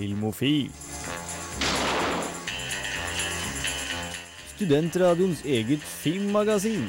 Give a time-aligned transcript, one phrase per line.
[0.00, 0.70] Filmofil.
[4.54, 6.86] Studentradioens eget filmmagasin.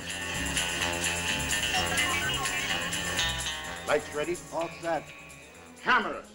[4.16, 4.36] Ready.
[5.84, 6.26] Cameras.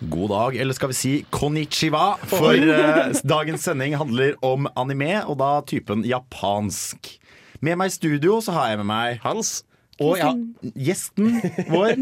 [0.00, 5.38] God dag, eller skal vi si konnichiwa, for eh, dagens sending handler om anime, og
[5.38, 7.12] da typen japansk.
[7.60, 9.60] Med meg i studio så har jeg med meg Hans.
[10.00, 10.32] og ja,
[10.74, 11.94] gjesten vår,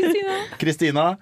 [0.62, 1.16] Kristina.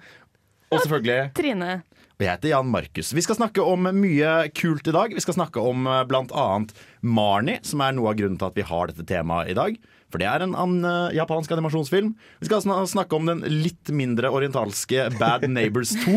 [0.71, 1.77] Og selvfølgelig Trine.
[2.17, 3.11] Og jeg heter Jan Markus.
[3.13, 5.11] Vi skal snakke om mye kult i dag.
[5.13, 5.99] Vi skal snakke om bl.a.
[6.09, 6.73] blant annet
[7.05, 9.77] Marnie, som er noe av grunnen til at vi har dette temaet i dag.
[10.09, 12.13] For det er en an, eh, japansk animasjonsfilm.
[12.39, 16.15] Vi skal sn snakke om den litt mindre orientalske Bad Neighbors 2.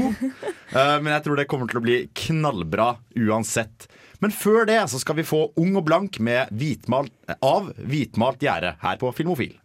[0.73, 3.91] uh, men jeg tror det kommer til å bli knallbra uansett.
[4.25, 7.13] Men før det så skal vi få Ung og blank med hvitmalt,
[7.45, 9.59] av Hvitmalt gjerde her på Filmofil.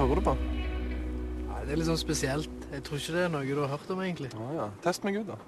[0.00, 0.34] Hører du på?
[1.48, 2.66] Ja, det er litt sånn spesielt.
[2.70, 4.30] Jeg tror ikke det er noe du har hørt om, egentlig.
[4.38, 4.66] Ah, ja.
[4.84, 5.38] Test meg ut, da.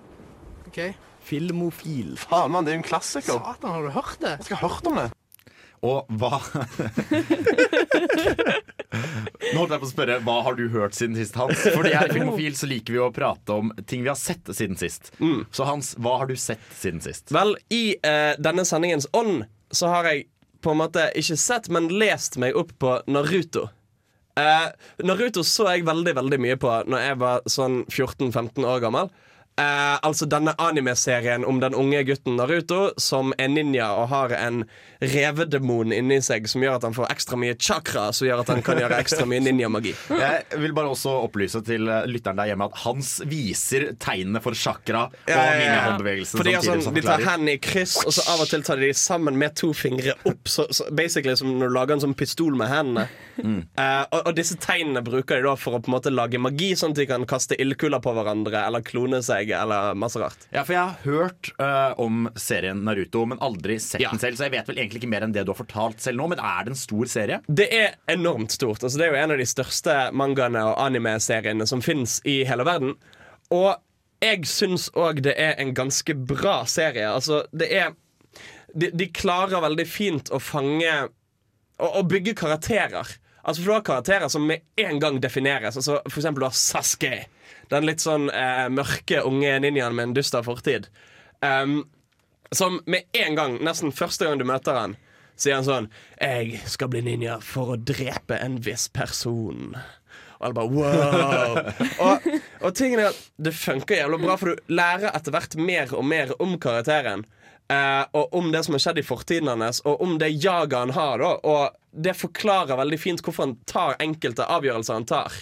[0.68, 0.80] Ok.
[1.22, 2.16] Filmofil.
[2.20, 3.38] Faen, mann, det er jo en klassiker.
[3.38, 4.36] Satan, har du hørt det?
[4.40, 5.08] Jeg skal ha hørt om det.
[5.82, 6.38] Og hva
[9.52, 11.58] Nå holdt jeg på å spørre hva har du hørt siden sist, Hans?
[11.74, 14.78] Fordi her i Filmofil så liker vi å prate om ting vi har sett siden
[14.78, 15.10] sist.
[15.50, 17.32] Så Hans, hva har du sett siden sist?
[17.34, 19.42] Vel, i eh, denne sendingens ånd
[19.74, 20.28] så har jeg
[20.62, 23.66] på en måte ikke sett, men lest meg opp på Naruto.
[24.40, 24.68] Eh,
[25.04, 29.10] Naruto så jeg veldig veldig mye på Når jeg var sånn 14-15 år gammel.
[29.60, 34.62] Eh, altså denne anime-serien om den unge gutten Naruto som er ninja og har en
[35.02, 38.62] revedemon inni seg som gjør at han får ekstra mye chakra, som gjør at han
[38.64, 39.94] kan gjøre ekstra mye ninjamagi.
[40.12, 44.56] Jeg vil bare også opplyse til eh, lytteren der hjemme at Hans viser tegnene for
[44.58, 45.58] chakra og Ja, ja, ja.
[45.62, 46.38] ninjahåndbevegelsen.
[46.38, 48.64] For de, samtidig sånn, som de tar hendene i kryss, og så av og til
[48.66, 50.48] tar de de sammen med to fingre opp.
[50.48, 53.06] Så, så basically som når du lager en sånn pistol med hendene.
[53.38, 56.72] Eh, og, og disse tegnene bruker de da for å på en måte lage magi,
[56.78, 60.46] sånn at de kan kaste ildkuler på hverandre eller klone seg eller masse rart.
[60.54, 64.10] Ja, for jeg har hørt uh, om serien Naruto, men aldri sett Ja.
[64.10, 64.36] den selv.
[64.38, 66.38] Så jeg vet vel egentlig ikke mer enn det du har fortalt selv nå, men
[66.38, 67.40] er det en stor serie?
[67.48, 68.82] Det er enormt stort.
[68.82, 72.64] Altså, det er jo en av de største mangaene og anime-seriene som fins i hele
[72.64, 72.94] verden.
[73.50, 73.74] Og
[74.22, 77.08] jeg syns òg det er en ganske bra serie.
[77.10, 77.92] Altså, det er
[78.74, 80.88] De, de klarer veldig fint å fange
[81.82, 83.08] Å, å bygge karakterer.
[83.42, 85.76] Altså, for Du har karakterer som med en gang defineres.
[85.76, 87.24] Altså, for eksempel du har Sasuke.
[87.70, 90.88] Den litt sånn eh, mørke unge ninjaen med en dyster fortid.
[91.42, 91.82] Um,
[92.52, 94.96] som med en gang, nesten første gang du møter han,
[95.40, 95.88] sier han sånn
[96.20, 99.74] 'Jeg skal bli ninja for å drepe en viss person'.
[100.38, 101.58] Og alle bare wow.
[102.06, 102.28] og,
[102.60, 106.04] og tingen er at det funker jævlig bra, for du lærer etter hvert mer og
[106.04, 107.24] mer om karakteren.
[107.70, 110.94] Eh, og om det som har skjedd i fortiden hans, og om det jaget han
[110.96, 111.22] har.
[111.22, 115.40] Da, og det forklarer veldig fint hvorfor han tar enkelte avgjørelser han tar.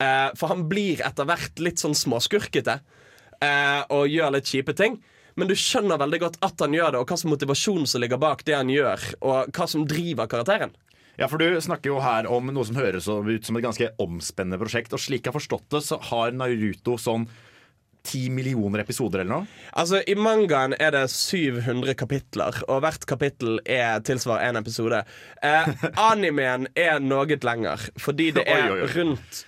[0.00, 2.78] Eh, for han blir etter hvert litt sånn småskurkete
[3.44, 5.00] eh, og gjør litt kjipe ting.
[5.38, 8.20] Men du skjønner veldig godt at han gjør det, og hva som motivasjon som ligger
[8.20, 10.74] bak det han gjør, og hva som driver karakteren.
[11.20, 14.58] Ja, for Du snakker jo her om noe som høres ut som et ganske omspennende
[14.60, 14.94] prosjekt.
[14.96, 17.26] Og slik jeg har forstått det, så har Naruto sånn
[18.06, 19.60] ti millioner episoder eller noe.
[19.76, 25.02] Altså, I mangaen er det 700 kapitler, og hvert kapittel er tilsvarer én episode.
[25.42, 25.70] Eh,
[26.10, 28.90] animeen er noe lenger, fordi det er Oi, oi, oi.
[28.96, 29.44] rundt,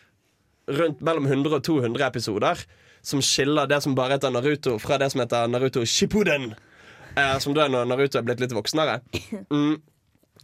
[0.78, 2.64] rundt mellom 100 og 200 episoder
[3.02, 6.52] som skiller det som bare heter Naruto, fra det som heter Naruto Shippuden.
[7.16, 9.00] Eh, som da er når Naruto er blitt litt voksnere.
[9.52, 9.80] Mm.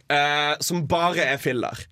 [0.09, 1.83] Eh, som bare er filler.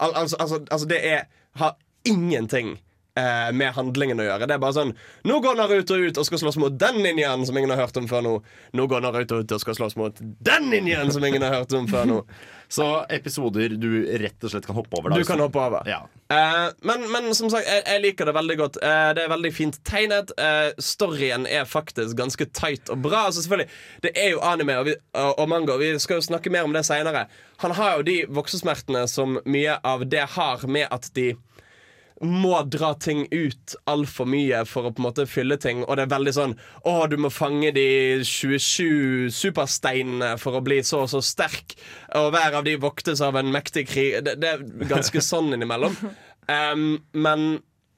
[0.00, 1.26] Al altså, altså, altså, det er,
[1.60, 1.74] har
[2.08, 2.78] ingenting
[3.16, 4.48] eh, med handlingen å gjøre.
[4.48, 4.92] Det er bare sånn
[5.26, 8.08] Nå går Naruto ut og skal slåss mot den ninjaen som ingen har hørt om
[8.10, 8.34] før nå.
[8.76, 11.88] Nå går Naruto ut og skal slåss mot den ninjaen som ingen har hørt om
[11.90, 12.20] før nå.
[12.68, 12.84] Så
[13.14, 15.12] episoder du rett og slett kan hoppe over.
[15.12, 15.86] Da, Du kan hoppe over.
[15.86, 16.00] Ja.
[16.34, 18.78] Eh, men, men som sagt, jeg, jeg liker det veldig godt.
[18.82, 20.32] Eh, det er veldig fint tegnet.
[20.34, 23.28] Eh, storyen er faktisk ganske tight og bra.
[23.28, 23.70] Altså selvfølgelig,
[24.02, 26.66] Det er jo anime og, vi, og, og manga, og vi skal jo snakke mer
[26.66, 27.28] om det seinere.
[27.62, 31.36] Han har jo de voksesmertene som mye av det har, med at de
[32.24, 35.82] må dra ting ut altfor mye for å på en måte fylle ting.
[35.84, 36.54] Og det er veldig sånn
[36.88, 37.84] Å, du må fange de
[38.24, 41.74] 27 supersteinene for å bli så og så sterk.
[42.16, 44.16] Og hver av de voktes av en mektig krig.
[44.24, 45.96] Det, det er ganske sånn innimellom.
[46.48, 47.44] Um, men,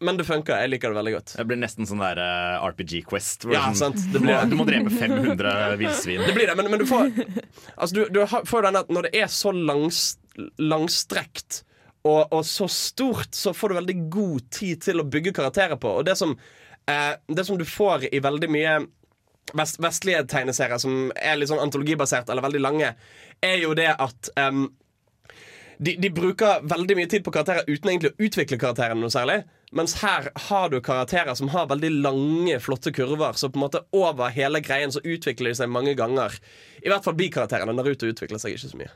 [0.02, 0.56] men det funker.
[0.64, 1.36] Jeg liker det veldig godt.
[1.38, 3.46] Det blir nesten sånn der uh, RPG Quest.
[3.52, 4.34] Ja, sånn, sant, det blir.
[4.50, 6.26] Du må drepe 500 villsvin.
[6.26, 7.12] Det blir det, men, men du får
[7.76, 10.16] Altså, du, du har- får den at når det er så langs,
[10.58, 11.62] langstrekt
[12.06, 15.98] og, og så stort, så får du veldig god tid til å bygge karakterer på.
[16.00, 16.36] Og det som,
[16.90, 18.74] eh, det som du får i veldig mye
[19.58, 22.92] vest, vestlige tegneserier som er litt sånn antologibasert eller veldig lange,
[23.42, 24.62] er jo det at eh,
[25.78, 29.42] de, de bruker veldig mye tid på karakterer uten egentlig å utvikle karakterene noe særlig.
[29.76, 33.36] Mens her har du karakterer som har veldig lange, flotte kurver.
[33.38, 36.34] Så på en måte over hele greien så utvikler de seg mange ganger.
[36.82, 37.76] I hvert fall bikarakterene.
[37.76, 38.90] Naruto utvikler seg ikke så mye.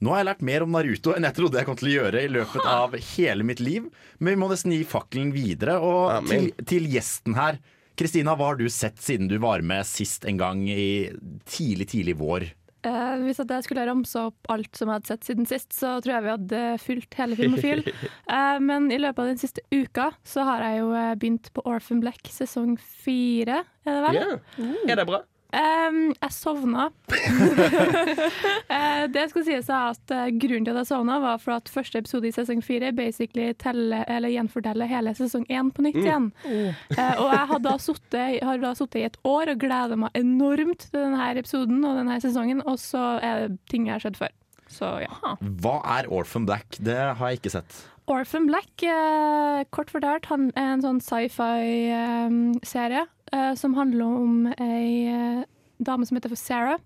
[0.00, 2.22] Nå har jeg lært mer om Naruto enn jeg trodde jeg kom til å gjøre
[2.24, 3.90] i løpet av hele mitt liv.
[4.18, 5.76] Men vi må nesten gi fakkelen videre.
[5.84, 7.60] Og til, til gjesten her.
[8.00, 11.10] Kristina, hva har du sett siden du var med sist en gang i
[11.44, 12.48] tidlig, tidlig vår?
[12.80, 15.98] Eh, hvis at jeg skulle ramse opp alt som jeg hadde sett siden sist, så
[16.00, 17.84] tror jeg vi hadde fylt hele Filmofil.
[18.30, 21.64] Eh, men i løpet av den siste uka så har jeg jo eh, begynt på
[21.66, 24.18] Orphan Black sesong fire, er det vel?
[24.20, 24.68] Ja.
[24.86, 25.18] Er det bra?
[25.50, 26.90] Um, jeg sovna.
[28.70, 31.98] Eh, det skal sies at eh, Grunnen til at jeg sovna, var for at første
[31.98, 36.28] episode i sesong fire basically eller gjenforteller hele sesong én på nytt igjen.
[36.46, 40.14] Eh, og jeg har da suttet har da sittet i et år og gleda meg
[40.18, 44.20] enormt til denne episoden og denne sesongen, og så er det ting jeg har sett
[44.20, 44.34] før.
[44.70, 45.34] Så ja.
[45.62, 46.78] Hva er Orphan Black?
[46.78, 47.82] Det har jeg ikke sett.
[48.10, 55.06] Orphan Black, eh, kort fortalt, han er en sånn sci-fi-serie eh, som handler om ei
[55.06, 55.44] eh,
[55.78, 56.80] dame som heter for Sarah.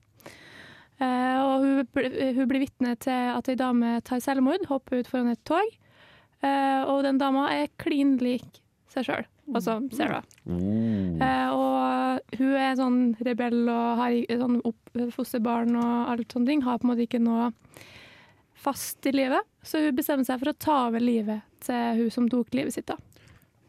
[1.01, 1.89] Eh, og hun,
[2.37, 5.65] hun blir vitne til at ei dame tar selvmord, hopper ut foran et tog.
[6.45, 8.61] Eh, og den dama er klin lik
[8.93, 10.29] seg sjøl, altså Sarah.
[10.45, 14.13] Eh, og hun er sånn rebell og har
[14.45, 16.61] sånn opp, fosterbarn og alt sånne ting.
[16.69, 17.49] Har på en måte ikke noe
[18.65, 22.29] fast i livet, så hun bestemmer seg for å ta over livet til hun som
[22.33, 22.89] tok livet sitt.
[22.91, 22.97] da.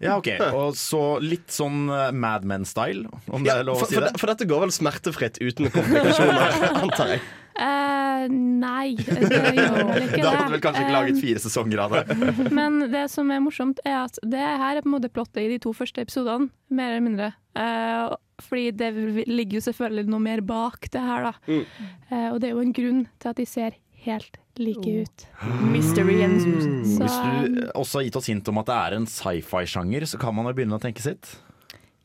[0.04, 0.28] Ja, ok.
[0.52, 3.96] Og så litt sånn uh, Mad Men-style, om det Ja, er lov for, å si
[3.96, 4.12] for, det?
[4.12, 7.22] det- for dette går vel smertefritt uten komplikasjoner, antar jeg.
[7.56, 10.26] Uh, nei, det gjør vel ikke det.
[10.26, 12.18] Da hadde vel kanskje ikke Eh, laget fire sesonger av det.
[12.60, 15.54] Men det som er morsomt, er at det her er på en måte plottet i
[15.54, 17.32] de to første episodene, mer eller mindre.
[17.56, 18.92] Uh, fordi det
[19.32, 21.34] ligger jo selvfølgelig noe mer bak det her, da.
[21.48, 21.64] Mm.
[22.12, 25.26] Uh, og det er jo en grunn til at de ser helt like ut.
[25.74, 26.68] Mystery ensues.
[26.96, 27.18] Så, Hvis
[27.58, 30.48] du også har gitt oss hint om at det er en sci-fi-sjanger, så kan man
[30.50, 31.36] jo begynne å tenke sitt.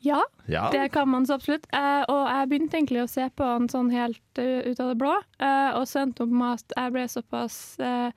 [0.02, 0.70] ja, Ja.
[0.72, 1.66] det kan man så absolutt.
[1.76, 4.98] Eh, og jeg begynte egentlig å se på han sånn helt uh, ut av det
[4.98, 8.10] blå, eh, og så endte opp med at jeg ble såpass eh,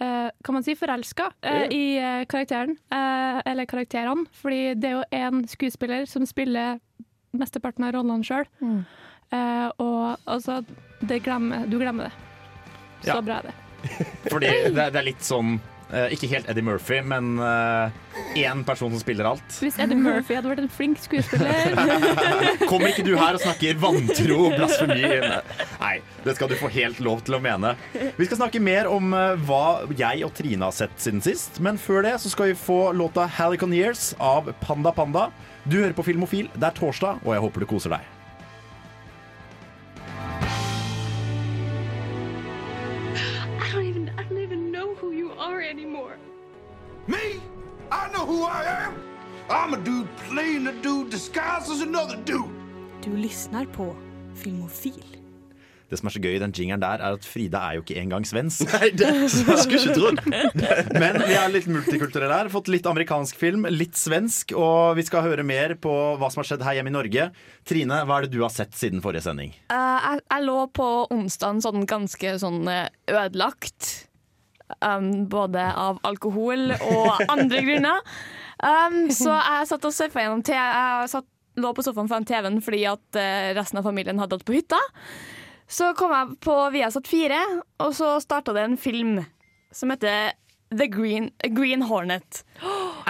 [0.00, 4.26] eh, kan man si forelska eh, i eh, karakteren, eh, eller karakterene.
[4.42, 6.80] Fordi det er jo én skuespiller som spiller
[7.32, 8.44] mesteparten av rollene sjøl.
[8.60, 8.82] Mm.
[9.78, 10.64] og altså,
[11.06, 12.29] det glemmer, du glemmer det.
[13.02, 13.20] Så Ja.
[13.20, 14.06] bra er det.
[14.30, 15.54] Fordi det, det er litt sånn
[15.90, 17.38] eh, Ikke helt Eddie Murphy, men
[18.36, 19.46] én person som spiller alt.
[19.62, 21.72] Hvis Eddie Murphy hadde vært en flink skuespiller
[22.70, 25.00] Kommer ikke du her og snakker vantro og blasfemi?
[25.80, 25.94] Nei,
[26.26, 27.72] det skal du få helt lov til å mene.
[27.96, 29.64] Vi skal snakke mer om eh, hva
[29.96, 31.56] jeg og Trine har sett siden sist.
[31.64, 35.30] Men før det så skal vi få låta 'Halicon Years' av Panda Panda.
[35.64, 36.52] Du hører på Filmofil.
[36.54, 38.04] Det er torsdag, og jeg håper du koser deg.
[47.92, 48.94] I know who I am.
[49.50, 52.50] I'm a dude playing a dude disguised as another dude.
[53.02, 53.96] Du lyssnar på
[54.34, 55.04] Filmofil.
[55.90, 57.96] Det som er så gøy i den jingeren der, er at Frida er jo ikke
[57.98, 58.62] engang svensk.
[58.70, 60.20] Nei, det skulle ikke trodd.
[61.02, 62.50] Men vi er litt multikulturelle her.
[62.52, 64.54] Fått litt amerikansk film, litt svensk.
[64.54, 67.26] Og vi skal høre mer på hva som har skjedd her hjemme i Norge.
[67.66, 69.56] Trine, hva er det du har sett siden forrige sending?
[69.72, 73.90] Uh, jeg, jeg lå på onsdagen sånn ganske sånn eh, ødelagt.
[74.78, 78.06] Um, både av alkohol og andre grunner.
[78.60, 80.58] Um, så jeg satt og surfa gjennom TV.
[80.60, 81.28] Jeg satt,
[81.60, 84.78] lå på sofaen foran TV-en fordi at eh, resten av familien hadde dratt på hytta.
[85.70, 87.40] Så kom jeg på Viasat 4,
[87.84, 89.18] og så starta det en film
[89.74, 90.32] som heter
[90.70, 92.44] The Green, Green Hornet.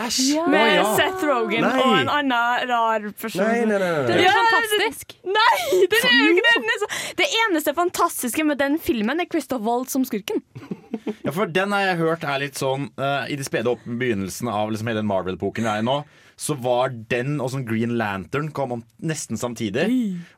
[0.00, 0.30] Æsj.
[0.52, 0.84] Med Å, ja.
[0.96, 1.74] Seth Rogen Nei.
[1.84, 3.44] og en annen rar person.
[3.44, 4.04] Nei, nei, nei, nei.
[4.08, 5.16] Det er Ja, fantastisk.
[5.38, 6.54] Nei, den er jo ikke det!
[6.62, 6.90] Den er så-
[7.20, 10.40] Det eneste fantastiske med den filmen er Christoph Wold som skurken.
[11.24, 14.48] Ja, for Den har jeg hørt er litt sånn uh, I de spede opp begynnelsen
[14.50, 15.94] av liksom hele den Marvel-epoken vi er i nå,
[16.40, 19.84] så var den og sånn Green Lantern kom om nesten samtidig.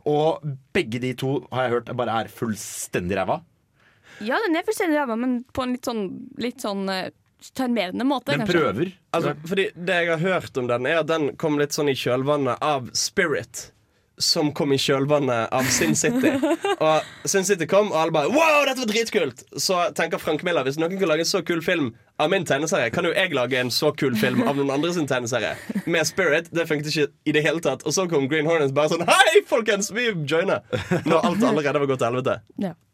[0.09, 0.43] Og
[0.75, 3.41] begge de to har jeg hørt bare er fullstendig ræva.
[4.27, 6.03] Ja, den er fullstendig ræva, men på en litt sånn,
[6.43, 7.11] litt sånn eh,
[7.43, 8.33] sjarmerende måte.
[8.33, 8.59] Den kanskje.
[8.61, 8.93] prøver.
[9.17, 11.97] Altså, fordi Det jeg har hørt om den, er at den kom litt sånn i
[11.99, 13.71] kjølvannet av Spirit.
[14.23, 16.31] Som kom i kjølvannet av Sin City.
[16.79, 19.43] Og Sin City kom, og alle bare Wow, dette var dritkult!
[19.59, 22.91] Så tenker Frank Miller hvis noen kan lage en så kul film av min tegneserie,
[22.95, 25.57] kan jo jeg lage en så kul film av noen andre sin tegneserie.
[25.91, 26.51] Med Spirit.
[26.55, 27.83] Det funket ikke i det hele tatt.
[27.89, 30.61] Og så kom Green Hornets bare sånn Hei, folkens, vi joiner!
[31.09, 32.39] Når alt allerede var gått til helvete.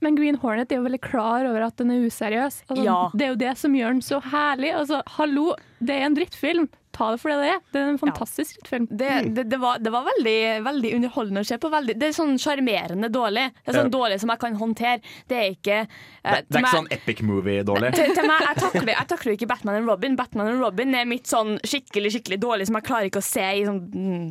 [0.00, 2.62] Men Green Hornet er jo veldig klar over at den er useriøs.
[2.70, 2.98] Altså, Ja.
[3.12, 4.72] Det er jo det som gjør den så herlig.
[4.80, 5.48] Altså, hallo,
[5.82, 6.68] det er en drittfilm.
[6.98, 7.60] Ta det for det det er.
[7.72, 8.88] Det er en fantastisk drittfilm.
[8.90, 10.34] Det, det, det, var, det var veldig,
[10.66, 11.70] veldig underholdende å se på.
[11.72, 13.46] Veldig, det er sånn sjarmerende dårlig.
[13.62, 13.94] Det er sånn Ja.
[13.94, 15.00] dårlig som jeg kan håndtere.
[15.30, 17.94] Det er ikke uh, Det, det er ikke meg- sånn epic movie-dårlig.
[17.96, 20.16] til, til meg, jeg takler, jeg takler ikke Batman og Robin.
[20.18, 23.46] Batman og Robin er mitt sånn skikkelig skikkelig dårlig som jeg klarer ikke å se
[23.62, 24.28] i sånn mm.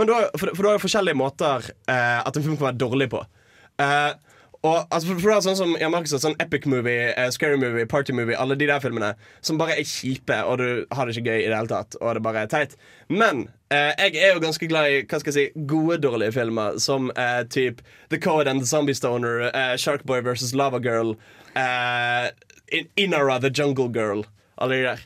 [0.00, 2.70] Men du har, for, for du har jo forskjellige måter eh, at en film kan
[2.70, 3.20] være dårlig på.
[3.84, 4.12] Eh,
[4.64, 7.26] og altså, for, for det er sånn som jeg merker sa, sånn epic movie, uh,
[7.34, 9.10] scary movie, party movie, alle de der filmene
[9.44, 10.66] som bare er kjipe, og du
[10.96, 12.76] har det ikke gøy i det hele tatt, og det bare er teit.
[13.12, 16.78] Men uh, jeg er jo ganske glad i hva skal jeg si, gode, dårlige filmer,
[16.80, 21.14] som uh, typ The Code and The Zombie Stoner, uh, Sharkboy versus Lava Girl,
[21.54, 22.30] uh,
[22.72, 24.24] In- Inara The Jungle Girl.
[24.56, 25.04] Alle de der.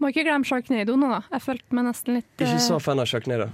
[0.00, 1.18] Må ikke glemme Sharknado nå, da.
[1.34, 3.50] Jeg følte meg nesten litt Ikke eh, så fan av Sharknado.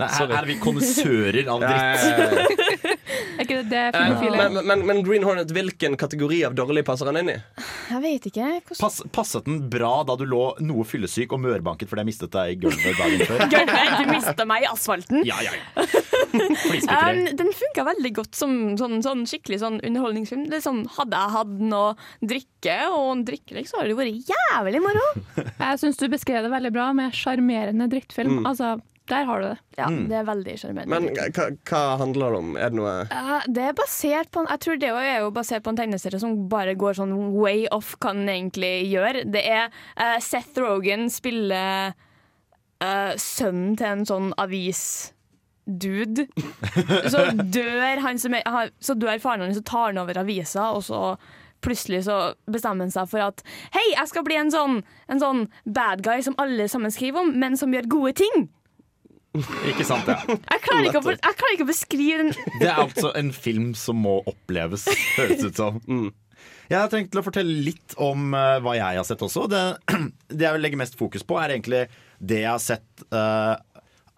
[0.00, 2.04] Nei, her, er vi kondisører av dritt.
[2.10, 2.96] ja, ja, ja.
[3.40, 4.50] Er ikke det det Eh, filmofile er?
[4.52, 7.36] men, men, men Green Hornet, hvilken kategori av dårlig passer han inn i?
[7.90, 8.48] Jeg vet ikke.
[8.68, 12.34] Hvordan Pass, passet den bra da du lå noe fyllesyk og mørbanket fordi jeg mistet
[12.34, 13.44] deg i gulvet dagen før?
[13.54, 15.24] Gulvet, du mista meg i asfalten.
[15.28, 15.86] Ja, ja, ja.
[16.30, 20.46] Um, den funka veldig godt som sånn, sånn skikkelig sånn underholdningsfilm.
[20.52, 24.30] Det er sånn, hadde jeg hatt noe drikke og en drikkelek, så hadde det vært
[24.30, 25.06] jævlig moro.
[25.40, 28.40] Jeg syns du beskrev det veldig bra med sjarmerende drittfilm.
[28.40, 28.50] Mm.
[28.52, 28.76] Altså,
[29.10, 29.56] der har du det.
[29.78, 31.00] Ja, det er veldig sjarmerende.
[31.00, 32.50] Men hva, handler det om?
[32.56, 35.64] Er det noe uh, det er basert på en, Jeg tror det er jo basert
[35.66, 39.22] på en tegneserie som bare går sånn way off hva den egentlig gjør.
[39.30, 46.26] Det er uh, Seth Rogan spiller uh, sønnen til en sånn avisdude.
[47.12, 50.70] så dør han som er, han- Så dør faren hans, så tar han over avisa,
[50.76, 51.16] og så
[51.60, 52.14] Plutselig så
[52.48, 53.42] bestemmer han seg for at
[53.74, 54.78] Hei, jeg skal bli en sånn,
[55.12, 58.46] en sånn bad guy som alle sammen skriver om, men som gjør gode ting.
[59.70, 60.16] Ikke sant, ja.
[60.26, 63.70] Jeg klarer ikke å, jeg klarer ikke å beskrive den Det er altså en film
[63.78, 65.78] som må oppleves, høres ut som.
[66.70, 69.46] Jeg har tenkt til å fortelle litt om uh, hva jeg har sett også.
[69.50, 69.62] Det,
[70.36, 71.86] det jeg vil legge mest fokus på, er egentlig
[72.18, 73.58] det jeg har sett uh,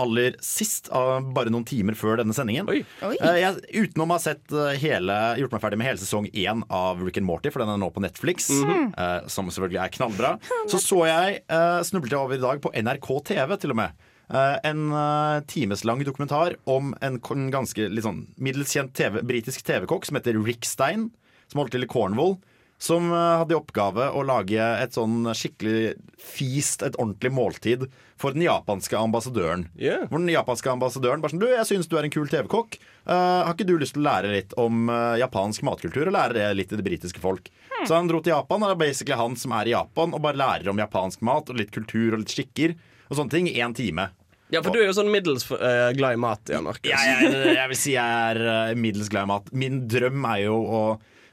[0.02, 2.68] aller sist, uh, bare noen timer før denne sendingen.
[2.72, 2.82] Oi.
[3.06, 3.14] Oi.
[3.16, 7.02] Eh, jeg, utenom å ha sett hele, gjort meg ferdig med hele sesong én av
[7.04, 10.36] Rick and Morty, for den er nå på Netflix, eh, som selvfølgelig er knallbra,
[10.72, 14.08] så så jeg, uh, snublet jeg over i dag på NRK TV til og med.
[14.32, 17.18] Eh, en uh, timeslang dokumentar om en
[17.52, 21.10] ganske litt sånn middels kjent TV, britisk TV-kokk som heter Rick Stein,
[21.52, 22.38] som holdt til i Cornwall.
[22.82, 27.84] Som eh, hadde i oppgave å lage et sånn skikkelig feast, et ordentlig måltid,
[28.18, 29.68] for den japanske ambassadøren.
[29.78, 30.08] Yeah.
[30.10, 32.80] Hvor den japanske ambassadøren bare sånn Du, jeg syns du er en kul TV-kokk.
[33.06, 36.40] Uh, har ikke du lyst til å lære litt om uh, japansk matkultur, og lære
[36.40, 37.52] det litt til det britiske folk?
[37.84, 40.24] Så han dro til Japan, og det er basically han som er i Japan, og
[40.24, 42.74] bare lærer om japansk mat og litt kultur og litt skikker
[43.12, 44.08] og sånne ting i én time.
[44.52, 46.84] Ja, for du er jo sånn middels uh, glad i mat, Jan Markus.
[46.90, 49.48] Ja, jeg, jeg vil si jeg er eh, middels glad i mat.
[49.56, 50.82] Min drøm er jo å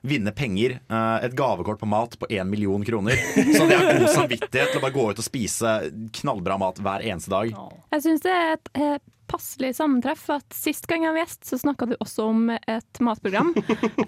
[0.08, 0.78] vinne penger.
[0.88, 3.20] Uh, Et gavekort på mat på én million kroner.
[3.36, 5.74] Så jeg har god samvittighet til å bare gå ut og spise
[6.22, 7.52] knallbra mat hver eneste dag.
[7.92, 8.72] Jeg syns det er et
[9.30, 13.54] passelig sammentreff at sist gang jeg var gjest, så snakka du også om et matprogram.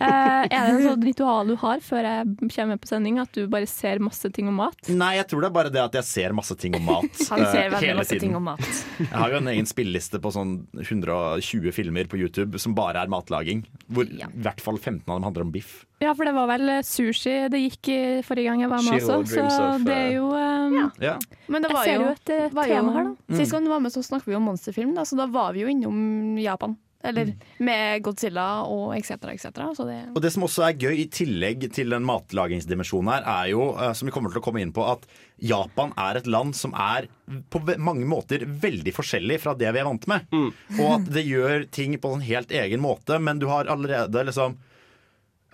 [0.01, 3.45] Eh, er det en sånn ritual du har før jeg kommer på sending, at du
[3.51, 4.89] bare ser masse ting om mat?
[4.89, 7.21] Nei, jeg tror det er bare det at jeg ser masse ting om mat.
[7.31, 8.23] Han ser uh, hele masse tiden.
[8.25, 8.65] ting om mat.
[8.97, 13.11] Jeg har jo en egen spilleliste på sånn 120 filmer på YouTube som bare er
[13.13, 13.63] matlaging.
[13.93, 15.83] Hvor i hvert fall 15 av dem handler om biff.
[16.01, 19.19] Ja, for det var vel sushi det gikk i forrige gang jeg var med Shiro
[19.19, 20.85] også, så of, det er eh, jo um, Ja.
[21.11, 21.17] Ja.
[21.51, 23.41] Men det Jeg var ser jo, et eh, var jo tema her, da.
[23.41, 25.65] Sist gang du var med, så snakket vi om monsterfilm, da, så da var vi
[25.65, 26.77] jo innom Japan.
[27.03, 29.15] Eller med Godzilla og etc.
[29.31, 29.47] etc.
[29.57, 33.71] Det Og det som også er gøy, i tillegg til den matlagingsdimensjonen her, er jo,
[33.73, 35.05] eh, som vi kommer til å komme inn på, at
[35.41, 37.09] Japan er et land som er
[37.49, 40.29] på mange måter veldig forskjellig fra det vi er vant med.
[40.77, 44.59] Og at det gjør ting på en helt egen måte, men du har allerede liksom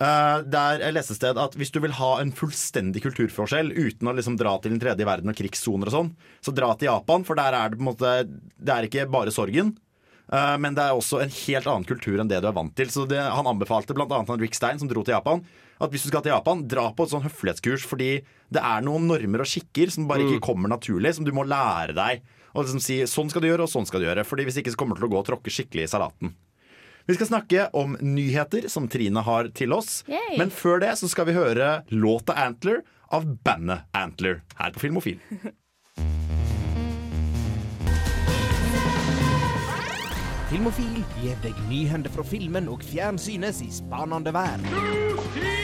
[0.04, 4.14] eh, der jeg leste sted at Hvis du vil ha en fullstendig kulturforskjell uten å
[4.16, 6.14] liksom dra til den tredje verden og krigssoner og sånn,
[6.44, 9.34] så dra til Japan, for der er det på en måte Det er ikke bare
[9.34, 9.76] sorgen.
[10.28, 12.90] Uh, men det er også en helt annen kultur enn det du er vant til.
[12.92, 14.20] Så det, Han anbefalte bl.a.
[14.36, 15.40] Rick Stein, som dro til Japan,
[15.80, 18.10] at hvis du skal til Japan, dra på et sånn høflighetskurs, fordi
[18.52, 21.96] det er noen normer og skikker som bare ikke kommer naturlig, som du må lære
[21.96, 22.26] deg.
[22.52, 24.26] Og liksom si sånn skal du gjøre, og sånn skal du gjøre.
[24.26, 26.34] Fordi hvis ikke så kommer du til å gå og tråkke skikkelig i salaten.
[27.08, 30.02] Vi skal snakke om nyheter som Trine har til oss.
[30.12, 30.34] Yay.
[30.36, 35.16] Men før det så skal vi høre låta 'Antler' av bandet Antler her på Filmofil.
[40.50, 45.57] Filmofil gir deg nyhender fra filmen og fjernsynets i spanende verden.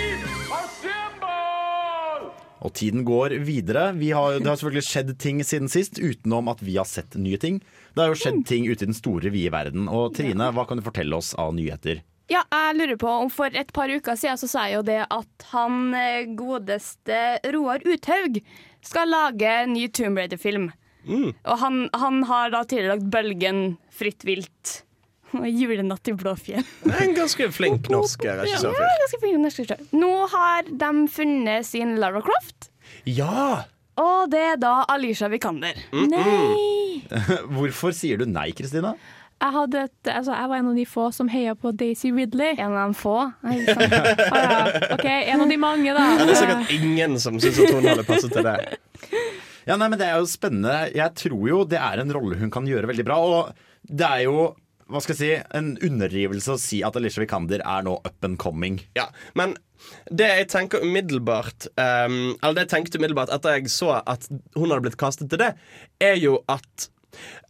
[2.64, 3.90] Og tiden går videre.
[3.99, 7.37] Vi har, det har selvfølgelig skjedd ting siden sist, utenom at vi har sett nye
[7.40, 7.61] ting.
[7.92, 9.88] Det har jo skjedd ting ute i den store, vide verden.
[9.92, 12.00] Og Trine, hva kan du fortelle oss av nyheter?
[12.33, 15.02] Ja, jeg lurer på om For et par uker siden så sa jeg jo det
[15.12, 17.18] at han eh, godeste
[17.52, 18.40] Roar Uthaug
[18.85, 20.71] skal lage en ny Tomb Raider-film.
[21.44, 24.78] Og han, han har da tidligere lagt Bølgen, Fritt vilt
[25.41, 26.64] og Julenatt i Blåfjell.
[26.85, 28.76] Det er en ganske flink norsk Ja, regissør.
[28.79, 29.85] ganske fin norsk regissør.
[29.99, 32.71] Nå har de funnet sin Lara Croft,
[33.09, 33.64] Ja!
[34.00, 35.76] og det er da Alisha Vikander.
[35.95, 37.03] Mm, Nei!
[37.55, 38.95] Hvorfor sier du nei, Kristina?
[39.45, 42.55] Jeg, hadde et, altså, jeg var en av de få som heia på Daisy Ridley.
[42.57, 43.14] En av de få.
[43.45, 44.93] Nei, Ah, ja.
[44.95, 46.05] OK, en av de mange, da.
[46.23, 48.57] Det er sikkert ingen som syns at hun hadde passet til det.
[49.69, 50.79] Ja, nei, men Det er jo spennende.
[50.97, 53.19] Jeg tror jo det er en rolle hun kan gjøre veldig bra.
[53.21, 53.53] Og
[53.85, 54.47] det er jo
[54.95, 58.39] hva skal jeg si, en underdrivelse å si at Alicia Vikander er nå up and
[58.41, 58.81] coming.
[58.99, 59.09] Ja,
[59.39, 59.57] men
[60.09, 64.71] det jeg tenker umiddelbart um, Eller det jeg tenkte umiddelbart etter jeg så at hun
[64.71, 65.51] hadde blitt kastet til det,
[66.01, 66.89] er jo at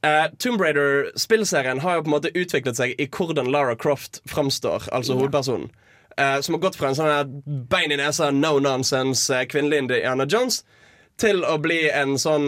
[0.03, 4.89] uh, Tomb Raider-spillserien har jo på en måte utviklet seg i hvordan Lara Croft framstår,
[4.91, 5.71] altså hovedpersonen.
[6.15, 7.39] Uh, som har gått fra en sånn
[7.71, 10.63] bein i nesa, no nonsense, uh, kvinnelig Indiana Jones
[11.21, 12.47] til å bli en sånn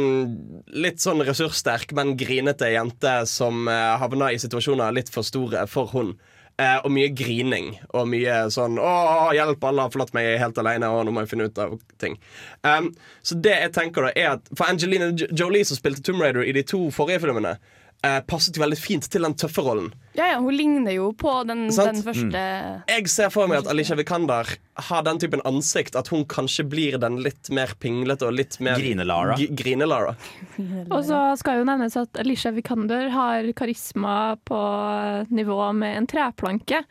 [0.75, 5.93] litt sånn ressurssterk, men grinete jente som eh, havna i situasjoner litt for store for
[5.95, 6.17] hun.
[6.57, 8.93] Eh, og mye grining og mye sånn 'Å,
[9.37, 12.17] hjelp, alle har forlatt meg, helt alene.' Og nå må jeg finne ut av ting.
[12.65, 16.47] Um, så det jeg tenker da er at For Angelina Jolie, som spilte Tomb Raider
[16.47, 17.59] i de to forrige filmene,
[18.03, 19.93] eh, passet jo veldig fint til den tøffe rollen.
[20.17, 22.43] Ja, ja, hun ligner jo på den, den første
[22.89, 24.49] Jeg ser for meg at Alicia Vikander
[24.89, 28.77] har den typen ansikt at hun kanskje blir den litt mer pinglete og litt mer
[28.81, 29.37] Grine-Lara.
[29.37, 30.15] Grine-Lara.
[30.91, 34.61] Og så skal jo nevnes at Alicia Vikander har karisma på
[35.33, 36.83] nivå med en treplanke.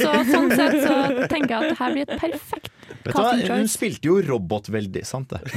[0.00, 0.96] Så sånn sett så
[1.30, 3.56] tenker jeg at det her blir et perfekt Vet du hva?
[3.56, 5.40] Hun spilte jo robot veldig, sant det?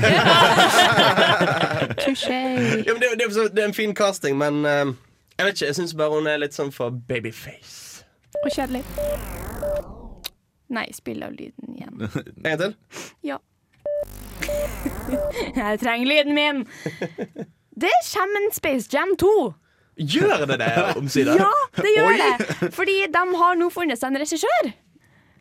[2.04, 2.40] Touché.
[2.86, 3.16] Ja, det, er
[3.50, 4.94] det er en fin casting, men eh,
[5.38, 8.04] jeg vet ikke, jeg syns bare hun er litt sånn for babyface.
[8.44, 8.84] Og kjedelig.
[10.74, 12.00] Nei, spill av lyden igjen.
[12.44, 12.78] En gang til?
[13.30, 13.40] Ja.
[15.56, 16.64] Jeg trenger lyden min!
[17.80, 19.30] Det kommer en Space Jam 2.
[20.14, 21.38] Gjør det det, omsider?
[21.44, 22.72] Ja, det gjør det!
[22.74, 24.72] Fordi de har nå funnet seg en regissør.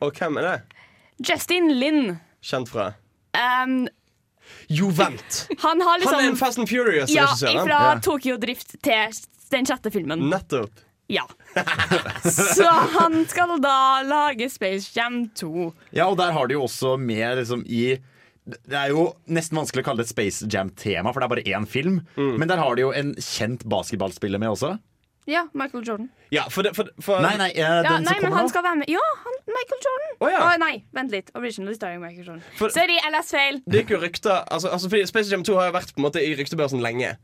[0.04, 0.54] Og hvem er det?
[1.30, 2.16] Justin Lin.
[2.44, 2.90] Kjent fra?
[3.38, 3.86] Um,
[4.68, 5.46] Jo, vent!
[5.62, 7.54] han har liksom Han er en Fast and Furious-regissør.
[7.56, 9.14] Ja, fra Tokyo Drift til
[9.54, 10.26] den sjette filmen.
[10.32, 10.82] Nettopp.
[11.12, 11.26] Ja.
[12.24, 15.72] Så han skal da lage Space Jam 2.
[15.92, 17.98] Ja, og der har de jo også med liksom i
[18.42, 21.44] det er jo nesten vanskelig å kalle det et Space Jam-tema, for det er bare
[21.60, 22.00] én film.
[22.16, 22.40] Mm.
[22.42, 24.72] Men der har de jo en kjent basketballspiller med også.
[25.30, 26.08] Ja, Michael Jordan.
[26.34, 28.48] Ja, for, det, for, for Nei, nei, eh, Ja, den nei, som men kommer han
[28.48, 28.50] nå.
[28.50, 28.90] skal være med.
[28.90, 30.16] Ja, han, Michael Jordan.
[30.18, 30.40] Å, ja.
[30.42, 31.30] oh, nei, vent litt.
[31.38, 32.42] Originally starring Michael Jordan.
[32.58, 33.60] For- Sorry, jeg leste feil.
[33.62, 36.24] Det gikk jo rykter altså, altså, Space Jam 2 har jo vært på en måte
[36.26, 37.14] i ryktebørsen lenge.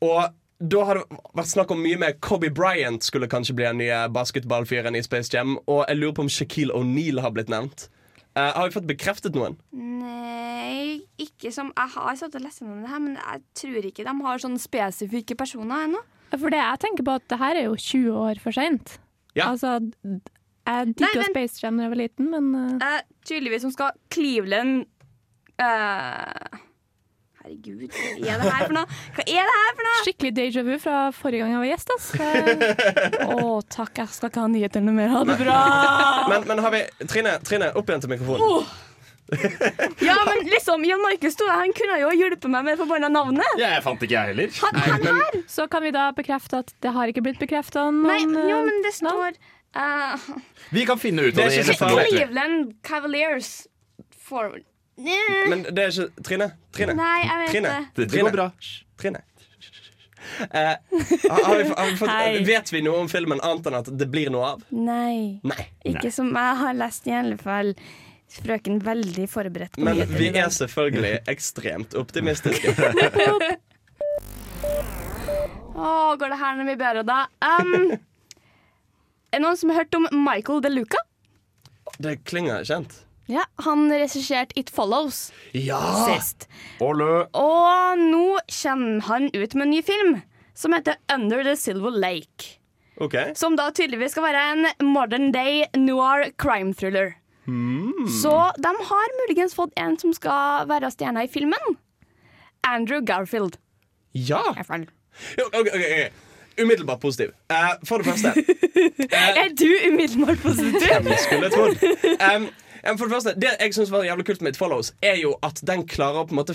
[0.00, 0.22] Og
[0.62, 4.04] da har det vært snakk om mye med Kobe Bryant skulle kanskje bli den nye
[4.14, 5.56] basketballfyren i Space Jam.
[5.66, 7.88] Og jeg lurer på om Shaquille O'Neal har blitt nevnt.
[8.36, 9.58] Uh, har vi fått bekreftet noen?
[9.76, 14.06] Nei, ikke som Jeg har satt og lest gjennom det her, men jeg tror ikke
[14.06, 16.00] de har sånne spesifikke personer ennå.
[16.32, 18.94] For det jeg tenker på at det her er jo 20 år for seint.
[19.36, 19.50] Ja.
[19.50, 19.74] Altså,
[20.06, 23.92] jeg digga men- Space Jam da jeg var liten, men uh, uh, tydeligvis som skal
[24.14, 24.86] Cleveland
[25.60, 26.60] eh,
[27.42, 28.98] Herregud, hva er det her for noe?
[29.16, 30.02] Hva er det her for noe?
[30.06, 31.90] skikkelig déjà vu fra forrige gang jeg var gjest.
[31.96, 32.06] ass.
[32.22, 35.10] Eh, Å, takk, jeg skal ikke ha nyhetene mer.
[35.10, 35.58] Ha det bra!
[36.30, 38.70] Men, men har vi Trine, Trine, opp igjen til mikrofonen.
[40.04, 43.54] Ja, men liksom, Jan Markus sto der, han kunne jo hjulpet meg med forbanna navnet.
[43.60, 44.54] Ja, jeg fant ikke jeg heller.
[44.60, 45.38] Han, han her!
[45.50, 48.82] Så kan vi da bekrefte at det har ikke blitt bekrefta Nei, jo, eh, men
[48.84, 49.38] det står
[49.78, 50.28] uh...
[50.74, 51.64] Vi kan finne ut av det.
[51.64, 51.78] det.
[52.12, 53.54] Cleveland Cavaliers
[54.12, 54.66] forward.
[54.96, 56.48] Men det er ikke Trine?
[56.74, 56.94] Trine?
[56.98, 57.74] Nei, jeg vet Trine.
[57.96, 58.06] det.
[58.12, 58.48] Det går bra.
[59.00, 59.22] Trine.
[60.50, 60.74] Eh,
[61.30, 64.30] har, vi, har vi fått, vet vi noe om filmen annet enn at det blir
[64.32, 64.62] noe av?
[64.70, 65.40] Nei.
[65.42, 65.64] Nei.
[65.88, 67.74] Ikke som jeg har lest, i alle fall.
[68.32, 72.72] Frøken veldig forberedt Men vi er selvfølgelig ekstremt optimistiske.
[75.72, 77.18] Å, går det her noe mye bedre da?
[77.44, 77.92] Um,
[79.32, 81.00] er noen som har hørt om Michael De Luca?
[82.00, 83.02] Det klinger kjent.
[83.32, 85.80] Ja, Han regisserte It Follows Ja!
[86.08, 86.48] sist.
[86.84, 87.24] Olø.
[87.32, 90.18] Og nå kommer han ut med en ny film
[90.54, 92.58] som heter Under the Silver Lake.
[93.00, 93.14] OK.
[93.38, 97.14] Som da tydeligvis skal være en modern day noir crime thriller.
[98.22, 101.78] Så de har muligens fått en som skal være stjerna i filmen.
[102.68, 103.56] Andrew Garfield.
[104.14, 104.42] Ja!
[104.52, 104.84] I hvert fall.
[105.40, 106.28] Jo, ok, ok, ok.
[106.62, 107.32] Umiddelbart positiv.
[107.50, 108.32] Uh, for det første
[109.40, 110.84] Er du umiddelbart positiv?
[111.00, 111.80] Hvem skulle trodd?
[112.28, 112.46] Um,
[112.98, 115.60] for det første, det jeg syns var jævlig kult med It Follows, er jo at
[115.66, 116.54] den klarer å på en måte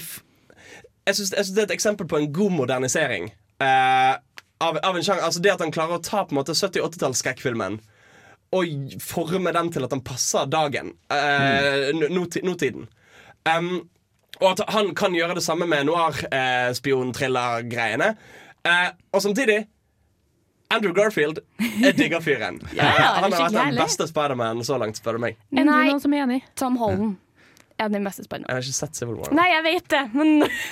[1.08, 3.30] Jeg syns det er et eksempel på en god modernisering.
[3.64, 4.14] Uh,
[4.62, 7.80] av, av en sjanger, altså Det at han klarer å ta på en måte 70-80-tallsskrekkfilmen
[8.56, 8.66] og
[9.04, 10.94] forme den til at den passer dagen.
[11.12, 12.86] eh, n- nåti- nåtiden.
[13.46, 13.90] Um,
[14.40, 18.16] Og at han kan gjøre det samme med noir-spion-thriller-greiene.
[18.68, 19.66] Uh, og samtidig
[20.74, 21.40] Andrew Garfield,
[21.80, 22.60] jeg digger fyren.
[22.78, 22.90] Ja,
[23.22, 25.40] han har vært den beste Spiderman så langt, spør du meg.
[25.56, 25.64] Nei.
[25.66, 26.42] noen som er enig.
[26.60, 27.24] Tom Holland er.
[27.78, 27.94] Jeg
[28.50, 29.30] har ikke sett Civil War.
[29.38, 30.32] Nei, jeg vet det, men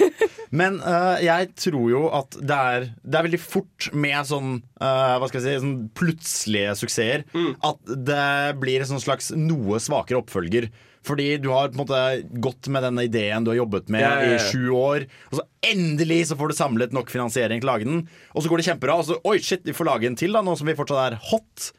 [0.60, 5.16] Men uh, jeg tror jo at det er, det er veldig fort med sånn uh,
[5.22, 7.26] Hva skal jeg si sånn plutselige suksesser
[7.70, 10.72] at det blir en sånn slags noe svakere oppfølger.
[11.06, 12.02] Fordi du har på en måte
[12.42, 15.06] gått med denne ideen du har jobbet med Ja, ja, i sju år.
[15.32, 18.04] Og så endelig så får du samlet nok finansiering til å lage den.
[18.34, 19.00] Og så går det kjempebra.
[19.00, 21.20] Og så oi, shit, vi får lage en til, da, nå som vi fortsatt er
[21.32, 21.70] hot.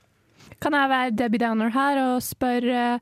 [0.63, 3.01] Kan jeg være Debbie Downer her og spørre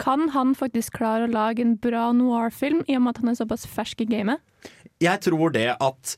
[0.00, 3.38] Kan han faktisk klare å lage en bra noir-film, i og med at han er
[3.40, 4.40] såpass fersk i gamet?
[5.00, 6.14] Jeg tror det at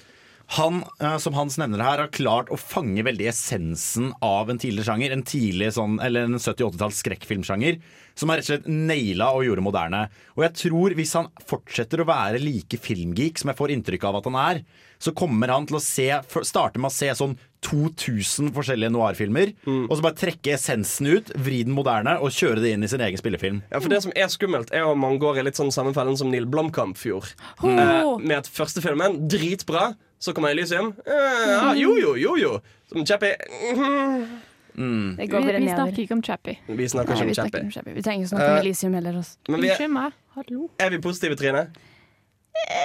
[0.56, 4.90] han, eh, som Hans nevner her, har klart å fange veldig essensen av en tidligere
[4.90, 5.14] sjanger.
[5.14, 7.78] En tidlig sånn, eller en 70-80-talls skrekkfilmsjanger.
[8.14, 10.02] Som er rett og slett naila og gjorde moderne.
[10.36, 14.20] Og jeg tror hvis han fortsetter å være like filmgeek som jeg får inntrykk av
[14.20, 14.62] at han er,
[15.02, 16.06] så kommer han til å se,
[16.46, 17.34] starte med å se sånn
[17.66, 19.52] 2000 forskjellige noir-filmer.
[19.66, 23.02] Og så bare trekke essensen ut, vri den moderne og kjøre det inn i sin
[23.02, 23.62] egen spillefilm.
[23.72, 26.18] Ja, for Det som er skummelt, er om man går i litt sånn samme fellen
[26.18, 27.34] som Neil Blomkamp gjorde.
[27.62, 27.78] Mm.
[27.78, 30.92] Eh, med at første filmen, dritbra, så kommer Elysium.
[31.02, 32.56] Eh, ja, jo, jo, jo, jo.
[32.92, 33.34] Som Chappie.
[33.74, 34.40] mhm.
[34.76, 36.56] Det Vi, vi snakker ikke om Chappie.
[36.66, 37.64] Vi snakker Nei, ikke vi om snakker Chappie.
[37.64, 37.94] om Chappie.
[37.94, 39.16] Vi trenger ikke snakke om Elisium Elysium heller.
[39.16, 39.36] Altså.
[39.48, 40.12] Men vi er, Unnskyld meg.
[40.36, 40.68] Hallo.
[40.78, 41.66] er vi positive, Trine?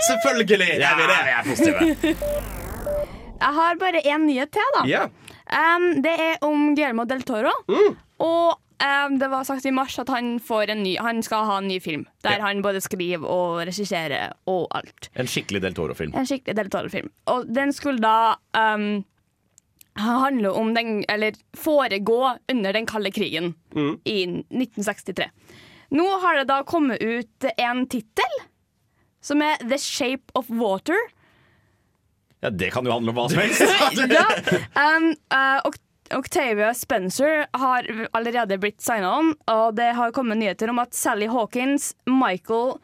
[0.08, 1.20] Selvfølgelig er vi det!
[1.34, 2.16] er positive.
[3.44, 4.86] Jeg har bare én nyhet til, da.
[4.90, 5.04] Ja.
[5.48, 7.52] Um, det er om Guillermo del Toro.
[8.20, 11.58] Og um, det var sagt i mars at han, får en ny, han skal ha
[11.62, 12.08] en ny film.
[12.26, 12.46] Der Ja.
[12.48, 15.10] han både skriver og regisserer og alt.
[15.16, 16.16] En skikkelig Del Toro-film.
[16.18, 17.12] En skikkelig del Toro-film.
[17.26, 18.36] Og den skulle da
[18.76, 19.06] um,
[19.98, 23.54] handle om den Eller foregå under den kalde krigen
[24.04, 25.30] i 1963.
[25.90, 28.40] Nå har det da kommet ut en tittel
[29.24, 30.98] som er The Shape of Water.
[32.40, 33.62] Ja, Det kan jo handle om hva som helst.
[34.18, 34.28] ja.
[34.98, 40.80] um, uh, Octavia Spencer har allerede blitt signa om, og det har kommet nyheter om
[40.80, 42.78] at Sally Hawkins, Michael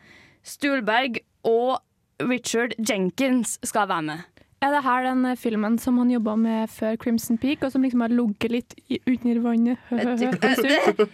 [0.43, 1.79] Stuhlberg og
[2.23, 4.25] Richard Jenkins skal være med.
[4.63, 7.83] Er det her den eh, filmen som han jobba med før Crimson Peak, og som
[7.83, 8.75] liksom har ligget litt
[9.09, 9.81] under vannet?
[9.91, 11.07] Vet du, det.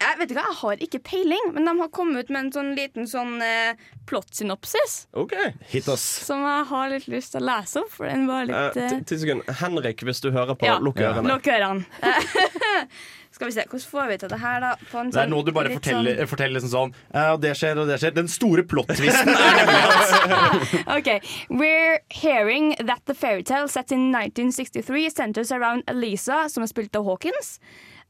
[0.00, 2.70] Jeg vet ikke, jeg har ikke peiling, men de har kommet ut med en sånn
[2.78, 3.74] liten sånn eh,
[4.08, 5.52] plottsynopsis Okay.
[5.72, 6.02] Hit oss.
[6.24, 8.96] som jeg har litt lyst til å lese opp, for den var Eh, litt eh,
[9.04, 9.58] Ti sekunder.
[9.60, 10.78] Henrik, hvis du hører på, Ja.
[10.80, 11.28] lukk ørene.
[11.28, 11.84] Lukk ørene.
[13.34, 14.68] Skal vi se, hvordan får vi til det her, da?
[14.92, 17.40] På en Det er sånn nå du bare forteller, sånn- forteller liksom sånn «Ja, Og
[17.42, 18.14] det skjer, og det skjer.
[18.14, 21.10] Den store plot-twisten er nemlig OK.
[21.50, 26.94] We're hearing that the fairy tale set in 1963 centers around Elisa, som er spilt
[26.96, 27.58] av Hawkins,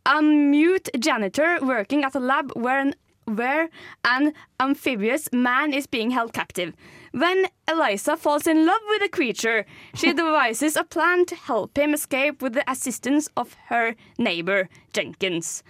[0.04, 2.92] a mute janitor working at a lab where an,
[3.24, 3.70] where
[4.04, 6.74] an amphibious man is being held captive.
[7.14, 11.94] When Eliza falls in love with a creature, she devises a plan to help him
[11.94, 15.62] escape with the assistance of her neighbor, Jenkins.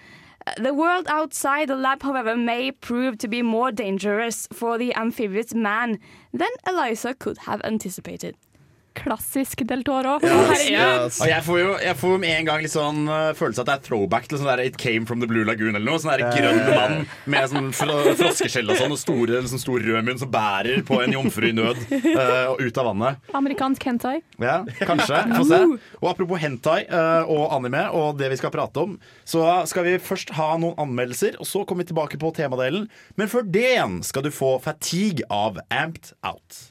[0.47, 4.95] Uh, The world outside the lab, however, may prove to be more dangerous for the
[4.97, 5.99] amphibious man
[6.33, 8.37] than Eliza could have anticipated.
[8.95, 10.17] Klassisk Del Toro.
[10.23, 11.19] Yes, yes.
[11.21, 13.75] Og jeg får jo jeg får med en gang litt sånn uh, følelse at det
[13.75, 16.01] er throwback til sånn der It Came From The Blue Lagoon eller noe.
[16.03, 16.97] Sånn der grønn mann
[17.31, 21.01] med sånn fro- froskeskjell og sånn, og store, sånn stor rød munn som bærer på
[21.05, 23.31] en jomfru i nød uh, ut av vannet.
[23.35, 24.15] Amerikansk hentai.
[24.43, 25.21] Ja, kanskje.
[25.35, 25.61] Få se.
[26.01, 28.97] Og apropos hentai uh, og anime og det vi skal prate om,
[29.29, 32.87] så skal vi først ha noen anmeldelser, og så kommer vi tilbake på temadelen.
[33.19, 36.71] Men før det igjen skal du få Fatigue av Amped Out.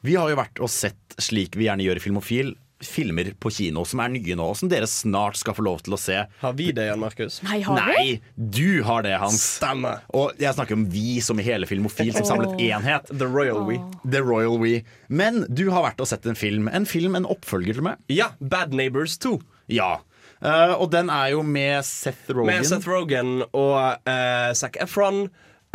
[0.00, 3.82] Vi har jo vært og sett slik vi gjerne gjør i Filmofil, filmer på kino
[3.84, 6.16] som er nye nå, og som dere snart skal få lov til å se.
[6.40, 7.36] Har vi det, Jan Markus?
[7.44, 8.14] Nei, har vi?
[8.40, 9.42] Du har det, Hans.
[9.58, 10.00] Stemmer.
[10.16, 13.12] Og jeg snakker om vi som i hele Filmofil som samlet enhet.
[13.12, 13.76] The Royal We.
[14.08, 14.80] The Royal We.
[15.12, 16.72] Men du har vært og sett en film.
[16.72, 18.00] En film, en oppfølger til meg.
[18.08, 19.36] Ja, Bad Neighbors 2.
[19.76, 19.98] Ja.
[20.40, 22.54] Uh, og den er jo med Seth Rogen.
[22.54, 23.76] Med Seth Rogen og
[24.08, 25.26] uh, Zac Efron.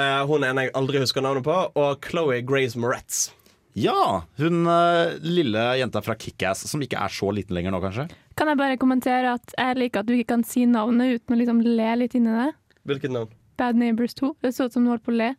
[0.01, 1.61] Uh, hun ene jeg aldri husker navnet på.
[1.77, 3.27] Og Chloé Grace Moretz.
[3.75, 8.05] Ja, hun eh, lille jenta fra Kickass, som ikke er så liten lenger nå, kanskje.
[8.39, 11.39] Kan jeg bare kommentere at jeg liker at du ikke kan si navnet uten å
[11.41, 12.53] liksom le litt inni det?
[12.87, 13.33] Hvilket navn?
[13.59, 14.31] Bad Neighbors 2.
[14.43, 15.33] Det så ut som du holdt på å le.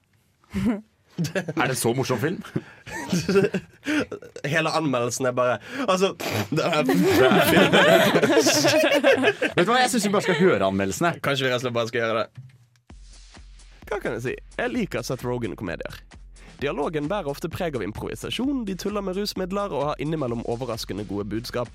[1.17, 2.43] Er det en så morsom film?
[4.53, 5.55] Hele anmeldelsen er bare
[5.87, 6.11] Altså
[6.53, 6.85] det er,
[9.57, 11.15] Vet du hva, Jeg syns vi bare skal høre anmeldelsene.
[11.25, 12.29] Kanskje vi rett og slett bare skal gjøre det.
[13.89, 14.37] Hva kan jeg si?
[14.61, 15.97] Jeg liker Seth Rogen-komedier.
[16.57, 21.29] Dialogen bærer ofte preg av improvisasjon, de tuller med rusmidler og har innimellom overraskende gode
[21.29, 21.69] budskap.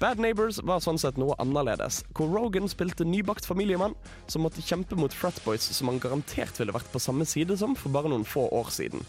[0.00, 3.94] Bad Neighbors var sånn sett noe annerledes, hvor Rogan spilte nybakt familiemann
[4.32, 7.92] som måtte kjempe mot fratboys som han garantert ville vært på samme side som for
[7.94, 9.04] bare noen få år siden.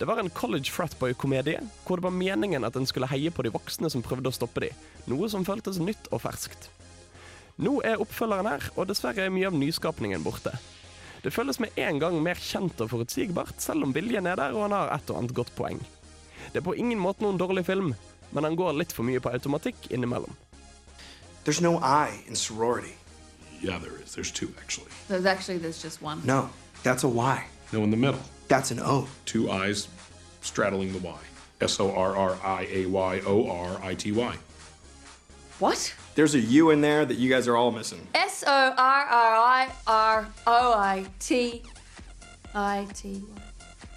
[0.00, 3.52] Det var en college fratboy-komedie, hvor det var meningen at en skulle heie på de
[3.54, 4.72] voksne som prøvde å stoppe de,
[5.06, 6.66] noe som føltes nytt og ferskt.
[7.62, 10.52] Nå er oppfølgeren her, og dessverre er mye av nyskapningen borte.
[11.26, 14.68] Det føles med en gang mer kjent og forutsigbart, selv om viljen er der og
[14.68, 15.80] han har et og annet godt poeng.
[16.52, 17.88] Det er på ingen måte noen dårlig film,
[18.30, 20.36] men han går litt for mye på automatikk innimellom.
[21.42, 22.94] There's no I in sorority.
[23.60, 24.14] Yeah, there is.
[24.14, 24.92] There's two, actually.
[25.08, 26.22] There's actually there's just one.
[26.24, 26.48] No,
[26.84, 27.44] that's a Y.
[27.72, 28.22] No, in the middle.
[28.46, 29.08] That's an O.
[29.24, 29.88] Two I's
[30.42, 31.18] straddling the Y.
[31.60, 34.36] S O R R I A Y O R I T Y.
[35.58, 35.92] What?
[36.16, 38.00] There's a U in there that you guys are all missing.
[38.14, 41.62] S O R R I R O I T
[42.54, 43.42] I T Y.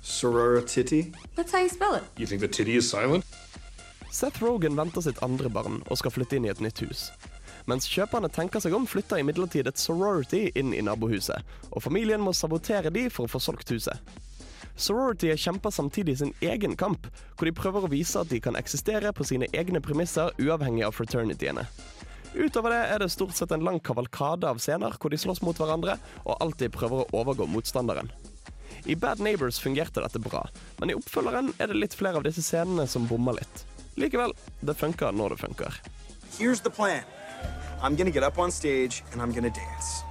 [0.01, 1.13] Sorority.
[1.37, 2.03] That's how you spell it.
[2.17, 3.23] You think the titty is silent?
[4.11, 7.05] Seth Rogan venter sitt andre barn og skal flytte inn i et nytt hus.
[7.71, 11.39] Mens kjøperne tenker seg om, flytter imidlertid et sorority inn i nabohuset,
[11.71, 13.95] og familien må sabotere de for å få solgt huset.
[14.75, 19.13] Sorority kjemper samtidig sin egen kamp, hvor de prøver å vise at de kan eksistere
[19.15, 21.67] på sine egne premisser uavhengig av fraternityene.
[22.33, 25.57] Utover det er det stort sett en lang kavalkade av scener hvor de slåss mot
[25.57, 28.11] hverandre og alltid prøver å overgå motstanderen.
[28.85, 30.43] I Bad Neighbors fungerte dette bra,
[30.77, 33.63] men i oppfølgeren er det litt flere av disse scenene som bommer litt.
[33.99, 35.79] Likevel, det funker når det funker.
[36.37, 37.03] Here's the plan
[37.81, 40.03] I'm gonna get up on stage and I'm gonna dance,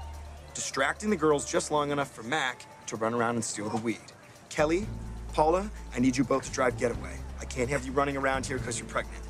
[0.55, 4.13] distracting the girls just long enough for Mac to run around and steal the weed.
[4.51, 4.87] Kelly,
[5.33, 7.17] Paula, I need you both to drive getaway.
[7.41, 9.28] I can't have you running around here because you're pregnant.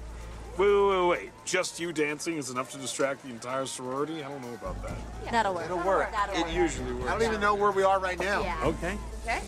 [0.58, 1.30] Wait, wait, wait, wait.
[1.44, 4.24] Just you dancing is enough to distract the entire sorority?
[4.24, 5.30] I don't know about that.
[5.30, 5.64] That'll work.
[5.66, 6.10] It'll work.
[6.10, 7.10] That'll It usually works.
[7.10, 8.40] I don't even know where we are right now.
[8.42, 8.66] Yeah.
[8.66, 8.98] Okay.
[9.22, 9.40] Okay.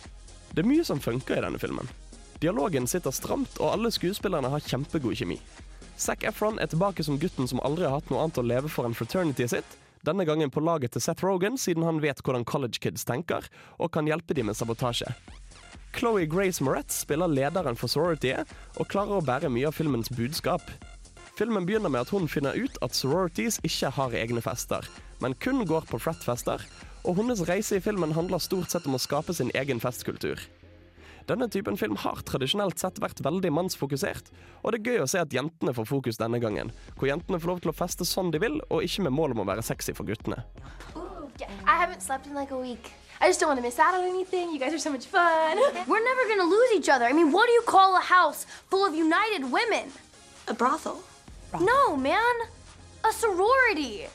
[0.54, 1.90] Det er mye som funker i denne filmen.
[2.42, 5.40] Dialogen sitter stramt, og alle skuespillerne har kjempegod kjemi.
[5.98, 8.86] Zac Efron er tilbake som gutten som aldri har hatt noe annet å leve for
[8.86, 9.76] enn fraternityet sitt.
[10.06, 13.44] Denne gangen på laget til Seth Rogan, siden han vet hvordan college kids tenker,
[13.78, 15.10] og kan hjelpe dem med sabotasje.
[15.92, 20.62] Chloé Grace Moretz spiller lederen for sororityet, og klarer å bære mye av filmens budskap.
[21.40, 24.84] Filmen begynner med at hun finner ut at sororities ikke har egne fester,
[25.24, 26.60] men kun går på frat-fester,
[27.00, 30.36] og hennes reise i filmen handler stort sett om å skape sin egen festkultur.
[31.30, 34.28] Denne typen film har tradisjonelt sett vært veldig mannsfokusert,
[34.60, 37.54] og det er gøy å se at jentene får fokus denne gangen, hvor jentene får
[37.54, 39.96] lov til å feste sånn de vil, og ikke med mål om å være sexy
[39.96, 40.44] for guttene.
[40.92, 42.00] Ooh, yeah.
[42.04, 42.92] slept in like a week.
[43.22, 44.52] I just don't want to miss out on anything.
[44.52, 45.56] You guys are so much fun.
[45.88, 47.06] We're never gonna lose each other.
[47.06, 49.88] I mean, what do you call a house full of united women?
[50.46, 51.00] A brothel.
[51.52, 52.46] No, man.
[53.02, 54.06] A sorority.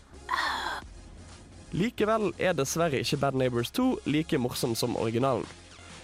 [1.76, 5.44] Likevel er dessverre ikke Bad Neighbors 2 like morsom som originalen.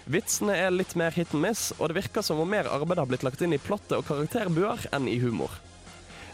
[0.04, 3.08] Vitsene er litt mer hit and miss, og det virker som om mer arbeid har
[3.08, 5.54] blitt lagt inn i plottet og karakterbuer enn i humor.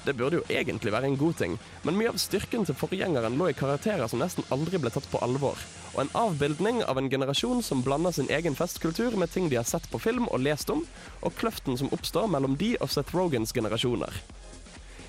[0.09, 3.51] Det burde jo egentlig være en god ting, men mye av styrken til forgjengeren lå
[3.51, 5.61] i karakterer som nesten aldri ble tatt på alvor,
[5.93, 9.69] og en avbildning av en generasjon som blander sin egen festkultur med ting de har
[9.69, 10.83] sett på film og lest om,
[11.21, 14.23] og kløften som oppstår mellom de og Seth Rogans generasjoner.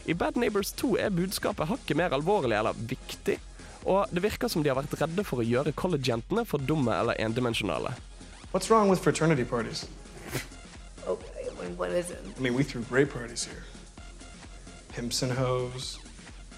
[0.07, 3.39] I Bad Neighbors 2 er budskapet hakket mer alvorlig eller viktig,
[3.85, 7.19] og det virker som de har vært redde for å gjøre college-jentene for dumme eller
[7.19, 7.93] endimensjonale.
[8.51, 9.85] What's wrong with fraternity parties?
[11.07, 12.19] Okay, what is it?
[12.37, 13.63] I mean, we threw great parties here.
[14.89, 15.99] Pimps and hoes,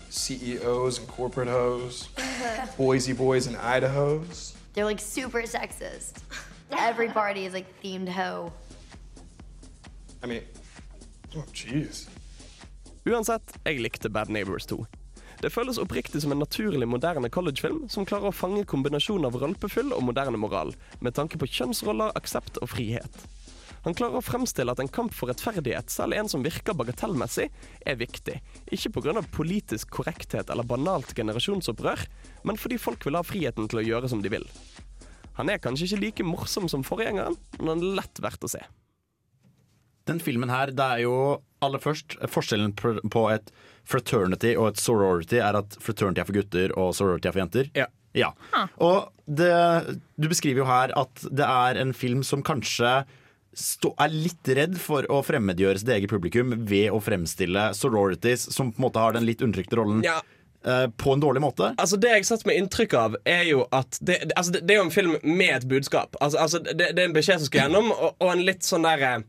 [0.10, 2.10] CEOs and corporate hoes,
[2.78, 4.54] Boise boys and Idahos.
[4.74, 6.24] They're like super sexist.
[6.72, 8.54] Every party is like themed hoe.
[10.24, 10.44] I mean,
[11.36, 12.08] oh, jeez.
[13.02, 14.84] Uansett, jeg likte Bad Neighbors 2.
[15.42, 19.90] Det føles oppriktig som en naturlig moderne collegefilm som klarer å fange kombinasjonen av rølpefyll
[19.96, 23.24] og moderne moral, med tanke på kjønnsroller, aksept og frihet.
[23.88, 27.48] Han klarer å fremstille at en kamp for rettferdighet, selv en som virker bagatellmessig,
[27.82, 28.38] er viktig.
[28.70, 29.24] Ikke pga.
[29.34, 32.06] politisk korrekthet eller banalt generasjonsopprør,
[32.46, 34.46] men fordi folk vil ha friheten til å gjøre som de vil.
[35.40, 38.62] Han er kanskje ikke like morsom som forgjengeren, men han er lett verdt å se.
[40.10, 41.16] Den filmen her, det er jo
[41.62, 43.52] aller først Forskjellen på et
[43.86, 47.70] fraternity og et sorority er at fraternity er for gutter og sorority er for jenter.
[47.78, 47.86] Ja.
[48.18, 48.32] ja.
[48.82, 49.52] Og det,
[50.18, 53.02] du beskriver jo her at det er en film som kanskje
[53.58, 58.70] stå, er litt redd for å fremmedgjøre sitt eget publikum ved å fremstille sororities, som
[58.72, 60.22] på en måte har den litt undertrykte rollen, Ja.
[60.64, 61.74] eh, på en dårlig måte.
[61.78, 64.76] Altså Det jeg satt med inntrykk av, er jo at det, det- altså det, det
[64.76, 66.16] er jo en film med et budskap.
[66.22, 68.88] Altså, altså det, det er en beskjed som skal gjennom, og, og en litt sånn
[68.88, 69.24] derre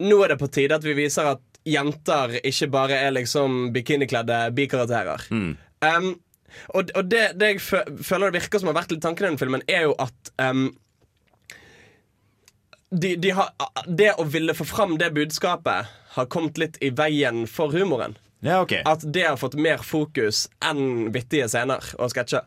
[0.00, 4.36] Nå er det på tide at vi viser at jenter ikke bare er liksom bikinikledde
[4.56, 5.24] bikarakterer.
[5.32, 6.12] Um,
[6.74, 9.40] og og det, det jeg føler det virker som har vært litt tanken i den
[9.40, 10.68] filmen, er jo at um,
[12.90, 13.50] de, de har,
[13.86, 18.16] det å ville få fram det budskapet har kommet litt i veien for humoren.
[18.40, 18.80] Ja, okay.
[18.86, 22.46] At det har fått mer fokus enn vittige scener og sketsjer.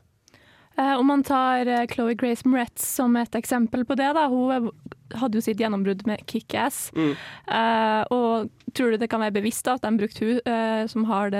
[0.79, 4.25] Eh, om man tar eh, Chloé Grace Moretz som et eksempel på det, da.
[4.31, 6.89] Hun er- hadde jo sitt gjennombrudd med Kick-Ass.
[6.95, 7.13] Mm.
[7.47, 11.07] Uh, og tror du det kan være bevisst da, at de brukte hun uh, som
[11.09, 11.35] har,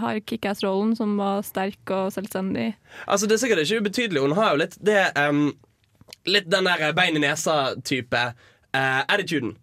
[0.00, 2.72] har Kick-Ass-rollen, som var sterk og selvstendig?
[3.06, 4.24] Altså Det er sikkert ikke ubetydelig.
[4.24, 5.52] Hun har jo litt det um,
[6.28, 9.56] Litt den der bein i nesa-type uh, attituden.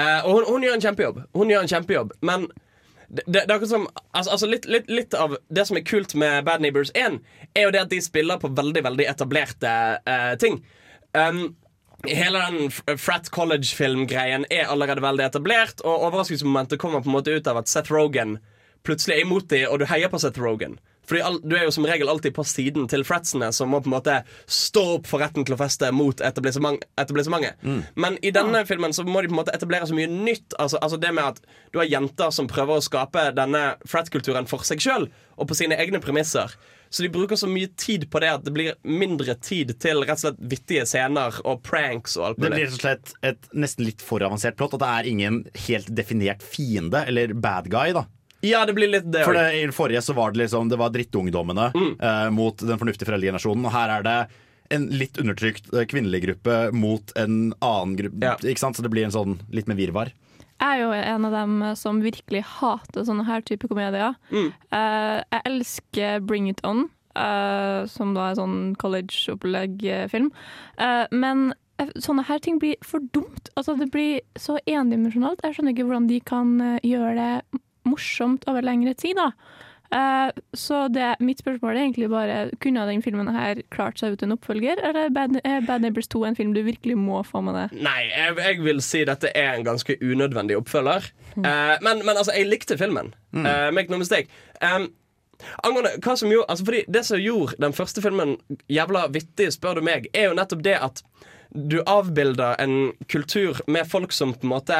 [0.00, 1.22] Uh, og hun, hun gjør en kjempejobb.
[1.36, 2.46] Hun gjør en kjempejobb Men
[3.12, 6.46] det, det, det som altså, altså litt, litt, litt av det som er kult med
[6.46, 7.18] Bad Neighbors 1,
[7.54, 9.72] er jo det at de spiller på veldig veldig etablerte
[10.08, 10.62] uh, ting.
[11.12, 11.52] Um,
[12.08, 17.46] Hele den frat college-filmgreien er allerede veldig etablert, og overraskelsesmomentet kommer på en måte ut
[17.46, 18.38] av at Seth Rogan
[18.82, 20.80] plutselig er imot dem, og du heier på Seth Rogan.
[21.06, 23.90] Fordi all, Du er jo som regel alltid på siden til fratsene, som må på
[23.90, 27.58] en måte stå opp for retten til å feste mot etablissement, etablissementet.
[27.94, 30.54] Men i denne filmen så må de på en måte etablere så mye nytt.
[30.58, 31.40] Altså, altså det med at
[31.72, 35.78] Du har jenter som prøver å skape denne frat-kulturen for seg sjøl og på sine
[35.78, 36.54] egne premisser.
[36.92, 40.18] Så de bruker så mye tid på det at det blir mindre tid til rett
[40.18, 43.86] og slett vittige scener og pranks og alt Det blir rett og slett et nesten
[43.88, 44.76] litt for avansert plott.
[44.76, 45.38] At det er ingen
[45.70, 48.04] helt definert fiende, eller bad guy, da.
[48.44, 50.78] Ja, det blir litt det For det, I det forrige så var det liksom Det
[50.80, 53.68] var drittungdommene eh, mot den fornuftige foreldregenerasjonen.
[53.70, 54.16] Og her er det
[54.74, 58.34] en litt undertrykt eh, kvinnelig gruppe mot en annen gruppe.
[58.42, 58.76] Ikke sant?
[58.76, 60.12] Så det blir en sånn litt med virvar.
[60.62, 64.14] Jeg er jo en av dem som virkelig hater sånne her type komedier.
[64.30, 64.52] Mm.
[64.70, 66.84] Uh, jeg elsker Bring It On,
[67.18, 70.30] uh, som da er sånn college-opplegg-film.
[70.78, 71.50] Uh, men
[71.98, 73.50] sånne her ting blir for dumt.
[73.58, 75.42] Altså, det blir så endimensjonalt.
[75.42, 76.54] Jeg skjønner ikke hvordan de kan
[76.86, 79.18] gjøre det morsomt over lengre tid.
[79.18, 79.32] da.
[79.92, 84.22] Eh, så det, mitt spørsmål er egentlig bare Kunne den filmen her klart seg ut
[84.24, 87.58] en oppfølger, eller er Bad, Bad Neighbors 2 en film du virkelig må få med
[87.58, 87.76] deg?
[87.84, 91.10] Nei, jeg, jeg vil si dette er en ganske unødvendig oppfølger.
[91.36, 93.12] Eh, men, men altså, jeg likte filmen.
[93.36, 94.32] Eh, make no mistake.
[94.62, 94.88] Um,
[95.66, 98.36] angående hva som gjorde altså, fordi Det som gjorde den første filmen
[98.70, 101.04] jævla vittig, spør du meg, er jo nettopp det at
[101.52, 104.78] du avbilder en kultur med folk som på en måte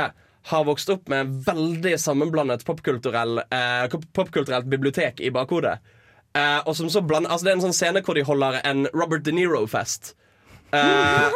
[0.50, 5.78] har vokst opp med en veldig sammenblandet popkulturell, eh, popkulturelt bibliotek i bakhodet.
[6.34, 8.86] Eh, og som så bland, altså Det er en sånn scene hvor de holder en
[8.96, 10.14] Robert De Niro-fest.
[10.72, 11.34] Eh,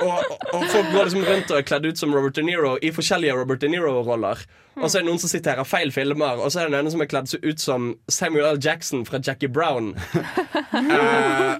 [0.00, 2.92] og, og folk går liksom rundt og er kledd ut som Robert De Niro i
[2.94, 4.40] forskjellige Robert De Niro-roller.
[4.78, 7.02] Og så er det noen som og feil filmer, og så er det noen som
[7.02, 8.60] er kledd ut som Samuel L.
[8.62, 9.94] Jackson fra Jackie Brown.
[10.78, 11.54] Eh,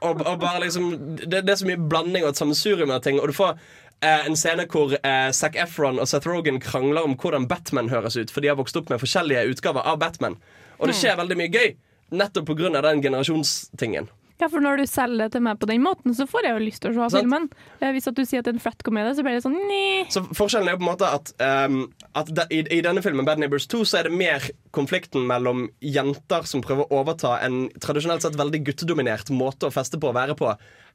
[0.00, 3.18] og, og bare liksom det, det er så mye blanding og et sammensurium av ting.
[3.20, 3.58] Og du får
[4.00, 8.32] en scene hvor eh, Zac Efron og Seth Rogen krangler om hvordan Batman høres ut,
[8.32, 10.38] for de har vokst opp med forskjellige utgaver av Batman.
[10.80, 11.76] Og det skjer veldig mye gøy,
[12.16, 12.80] nettopp pga.
[12.80, 14.08] den generasjonstingen.
[14.40, 16.62] Ja, for når du selger det til meg på den måten, så får jeg jo
[16.64, 17.26] lyst til å se sånn.
[17.26, 17.50] filmen.
[17.76, 20.06] Eh, Hvis at du sier at det er en frat-komedie, så blir det sånn nei.
[20.08, 21.32] Så forskjellen er jo på en måte at,
[21.68, 21.82] um,
[22.16, 25.66] at de, i, i denne filmen Bad Neighbors 2 så er det mer konflikten mellom
[25.84, 30.16] jenter som prøver å overta en tradisjonelt sett veldig guttedominert måte å feste på og
[30.16, 30.54] være på,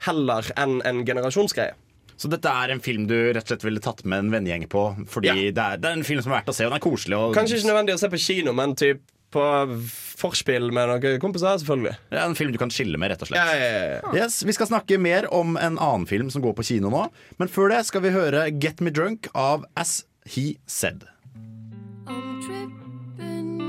[0.09, 1.77] heller enn en generasjonsgreie.
[2.17, 4.85] Så dette er en film du rett og slett ville tatt med en vennegjeng på?
[5.11, 6.85] Fordi det, er, det er en film som er verdt å se, og den er
[6.85, 7.19] koselig.
[7.19, 9.03] Og Kanskje ikke nødvendig å se på kino, men typ
[9.35, 9.45] på
[10.15, 11.95] forspill med noen kompiser, selvfølgelig.
[12.13, 13.41] Det er en film du kan chille med, rett og slett.
[13.41, 14.13] Ja, ja, ja, ja.
[14.23, 17.07] Yes, vi skal snakke mer om en annen film som går på kino nå.
[17.41, 20.05] Men før det skal vi høre Get Me Drunk av As
[20.37, 21.03] He Said.
[22.07, 23.59] I'm tripping,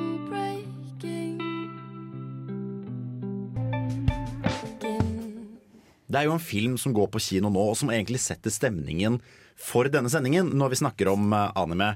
[6.17, 9.19] Det er jo en film som går på kino nå, og som egentlig setter stemningen
[9.61, 11.91] for denne sendingen når vi snakker om eh, anime.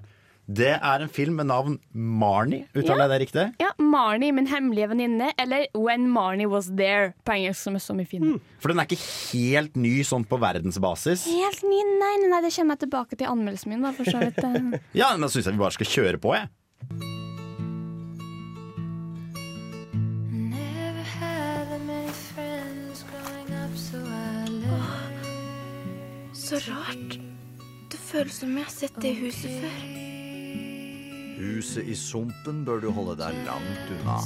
[0.44, 2.66] Det er en film med navn Marnie.
[2.74, 3.44] Uttaler jeg det riktig?
[3.62, 7.96] Ja, Marnie, min hemmelige venninne, eller When Marnie Was There, på engelsk, som er så
[7.96, 8.36] mye Mm.
[8.60, 11.24] For den er ikke helt ny sånn på verdensbasis.
[11.30, 14.20] Helt ny, nei, nei, nei, det kommer jeg tilbake til anmeldelsen min, da, for så
[14.20, 14.42] vidt.
[14.44, 14.76] eh.
[15.00, 17.19] Ja, men da syns jeg vi bare skal kjøre på, jeg.
[26.50, 27.12] Så rart.
[27.92, 29.74] Det føles som jeg har sett det huset før.
[31.38, 34.16] Huset i sumpen bør du holde deg langt unna.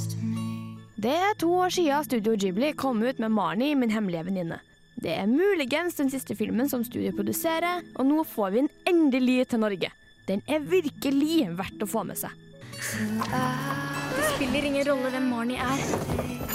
[0.97, 4.57] Det er to år siden Studio Ghibli kom ut med Marnie, min hemmelige venninne.
[4.97, 9.51] Det er muligens den siste filmen som studiet produserer, og nå får vi den endelig
[9.53, 9.91] til Norge.
[10.25, 12.33] Den er virkelig verdt å få med seg.
[12.73, 15.85] Det spiller ingen rolle hvem Marnie er.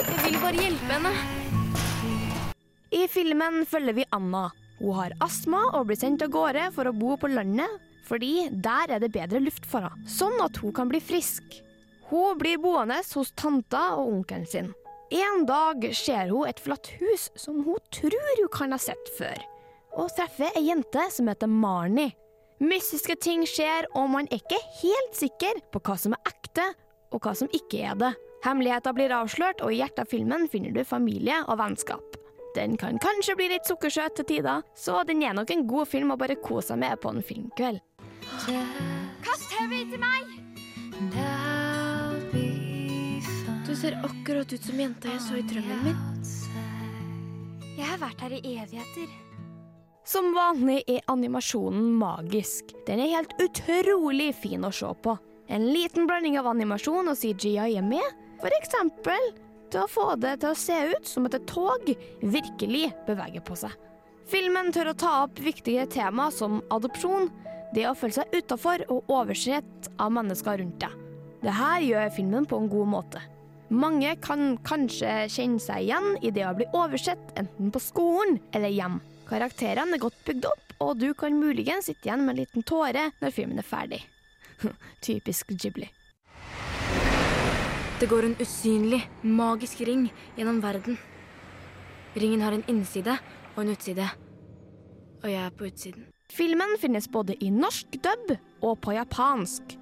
[0.02, 1.14] Jeg vil bare hjelpe henne.
[2.90, 4.48] I filmen følger vi Anna.
[4.80, 7.68] Hun har astma og blir sendt av gårde for å bo på landet,
[8.08, 11.60] fordi der er det bedre luft for henne, sånn at hun kan bli frisk.
[12.10, 14.72] Hun blir boende hos tanta og onkelen sin.
[15.10, 19.38] En dag ser hun et flatt hus som hun tror hun kan ha sett før,
[19.98, 22.14] og treffer ei jente som heter Marnie.
[22.60, 26.66] Mystiske ting skjer, og man er ikke helt sikker på hva som er ekte
[27.10, 28.10] og hva som ikke er det.
[28.44, 32.18] Hemmeligheter blir avslørt, og i hjertet av filmen finner du familie og vennskap.
[32.54, 36.10] Den kan kanskje bli litt sukkersøt til tider, så den er nok en god film
[36.10, 37.78] å bare kose seg med på en filmkveld.
[39.22, 40.36] Kast TV-en til meg!
[43.66, 45.98] Du ser akkurat ut som jenta jeg så i drømmen min.
[47.78, 49.12] Jeg har vært her i evigheter.
[50.10, 52.74] Som vanlig er animasjonen magisk.
[52.88, 55.14] Den er helt utrolig fin å se på.
[55.46, 58.18] En liten blanding av animasjon og CGI er med.
[58.42, 59.30] For eksempel
[59.70, 63.58] til å få det til å se ut som at et tog virkelig beveger på
[63.58, 63.74] seg.
[64.30, 67.30] Filmen tør å ta opp viktige tema som adopsjon,
[67.74, 70.94] det å føle seg utafor og oversett av mennesker rundt deg.
[71.40, 73.22] Det her gjør filmen på en god måte.
[73.70, 78.74] Mange kan kanskje kjenne seg igjen i det å bli oversett enten på skolen eller
[78.74, 78.98] hjem.
[79.30, 83.08] Karakterene er godt bygd opp, og du kan muligens sitte igjen med en liten tåre
[83.20, 84.02] når filmen er ferdig.
[85.06, 85.86] Typisk Ghibli.
[88.00, 90.96] Det går en usynlig, magisk ring gjennom verden.
[92.16, 93.12] Ringen har en innside
[93.52, 94.06] og en utside.
[95.20, 96.06] Og jeg er på utsiden.
[96.32, 98.32] Filmen finnes både i norsk dub
[98.64, 99.76] og på japansk.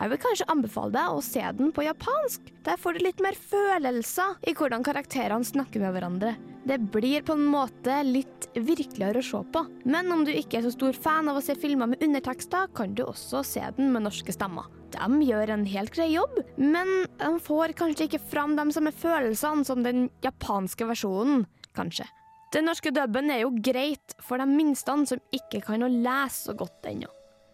[0.00, 2.50] Jeg vil kanskje anbefale deg å se den på japansk.
[2.66, 6.34] Der får du litt mer følelser i hvordan karakterene snakker med hverandre.
[6.64, 9.62] Det blir på en måte litt virkeligere å se på.
[9.88, 12.94] Men om du ikke er så stor fan av å se filmer med undertekster, kan
[12.94, 14.68] du også se den med norske stemmer.
[14.92, 16.90] De gjør en helt grei jobb, men
[17.20, 21.46] de får kanskje ikke fram de samme følelsene som den japanske versjonen,
[21.78, 22.08] kanskje.
[22.50, 26.56] Den norske dubben er jo greit for de minste som ikke kan å lese så
[26.58, 27.06] godt ennå.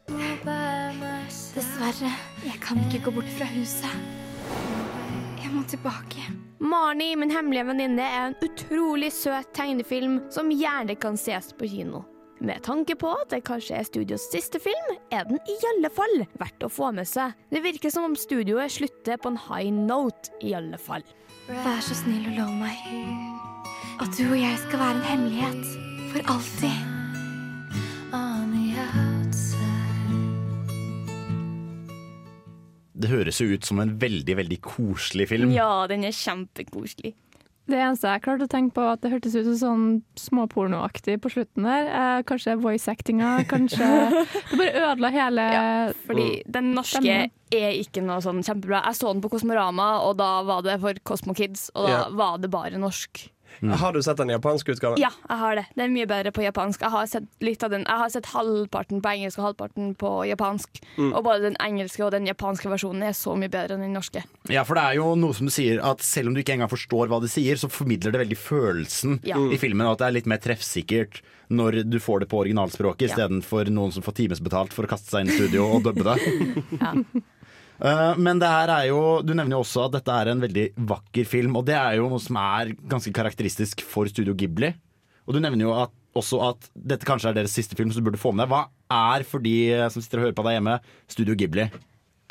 [0.07, 2.15] Dessverre,
[2.47, 4.86] jeg kan ikke gå bort fra huset.
[5.47, 6.25] Jeg må tilbake.
[6.59, 12.03] Marnie, min hemmelige venninne, er en utrolig søt tegnefilm som gjerne kan ses på kino.
[12.43, 16.27] Med tanke på at det kanskje er studios siste film, er den i alle fall
[16.41, 17.39] verdt å få med seg.
[17.55, 21.07] Det virker som om studioet slutter på en high note, i alle fall.
[21.47, 22.83] Vær så snill og lov meg
[24.03, 25.75] at du og jeg skal være en hemmelighet
[26.11, 26.96] for alltid.
[32.97, 35.51] Det høres jo ut som en veldig, veldig koselig film.
[35.53, 37.15] Ja, den er kjempekoselig.
[37.67, 39.87] Det eneste jeg klarte å tenke på, at det hørtes ut som sånn
[40.23, 41.89] småpornoaktig på slutten der.
[41.91, 43.89] Eh, kanskje voice-actinga, kanskje
[44.53, 45.47] Det bare ødela hele
[46.07, 47.33] Fordi den norske stemmen.
[47.51, 48.85] er ikke noe sånn kjempebra.
[48.87, 52.05] Jeg så den på Kosmorama, og da var det for Cosmo Kids, og da Ja.
[52.23, 53.27] var det bare norsk.
[53.81, 54.99] Har du sett den japanske utgaven?
[55.01, 55.65] Ja, jeg har det.
[55.75, 56.81] Det er mye bedre på japansk.
[56.85, 60.11] Jeg har sett litt av den Jeg har sett halvparten på engelsk og halvparten på
[60.29, 60.81] japansk.
[60.97, 61.13] Mm.
[61.15, 64.25] Og både den engelske og den japanske versjonen er så mye bedre enn den norske.
[64.53, 66.71] Ja, for det er jo noe som du sier at selv om du ikke engang
[66.73, 69.37] forstår hva de sier, så formidler det veldig følelsen Ja.
[69.39, 73.15] i filmen, at det er litt mer treffsikkert når du får det på originalspråket, Ja.
[73.15, 76.19] istedenfor noen som får timesbetalt for å kaste seg inn i studio og dubbe det.
[76.81, 77.21] Eh,
[77.79, 81.27] Men det her er jo, du nevner jo også at dette er en veldig vakker
[81.29, 84.73] film, og det er jo noe som er ganske karakteristisk for Studio Ghibli.
[85.27, 88.07] Og du nevner jo at, også at dette kanskje er deres siste film, så du
[88.09, 88.55] burde få med deg.
[88.55, 89.57] Hva er for de
[89.93, 90.79] som sitter og hører på deg hjemme,
[91.11, 91.67] Studio Ghibli?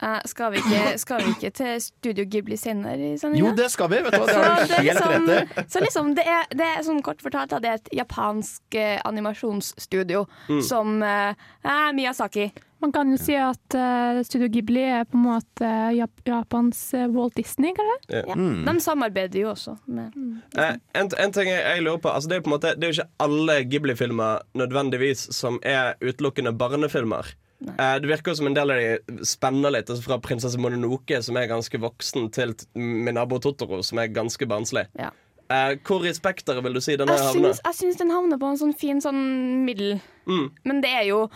[0.03, 3.45] Eh, skal, vi ikke, skal vi ikke til Studio Ghibli senere i sendinga?
[3.45, 4.01] Jo, det skal vi!
[4.03, 5.63] vet du hva, Det har du helt liksom- rett i.
[5.71, 8.97] Så liksom, det er, det er sånn kort fortalt at det er et japansk eh,
[9.07, 10.61] animasjonsstudio Mm.
[10.67, 11.33] som eh,
[11.63, 12.49] er Miyazaki.
[12.85, 17.07] Man kan jo si at uh, Studio Ghibli er på en måte Jap Japans eh,
[17.09, 18.19] Walt Disney, kanskje?
[18.19, 18.35] Ja.
[18.37, 18.59] Mm.
[18.67, 20.13] De samarbeider jo også med
[20.55, 22.73] Eh, en, en ting jeg, jeg lurer på altså det, er jo på en måte,
[22.77, 27.31] det er jo ikke alle Ghibli-filmer nødvendigvis som er utelukkende barnefilmer.
[27.65, 29.89] Eh, det virker jo som en del av de spenner litt.
[29.89, 34.45] Altså fra 'Prinsesse Mononoke', som er ganske voksen, til 'Min nabo Totoro', som er ganske
[34.45, 34.85] barnslig.
[34.99, 35.09] Ja.
[35.49, 37.57] Eh, hvor i spekteret vil du si den havner?
[37.65, 39.99] jeg syns den havner på en sånn fin sånn middel.
[40.27, 40.51] Mm.
[40.63, 41.27] Men det er jo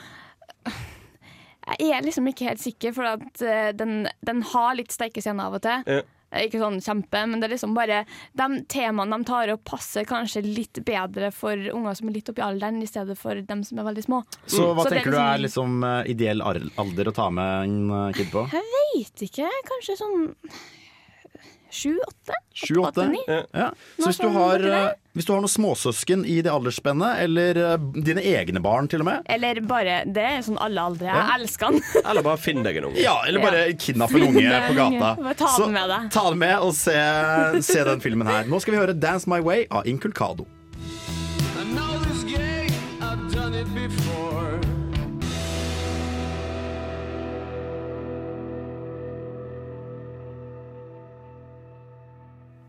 [1.77, 5.49] Jeg er liksom ikke helt sikker, for at eh, den, den har litt sterke scener
[5.51, 5.83] av og til.
[5.85, 6.01] Ja.
[6.31, 8.03] Eh, Ikke sånn kjempe, men det er liksom bare
[8.37, 12.41] de temaene de tar opp, passer kanskje litt bedre for unger som er litt oppi
[12.45, 14.23] alderen, i stedet for dem som er veldig små.
[14.45, 18.13] Så hva Så tenker du liksom- er liksom eh, ideell alder å ta med en
[18.13, 18.45] kid på?
[18.53, 19.49] Jeg veit ikke.
[19.71, 20.29] Kanskje sånn
[21.69, 22.33] sju-åtte?
[22.53, 23.05] Sju-åtte?
[23.53, 23.71] Ja.
[23.97, 24.63] Så hvis du, har,
[25.19, 27.73] hvis du har noen småsøsken i det aldersspennet, eller eh,
[28.07, 31.09] dine egne barn til og med Eller bare Det er sånn alle aldre.
[31.11, 31.25] Jeg Ja.
[31.35, 31.81] elsker den.
[32.09, 33.01] Eller bare finn deg en unge.
[33.03, 35.11] Ja, eller bare kidnappe en unge på gata.
[35.19, 36.07] Bare ta Så den med deg.
[36.15, 36.95] ta den med og se,
[37.67, 38.47] se den filmen her.
[38.47, 40.47] Nå skal vi høre 'Dance My Way' av Inculcado.
[41.59, 42.71] I know this game,
[43.03, 44.59] I've done it before.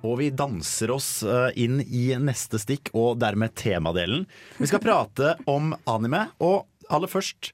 [0.06, 4.26] Og vi danser oss eh, inn i neste stikk, og dermed temadelen.
[4.58, 7.52] Vi skal prate om anime, og aller først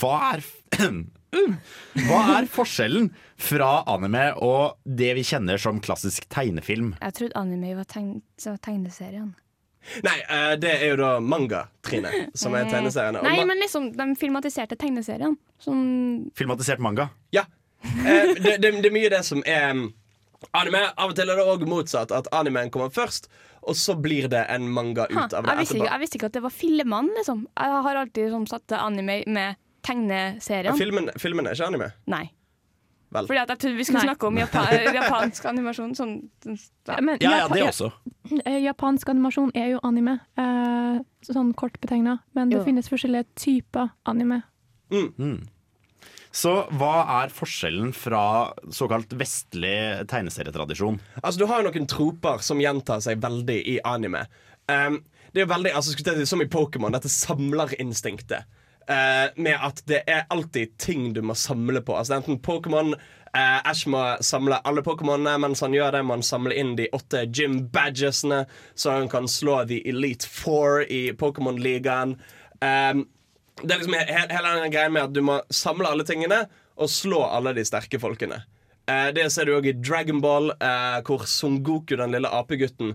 [0.00, 0.42] hva er,
[2.08, 6.94] Hva er forskjellen fra anime og det vi kjenner som klassisk tegnefilm?
[6.98, 9.34] Jeg trodde anime var tegn var tegneserien.
[10.04, 13.22] Nei, eh, det er jo da manga, Trine, som er tegneseriene.
[13.24, 15.38] Nei, men liksom de filmatiserte tegneseriene.
[15.62, 15.78] Som...
[16.36, 17.08] Filmatisert manga?
[17.34, 17.46] Ja.
[17.84, 19.86] Eh, det, det, det er mye det som er mm,
[20.54, 20.84] anime.
[20.96, 22.12] Av og til er det òg motsatt.
[22.14, 23.28] At animen kommer først,
[23.62, 26.18] og så blir det en manga ut Ha, av det jeg, visste ikke, jeg visste
[26.20, 27.46] ikke at det var filmene, liksom.
[27.58, 29.56] Jeg har alltid sånn, satt anime med
[30.68, 31.92] Ja, filmen, filmen er ikke anime.
[32.06, 32.26] Nei.
[33.10, 33.24] Vel.
[33.24, 34.08] Fordi at jeg trodde vi skulle Nei.
[34.10, 34.62] snakke om Japa
[34.98, 35.94] japansk animasjon.
[35.96, 36.10] Sånn,
[36.44, 36.58] sånn,
[37.22, 37.46] ja.
[37.48, 37.92] det også
[38.44, 42.18] Eh, Japansk animasjon er jo anime, eh, sånn kort betegna.
[42.36, 42.64] Men det Jo.
[42.66, 44.42] finnes forskjellige typer anime.
[44.92, 45.48] Mm.
[46.34, 51.00] Så hva er forskjellen fra såkalt vestlig tegneserietradisjon?
[51.22, 54.26] Altså, Du har jo noen troper som gjentar seg veldig i anime.
[54.68, 55.00] Um,
[55.32, 58.48] det er jo veldig, altså, det er Som i Pokémon, dette samlerinstinktet.
[58.88, 61.96] Uh, med at det er alltid ting du må samle på.
[61.96, 66.24] Altså Enten Pokémon uh, Ash må samle alle Pokémonene, mens han gjør det må han
[66.24, 72.16] samle inn de åtte gym badgesene, så han kan slå The Elite Four i Pokémon-ligaen.
[72.64, 73.04] Um,
[73.62, 76.44] det er liksom he he hele den greia med at du må samle alle tingene
[76.78, 78.42] og slå alle de sterke folkene.
[78.88, 82.94] Eh, det ser du òg i Dragonball, eh, hvor Son Goku, den lille apegutten,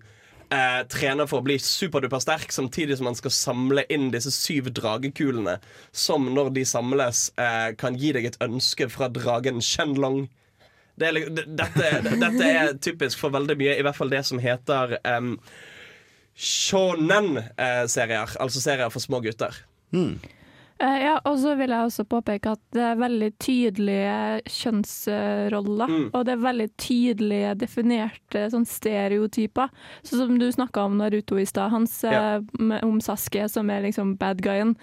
[0.49, 4.71] eh, trener for å bli superduper sterk, samtidig som han skal samle inn disse syv
[4.73, 5.57] dragekulene,
[5.91, 10.29] som når de samles, eh, kan gi deg et ønske fra dragen Shenlong.
[10.97, 11.91] Det er, dette,
[12.21, 15.35] dette er typisk for veldig mye, i hvert fall det som heter um,
[16.37, 19.57] shonen-serier, altså serier for små gutter.
[19.93, 20.13] Eh,
[20.83, 24.17] ja, og så vil jeg også påpeke at det er veldig tydelige
[24.51, 25.91] kjønnsroller.
[25.91, 26.05] Mm.
[26.11, 29.71] Og det er veldig tydelige definerte sånn stereotyper.
[30.03, 32.37] Sånn som du snakka om Naruto i stad, hans Ja.
[32.37, 34.75] eh, om Saske som er liksom bad guyen.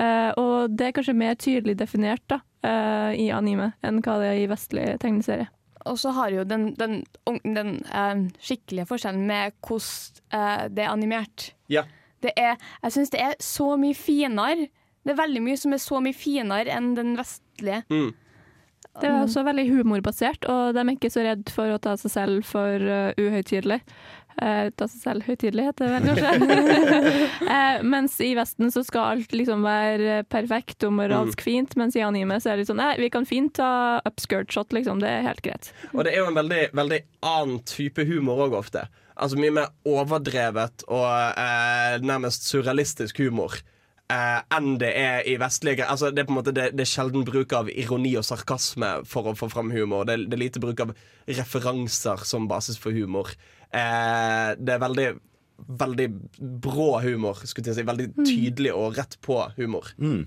[0.00, 4.26] Uh, og det er kanskje mer tydelig definert da, uh, i anime enn hva det
[4.28, 5.48] er i vestlig tegneserie.
[5.86, 7.04] Og så har jo den, den,
[7.44, 11.52] den uh, skikkelige forskjellen med hvordan eh, det er animert.
[11.70, 11.84] Ja.
[12.24, 14.68] Det er, jeg syns det er så mye finere.
[15.06, 17.84] Det er veldig mye som er så mye finere enn den vestlige.
[17.92, 18.10] Mm.
[18.96, 22.12] Det er også veldig humorbasert, og de er ikke så redd for å ta seg
[22.14, 23.82] selv for uh, uhøytidelig.
[24.40, 27.18] Uh, ta seg selv høytidelig, heter det vel kanskje.
[27.44, 31.44] uh, mens i Vesten så skal alt liksom være perfekt og moralsk Mm.
[31.44, 34.52] fint, mens i anime så er det litt sånn Nei, vi kan fint ta upskirt
[34.52, 35.00] shot, liksom.
[35.04, 35.70] Det er helt greit.
[35.92, 37.02] Og det er jo en veldig, veldig
[37.36, 38.86] annen type humor òg ofte.
[39.16, 43.60] Altså Mye mer overdrevet og eh, nærmest surrealistisk humor
[44.12, 45.86] eh, enn det er i vestlige.
[45.86, 49.04] Altså, det, er på en måte, det, det er sjelden bruk av ironi og sarkasme
[49.08, 50.04] for å få fram humor.
[50.08, 50.94] Det, det er lite bruk av
[51.28, 53.30] referanser som basis for humor.
[53.70, 55.08] Eh, det er veldig
[55.56, 56.04] Veldig
[56.60, 57.82] brå humor, skulle jeg si.
[57.88, 58.24] Veldig Mm.
[58.28, 59.86] tydelig og rett på humor.
[59.96, 60.26] Mm.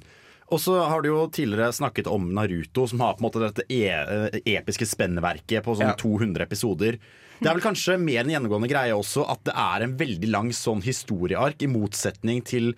[0.49, 3.65] Og så har du jo tidligere snakket om Naruto, som har på en måte dette
[3.69, 5.93] e episke spenneverket på sånn Ja.
[5.93, 6.97] 200 episoder.
[7.39, 10.49] Det er vel kanskje mer en gjennomgående greie også at det er en veldig lang
[10.49, 12.73] sånn historieark, i motsetning til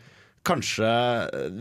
[0.47, 0.91] kanskje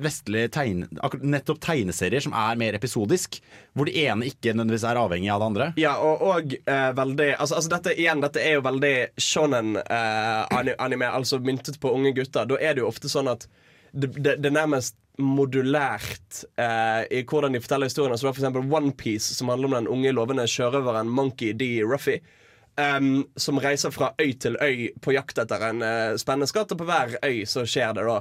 [0.03, 0.89] vestlige tegne,
[1.21, 3.41] nettopp tegneserier som er mer episodisk.
[3.77, 5.67] Hvor det ene ikke nødvendigvis er avhengig av det andre.
[5.81, 11.39] Ja, og, og uh, veldig altså, altså dette, igjen, dette er jo veldig shonen-anime, altså
[11.45, 12.49] myntet på unge gutter.
[12.51, 13.47] Da er det jo ofte sånn at
[13.93, 18.19] det, det, det nærmest modulært eh, i hvordan de forteller historiene.
[18.19, 21.73] Så du har eksempel Onepiece, som handler om den unge lovende sjørøveren Monkey D.
[21.85, 22.21] Ruffy.
[22.81, 26.79] Um, som reiser fra øy til øy på jakt etter en eh, spennende skatt, og
[26.81, 28.21] på hver øy så skjer det da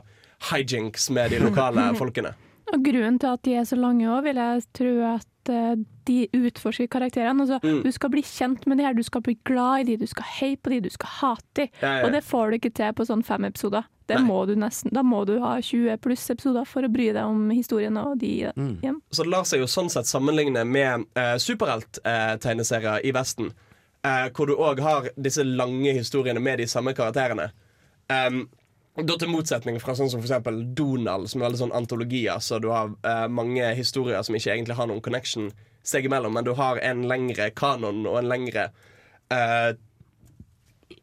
[0.51, 2.33] hijinks med de lokale folkene.
[2.69, 5.75] Og grunnen til at de er så lange òg, vil jeg tro at eh,
[6.05, 7.41] de utforsker karakterene.
[7.41, 7.79] Altså, Mm.
[7.83, 10.23] Du skal bli kjent med de her, du skal bli glad i de, du skal
[10.39, 11.65] heie på de, du skal hate de.
[11.81, 12.05] Ja, ja, ja.
[12.05, 13.83] Og det får du ikke til på sånn fem episoder.
[14.09, 17.25] Det må du nesten, da må du ha 20 pluss episoder for å bry deg
[17.29, 18.95] om historien og de igjen.
[19.13, 23.51] Så det lar seg jo sånn sett sammenligne med uh, superhelttegneserier uh, i Vesten.
[24.03, 27.49] eh, hvor du òg har disse lange historiene med de samme karakterene.
[28.09, 28.47] Um,
[28.95, 32.39] da til motsetning fra sånn som for Donald, som er veldig sånn antologier.
[32.43, 35.51] Så du har eh, mange historier som ikke egentlig har noen connection
[35.83, 38.69] seg imellom, men du har en lengre kanon og en lengre
[39.31, 39.73] eh,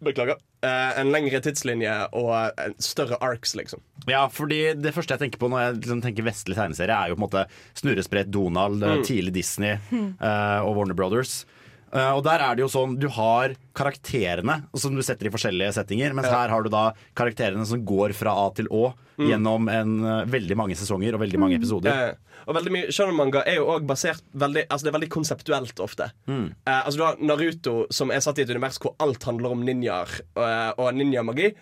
[0.03, 0.37] Beklager.
[0.67, 3.81] Eh, en lengre tidslinje og en større arcs, liksom.
[4.11, 7.17] Ja, fordi Det første jeg tenker på når jeg liksom tenker vestlig tegneserie, er jo
[7.17, 7.45] på en måte
[7.79, 9.05] Snurresprett, Donald, eh, Mm.
[9.05, 10.17] tidlig Disney Mm.
[10.21, 11.47] eh, og Warner Brothers.
[11.93, 15.73] Eh, og der er det jo sånn Du har karakterene som du setter i forskjellige
[15.79, 19.29] settinger, mens her har du da karakterene som går fra A til Å Mm.
[19.31, 21.89] gjennom en, eh, veldig mange sesonger og veldig mange episoder.
[21.89, 22.15] Eh,
[22.47, 26.11] og veldig mye shonen-manga er jo også basert veldig, altså Det er veldig konseptuelt ofte.
[26.29, 26.53] Mm.
[26.67, 29.65] Eh, altså Du har Naruto, som er satt i et univers hvor alt handler om
[29.65, 31.55] ninjaer eh, og ninjamagi.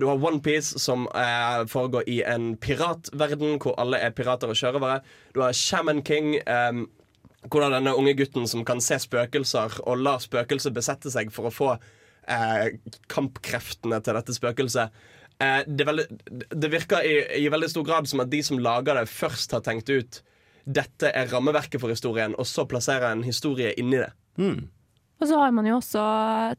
[0.00, 5.02] Du har OnePiece, som eh, foregår i en piratverden hvor alle er pirater og sjørøvere.
[5.34, 6.36] Du har Shaman King.
[6.46, 6.72] Eh,
[7.50, 11.54] hvordan denne unge gutten som kan se spøkelser og la spøkelset besette seg for å
[11.54, 11.70] få
[12.28, 12.78] eh,
[13.12, 14.94] kampkreftene til dette spøkelset.
[15.40, 16.06] Eh, det, veldig,
[16.54, 19.62] det virker i, i veldig stor grad som at de som lager det, først har
[19.66, 20.22] tenkt ut
[20.68, 24.10] dette er rammeverket for historien, og så plasserer en historie inni det.
[25.18, 26.02] Og så har man jo også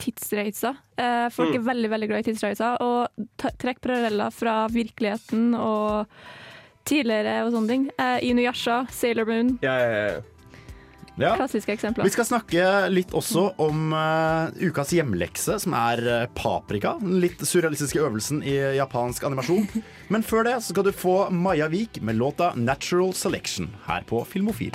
[0.02, 0.80] tidsreiser.
[0.98, 1.60] Eh, folk Mm.
[1.60, 3.28] er veldig veldig glad i tidsreiser, og
[3.62, 6.08] trekk paralleller fra virkeligheten og
[6.90, 7.86] tidligere og sånne ting.
[8.00, 9.60] Eh, Inuyasha, Sailor Moon.
[9.62, 10.22] Ja, ja, ja.
[11.20, 11.36] Ja.
[11.36, 12.04] Klassiske eksempler.
[12.08, 16.94] Vi skal snakke litt også om uh, ukas hjemlekse, som er eh, paprika.
[17.02, 19.68] Den litt surrealistiske øvelsen i japansk animasjon.
[20.14, 24.24] Men før det så skal du få Maja Vik med låta 'Natural Selection' her på
[24.24, 24.72] Filmofil.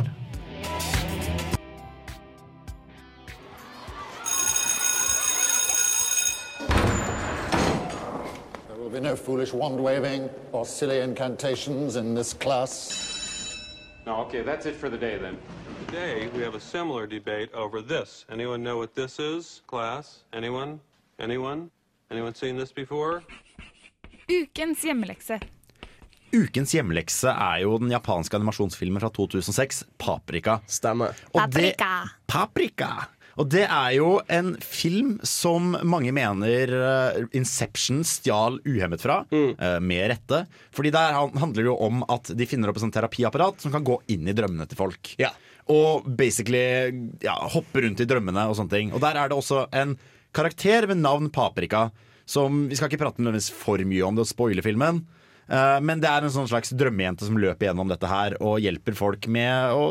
[8.68, 13.00] There will be no foolish wand waving or silly incantations in this class.
[14.06, 15.38] No, okay, that's it for the day then.
[15.80, 18.24] Today, we have a similar debate over this.
[18.30, 20.24] Anyone know what this is, class?
[20.32, 20.80] Anyone?
[21.18, 21.70] Anyone?
[22.10, 23.22] Anyone seen this before?
[24.28, 25.40] Ukens hjemmelekse.
[26.34, 30.60] Ukens hjemlekse er jo den japanske animasjonsfilmen fra 2006, 'Paprika'.
[30.66, 31.14] Stemmer.
[31.34, 31.74] Og det,
[32.26, 33.06] Paprika!
[33.34, 39.80] Og det er jo en film som mange mener eh, Inception stjal uhemmet fra, eh,
[39.82, 40.44] med rette.
[40.74, 43.86] Fordi der handler det jo om at de finner opp et sånt terapiapparat som kan
[43.86, 45.14] gå inn i drømmene til folk.
[45.72, 46.92] Og basically
[47.24, 48.92] ja, hoppe rundt i drømmene og sånne ting.
[48.92, 49.96] Og der er det også en
[50.34, 51.88] karakter ved navn Paprika,
[52.28, 55.04] som vi skal ikke prate nødvendigvis for mye om det og spoile filmen.
[55.44, 58.96] Uh, Men det er en sånn slags drømmejente som løper gjennom dette her og hjelper
[58.96, 59.90] folk med å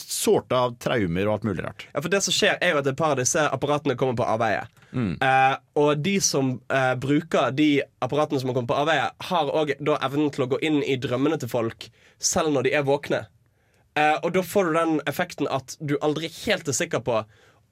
[0.00, 1.84] sorte av traumer og alt mulig rart.
[1.92, 4.24] Ja, for det som skjer er jo at et par av disse apparatene kommer på
[4.24, 4.64] avveie.
[4.94, 7.68] Eh, og de som uh, bruker de
[8.04, 11.36] apparatene som har kommet på avveie, har òg evnen til å gå inn i drømmene
[11.42, 11.88] til folk
[12.22, 13.24] selv når de er våkne.
[13.98, 17.20] Eh, og da får du den effekten at du aldri helt er sikker på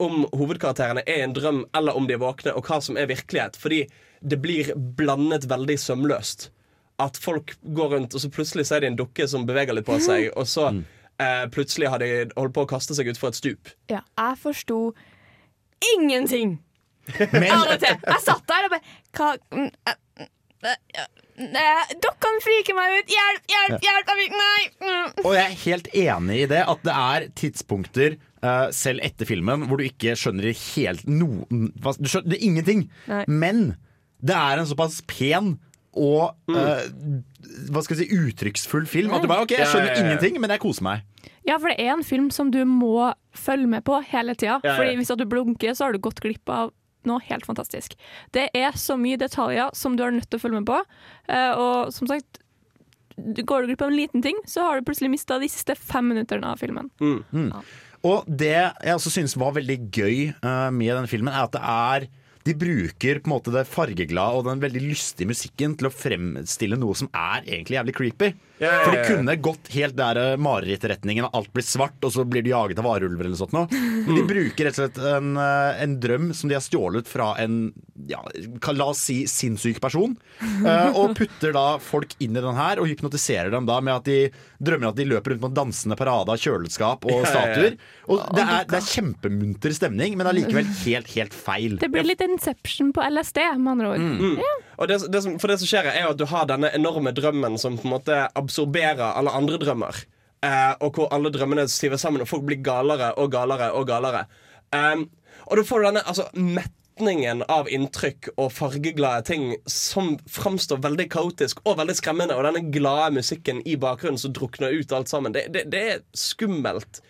[0.03, 3.11] om hovedkarakterene er i en drøm eller om de er våkne, og hva som er
[3.11, 3.59] virkelighet.
[3.61, 3.85] Fordi
[4.23, 6.49] det blir blandet veldig sømløst.
[7.03, 9.87] At folk går rundt, og så plutselig så er det en dukke som beveger litt
[9.89, 13.39] på seg, og så eh, plutselig har de holdt på å kaste seg utfor et
[13.41, 13.73] stup.
[13.91, 14.79] Ja, jeg forsto
[15.97, 16.61] ingenting.
[17.33, 17.99] Men- Av og til.
[18.07, 18.85] Jeg satt der og bare
[19.19, 20.29] Hva mm, eh,
[20.63, 21.09] eh, eh,
[22.03, 23.13] Dokkene friker meg ut!
[23.13, 24.13] Hjelp, hjelp, hjelp!
[24.37, 24.63] Nei!
[24.83, 25.25] mm.
[25.25, 29.67] Og jeg er helt enig i det, at det er tidspunkter eh, selv etter filmen
[29.69, 31.47] hvor du ikke skjønner helt noe
[31.99, 32.87] Du skjønner ingenting.
[33.11, 33.25] Nei.
[33.29, 33.65] Men
[34.23, 35.57] det er en såpass pen
[35.93, 36.87] og eh,
[37.69, 40.05] hva skal jeg si, uttrykksfull film at du bare OK, jeg Ja, skjønner ja, ja.
[40.07, 41.03] ingenting, men jeg koser meg.
[41.45, 44.61] Ja, for det er en film som du må følge med på hele tida.
[44.63, 44.77] Ja, ja.
[44.79, 46.71] Fordi hvis at du blunker, så har du gått glipp av
[47.09, 47.97] noe helt fantastisk.
[48.37, 50.81] Det er så mye detaljer som du er nødt til å følge med på.
[51.29, 52.43] Eh, og som sagt,
[53.17, 56.07] går du glipp av en liten ting, så har du plutselig mista de siste fem
[56.13, 56.91] minutterne av filmen.
[57.03, 57.53] Mm.
[58.09, 61.63] Og det jeg også synes var veldig gøy eh, med denne filmen, er at det
[61.63, 62.09] er
[62.45, 66.79] de bruker på en måte det fargeglade og den veldig lystige musikken til å fremstille
[66.81, 68.33] noe som er egentlig jævlig creepy.
[68.63, 68.83] Yeah.
[68.85, 72.45] For de kunne gått helt der eh, marerittretningen, og alt blir svart, og så blir
[72.47, 73.57] du jaget av varulver eller noe sånt.
[73.57, 73.65] Nå.
[74.07, 77.33] Men de bruker rett og slett en, eh, en drøm som de har stjålet fra
[77.43, 77.65] en
[78.09, 78.23] ja,
[78.73, 82.89] la oss si sinnssyk person, eh, og putter da folk inn i den her og
[82.91, 84.19] hypnotiserer dem da med at de
[84.63, 87.77] drømmer at de løper rundt på en dansende parade av kjøleskap og statuer.
[88.11, 91.79] Og det er, det er kjempemunter stemning, men allikevel helt, helt feil.
[91.83, 94.03] Det blir litt Inception på LSD, med andre ord.
[94.03, 94.41] Mm.
[94.81, 97.13] Og det, det som, for det som skjer er jo at du har denne enorme
[97.15, 100.05] drømmen som på en måte absorberer alle andre drømmer.
[100.43, 104.25] Eh, og hvor alle drømmene stiver sammen, og folk blir galere og galere og galere.
[104.75, 105.07] Um,
[105.47, 111.07] og da får du denne altså, metningen av inntrykk og fargeglade ting som framstår veldig
[111.13, 112.39] kaotisk og veldig skremmende.
[112.39, 115.35] Og denne glade musikken i bakgrunnen som drukner ut alt sammen.
[115.37, 117.03] Det, det, det er skummelt.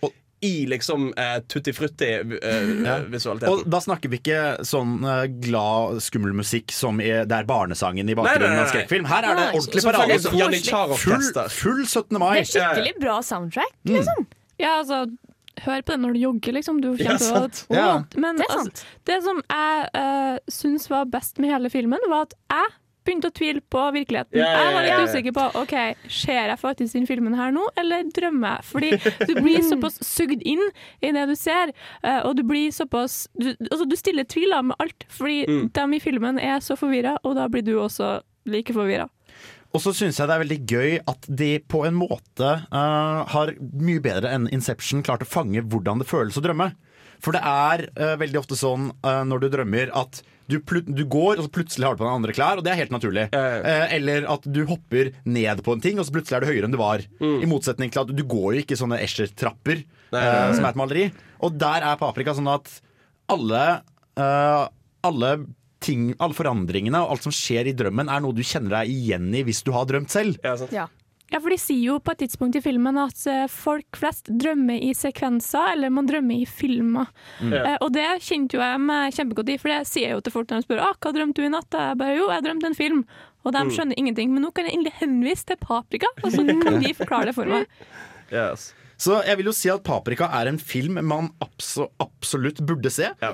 [0.43, 2.99] I liksom eh, tutti frutti eh, Ja.
[3.07, 3.53] visualiteten.
[3.53, 8.11] Og da snakker vi ikke sånn eh, glad, skummel musikk som i, det er barnesangen
[8.11, 9.07] i bakgrunnen Nei, nei, nei, av skrekkfilm.
[9.07, 10.99] Her er det ordentlig parade.
[10.99, 12.19] Full, full 17.
[12.19, 12.33] mai.
[12.41, 13.97] Det er skikkelig bra soundtrack, Mm.
[14.01, 14.27] liksom.
[14.59, 15.05] Ja, altså
[15.63, 16.79] Hør på det når du jogger, liksom.
[16.81, 17.67] Du Ja, sant.
[17.69, 17.89] Å, Ja.
[18.17, 22.23] Men Det er altså, det som jeg uh, syns var best med hele filmen, var
[22.25, 22.71] at jeg
[23.05, 24.39] begynte å tvile på virkeligheten.
[24.39, 24.67] Yeah, yeah, yeah.
[24.67, 25.75] Jeg var litt usikker på OK,
[26.13, 28.69] ser jeg faktisk den filmen her nå, eller drømmer jeg?
[28.73, 28.91] Fordi
[29.29, 30.63] du blir såpass sugd inn
[31.03, 34.77] i det du ser, eh, og du blir såpass du, altså, du stiller tvil med
[34.83, 35.71] alt, fordi Mm.
[35.75, 39.09] dem i filmen er så forvirra, og da blir du også like forvirra.
[39.73, 43.53] Og så syns jeg det er veldig gøy at de på en måte uh, har
[43.73, 46.73] mye bedre enn Inception klart å fange hvordan det føles å drømme.
[47.25, 50.21] For det er uh, veldig ofte sånn uh, når du drømmer at
[50.53, 50.59] du,
[50.93, 52.95] du går, og så plutselig har du på deg andre klær, og det er helt
[52.95, 53.25] naturlig.
[53.33, 56.69] Eh, eller at du hopper ned på en ting, og så plutselig er du høyere
[56.69, 57.05] enn du var.
[57.23, 61.09] I motsetning til at du går jo ikke sånne Escher-trapper, eh, som er et maleri.
[61.43, 62.71] Og der er Paprika sånn at
[63.33, 63.65] alle,
[64.21, 64.65] eh,
[65.09, 65.35] alle
[65.83, 69.33] ting, alle forandringene og alt som skjer i drømmen, er noe du kjenner deg igjen
[69.35, 70.39] i hvis du har drømt selv.
[70.45, 70.55] Ja.
[70.71, 70.87] ja,
[71.41, 74.91] for de sier jo på et tidspunkt i filmen at eh, folk flest drømmer i
[74.93, 77.07] sekvenser, eller man drømmer i filmer.
[77.41, 77.53] Mm.
[77.57, 80.33] Eh, og det kjente jo jeg meg kjempegodt i, for det sier jeg jo til
[80.37, 81.73] folk når de spør ah, hva drømte du i natt.
[81.79, 83.05] Jeg bare jo, jeg drømte en film.
[83.43, 83.71] Og de Mm.
[83.75, 84.31] skjønner ingenting.
[84.35, 87.45] Men nå kan jeg endelig henvise til Paprika, og så kan de forklare det for
[87.47, 87.67] meg.
[89.03, 93.09] Så jeg vil jo si at Paprika er en film man abso absolutt burde se.
[93.23, 93.31] Ja,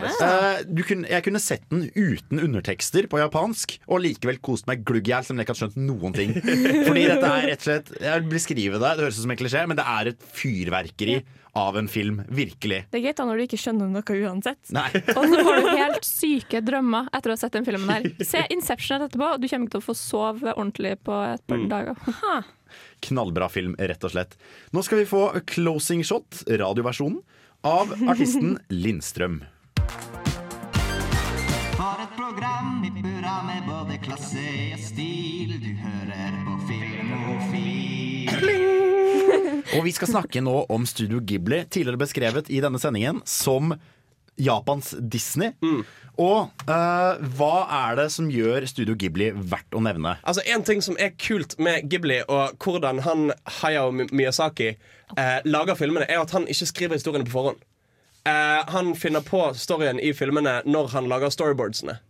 [0.64, 5.10] du kunne, jeg kunne sett den uten undertekster på japansk, og likevel kost meg glugg
[5.10, 6.32] i hjel, selv om jeg ikke hadde skjønt noen ting.
[6.88, 9.40] Fordi dette er rett og slett Jeg vil beskrive det, det høres ut som en
[9.42, 11.18] klisjé, men det er et fyrverkeri
[11.58, 12.20] av en film.
[12.30, 12.84] Virkelig.
[12.92, 14.60] Det er greit da når du ikke skjønner noe uansett.
[14.76, 14.88] Nei.
[14.94, 18.06] Og så får du helt syke drømmer etter å ha sett den filmen her.
[18.24, 21.58] Se Inception etterpå, og du kommer ikke til å få sove ordentlig på et par
[21.58, 21.68] Mm.
[21.72, 21.96] dager.
[23.04, 24.36] Knallbra film, rett og slett.
[24.74, 27.20] Nå skal vi få Closing Shot, radioversjonen,
[27.66, 29.42] av artisten Lindstrøm.
[31.78, 35.54] For et program i burra med både klasse og stil.
[35.62, 38.34] Du hører på Filmofil.
[39.76, 43.74] Og vi skal snakke nå om Studio Ghibli, tidligere beskrevet i denne sendingen som
[44.38, 45.52] Japans Disney.
[46.18, 50.16] Og uh, hva er det som gjør Studio Ghibli verdt å nevne?
[50.26, 53.30] Altså En ting som er kult med Ghibli, og hvordan han
[53.60, 54.72] Hayao Miyazaki
[55.14, 57.62] uh, lager filmene, er at han ikke skriver historiene på forhånd.
[58.26, 62.00] Uh, han finner på storyen i filmene når han lager storyboardsene.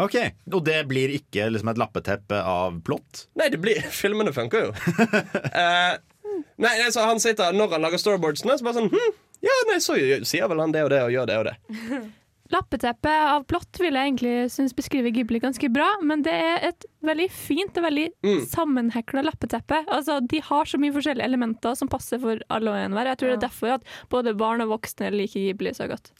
[0.00, 0.16] Ok,
[0.48, 3.26] Og det blir ikke liksom et lappeteppe av plott?
[3.36, 4.72] Nei, det blir, filmene funker jo.
[6.64, 9.12] nei, så Han sitter når han lager storyboardsene, så bare sånn hm,
[9.42, 9.96] Ja, nei, så
[10.28, 11.56] sier vel han det og det og gjør det og det.
[12.52, 16.84] Lappeteppe av plott vil jeg egentlig synes beskriver Ghibli ganske bra, men det er et
[17.06, 18.42] veldig fint og veldig Mm.
[18.50, 19.78] sammenhekla lappeteppe.
[19.88, 23.08] Altså, de har så mye forskjellige elementer som passer for alle og enhver.
[23.08, 26.12] Jeg tror det er derfor at både barn og voksne liker Ghibli så godt.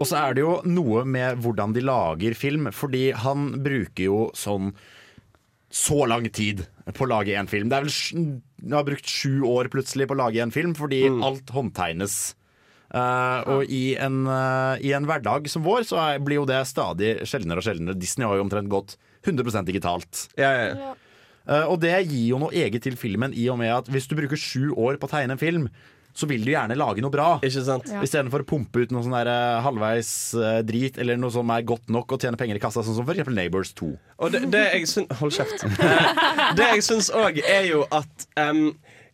[0.00, 4.18] Og så er det jo noe med hvordan de lager film, fordi han bruker jo
[4.36, 4.74] sånn
[5.70, 7.70] så lang tid på å lage en film.
[7.70, 11.06] Det er vel Han har brukt sju år plutselig på å lage en film, fordi
[11.08, 12.34] alt håndtegnes.
[12.90, 16.62] Eh, og i en, eh, i en hverdag som vår, så er, blir jo det
[16.70, 17.98] stadig sjeldnere og sjeldnere.
[17.98, 20.26] Disney har jo omtrent gått 100% digitalt.
[21.50, 24.14] Uh, og det gir jo noe eget til filmen, i og med at hvis du
[24.18, 25.66] bruker sju år på å tegne en film,
[26.16, 27.28] så vil du gjerne lage noe bra.
[27.46, 27.88] Ikke sant?
[27.90, 28.02] Ja.
[28.04, 31.66] Istedenfor å pumpe ut noe sånn der, eh, halvveis uh, drit eller noe som er
[31.66, 33.90] godt nok og tjene penger i kassa, sånn som for eksempel Neighbors 2.
[34.20, 35.66] Og det, det jeg syns Hold kjeft.
[36.58, 38.72] Det jeg syns òg, er jo at um,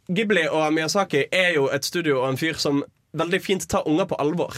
[0.08, 2.80] Ghibli og Miyazaki er jo et studio og en fyr som
[3.16, 4.56] veldig fint tar unger på alvor.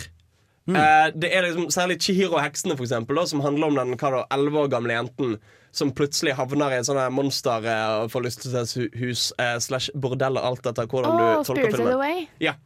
[0.69, 3.97] Eh, det er liksom Særlig Chihiro og heksene, for eksempel, da, som handler om den
[3.97, 5.39] hva 11 år gamle jenten
[5.79, 8.65] som plutselig havner i et sånt monster eh, og får lyst til å
[8.99, 11.95] hus eh, slash bordell og alt etter hvordan Oh, du tolker filmen.
[11.97, 12.25] Away.
[12.43, 12.57] Ja.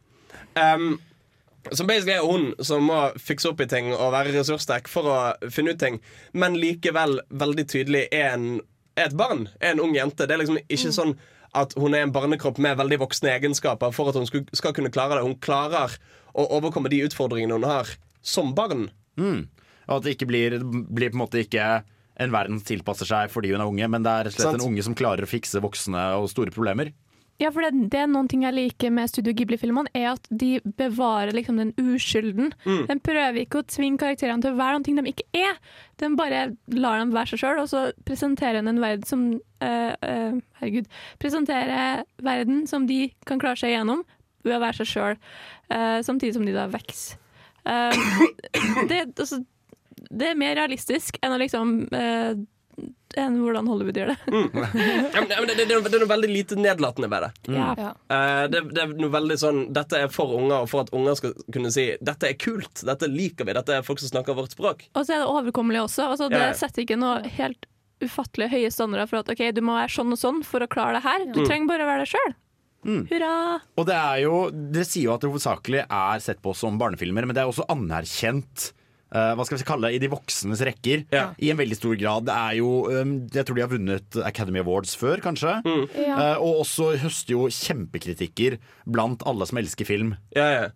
[0.55, 0.97] Um,
[1.71, 5.17] som basically er hun som må fikse opp i ting og være ressurssterk for å
[5.53, 6.01] finne ut ting,
[6.35, 8.47] men likevel veldig tydelig er, en,
[8.99, 9.47] er et barn.
[9.61, 10.27] Er en ung jente.
[10.27, 11.15] Det er liksom ikke sånn
[11.53, 14.91] at hun er en barnekropp med veldig voksne egenskaper for at hun skal, skal kunne
[14.93, 15.25] klare det.
[15.25, 15.95] Hun klarer
[16.33, 17.91] å overkomme de utfordringene hun har
[18.25, 18.87] som barn.
[19.19, 19.45] Mm.
[19.87, 21.83] Og at det ikke blir, blir på en måte ikke
[22.21, 24.59] en verden som tilpasser seg fordi hun er unge, men det er rett og slett
[24.59, 26.93] en unge som klarer å fikse voksne og store problemer.
[27.43, 30.55] Ja, for det, det er noen ting jeg liker med Studio Ghibli-filmene, er at de
[30.79, 32.53] bevarer liksom den uskylden.
[32.63, 32.85] Mm.
[32.87, 35.59] De prøver ikke å tvinge karakterene til å være noe de ikke er.
[35.99, 39.25] De bare lar dem være seg sjøl, og så presenterer de en verden som
[39.63, 40.87] eh, eh, Herregud.
[41.19, 44.05] Presenterer verden som de kan klare seg gjennom
[44.43, 45.19] ved å være seg sjøl,
[46.03, 47.19] samtidig som de da vokser.
[47.63, 47.95] Uh,
[48.89, 49.37] det, altså,
[50.11, 52.33] det er mer realistisk enn å liksom eh,
[53.17, 54.17] enn hvordan Hollywood gjør det.
[55.13, 57.25] Ja, men, men det, det, det, er noe- det er noe veldig lite nedlatende ved
[57.27, 57.31] det.
[57.53, 57.57] Mm.
[57.77, 57.91] Ja.
[58.09, 61.19] Uh, det, det er noe veldig sånn Dette er for unger, og for at unger
[61.19, 64.55] skal kunne si Dette er kult, dette liker vi, dette er folk som snakker vårt
[64.57, 64.87] språk.
[64.97, 66.09] Og så er det overkommelig også.
[66.15, 66.57] Altså, det Ja, ja.
[66.57, 67.67] setter ikke noe helt
[68.03, 70.97] ufattelig høye standarder for at ok, du må være sånn og sånn for å klare
[70.97, 71.27] det her.
[71.29, 71.47] Du Mm.
[71.47, 72.33] trenger bare å være deg sjøl.
[72.83, 73.03] Mm.
[73.13, 73.35] Hurra!
[73.79, 77.23] Og det er jo Dere sier jo at det hovedsakelig er sett på som barnefilmer,
[77.29, 78.73] men det er også anerkjent.
[79.13, 81.05] Eh, hva skal vi kalle det, I de voksnes rekker.
[81.39, 82.25] I en veldig stor grad.
[82.27, 85.59] Det er jo um, Jeg tror de har vunnet Academy Awards før, kanskje.
[85.95, 86.15] Ja.
[86.33, 90.15] Eh, og også høster jo kjempekritikker blant alle som elsker film.
[90.35, 90.71] Ja, ja.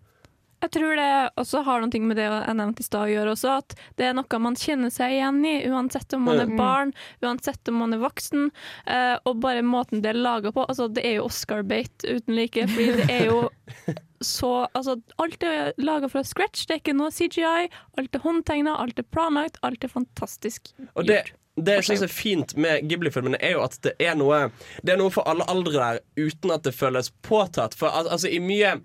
[0.58, 3.52] Jeg tror det også har noe med det jeg nevnte i stad å gjøre også,
[3.60, 6.56] at det er noe man kjenner seg igjen i, uansett om man er Mm.
[6.58, 6.90] barn,
[7.22, 8.48] uansett om man er voksen,
[8.90, 10.64] eh, og bare måten det er laga på.
[10.66, 13.38] Altså, det er jo Oscar-bait uten like, fordi det er jo
[14.24, 18.76] så Altså, alt er laga fra scratch, det er ikke noe CGI, alt er håndtegna,
[18.82, 20.72] alt er planlagt, alt er fantastisk.
[20.94, 21.20] Og det,
[21.56, 24.48] det jeg syns er fint med Ghibli-filmene, er jo at det er noe
[24.82, 27.74] Det er noe for alle aldre der, uten at det føles påtatt.
[27.78, 28.76] For al altså, i mye,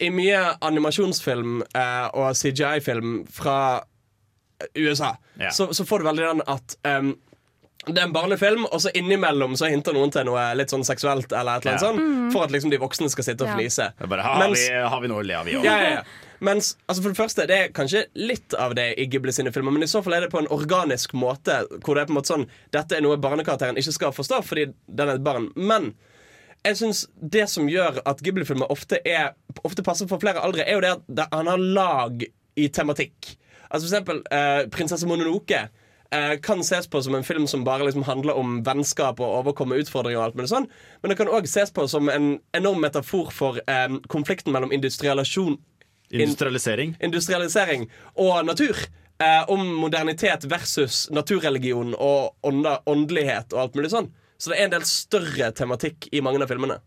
[0.00, 3.58] i mye animasjonsfilm eh, og CGI-film fra
[4.78, 5.50] USA, Ja.
[5.50, 7.14] så, så får du veldig den at em,
[7.86, 11.32] det er en barnefilm, og så innimellom så hinter noen til noe litt sånn seksuelt,
[11.32, 11.88] eller et eller annet Ja.
[11.88, 12.32] sånt, Mm.
[12.32, 13.56] for at liksom de voksne skal sitte og Ja.
[13.56, 15.64] Det er bare, har, Mens- vi, har vi noe å le av, vi òg?
[15.64, 16.02] ja, ja, ja.
[16.40, 19.70] Mens, altså for det første, det er kanskje litt av det i Ghibli sine filmer,
[19.72, 22.16] men i så fall er det på en organisk måte, hvor det er på en
[22.22, 25.50] måte sånn Dette er noe barnekarakteren ikke skal forstå fordi den er et barn.
[25.56, 25.94] Men
[26.64, 28.98] jeg synes det som gjør at Ghibli-filmer ofte,
[29.64, 32.24] ofte passer for flere aldre, er jo det at han har lag
[32.56, 33.36] i tematikk.
[33.70, 35.68] Altså for eksempel eh, 'Prinsesse Mononoke'.
[36.12, 39.76] Eh, kan ses på som en film som bare liksom handler om vennskap og overkomme
[39.80, 40.18] utfordringer.
[40.18, 40.68] og alt mulig sånn
[41.02, 45.58] Men det kan òg ses på som en enorm metafor for eh, konflikten mellom industrialisasjon
[46.14, 46.96] Industrialisering.
[47.02, 48.76] industrialisering og natur.
[49.18, 54.10] Eh, om modernitet versus naturreligion og ånda, åndelighet og alt mulig sånn.
[54.38, 56.80] Så det er en del større tematikk i mange av filmene.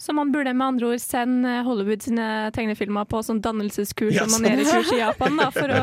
[0.00, 2.26] Så man burde med andre ord sende Hollywood sine
[2.56, 4.46] tegnefilmer på sånn dannelseskurs Ja, og sant.
[4.46, 5.36] manerekurs i Japan.
[5.36, 5.80] Da, for å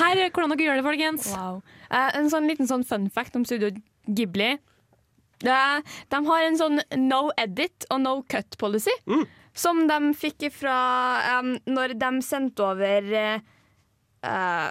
[0.00, 1.26] Her er hvordan dere gjør det, folkens.
[1.36, 1.58] Wow.
[1.90, 3.68] Eh, en sånn liten sånn fun fact om Studio
[4.08, 4.54] Ghibli.
[5.44, 5.58] Det,
[6.14, 8.94] de har en sånn no edit og no cut policy.
[9.54, 10.78] Som de fikk fra
[11.42, 13.44] um, når de sendte over eh,
[14.24, 14.70] eh,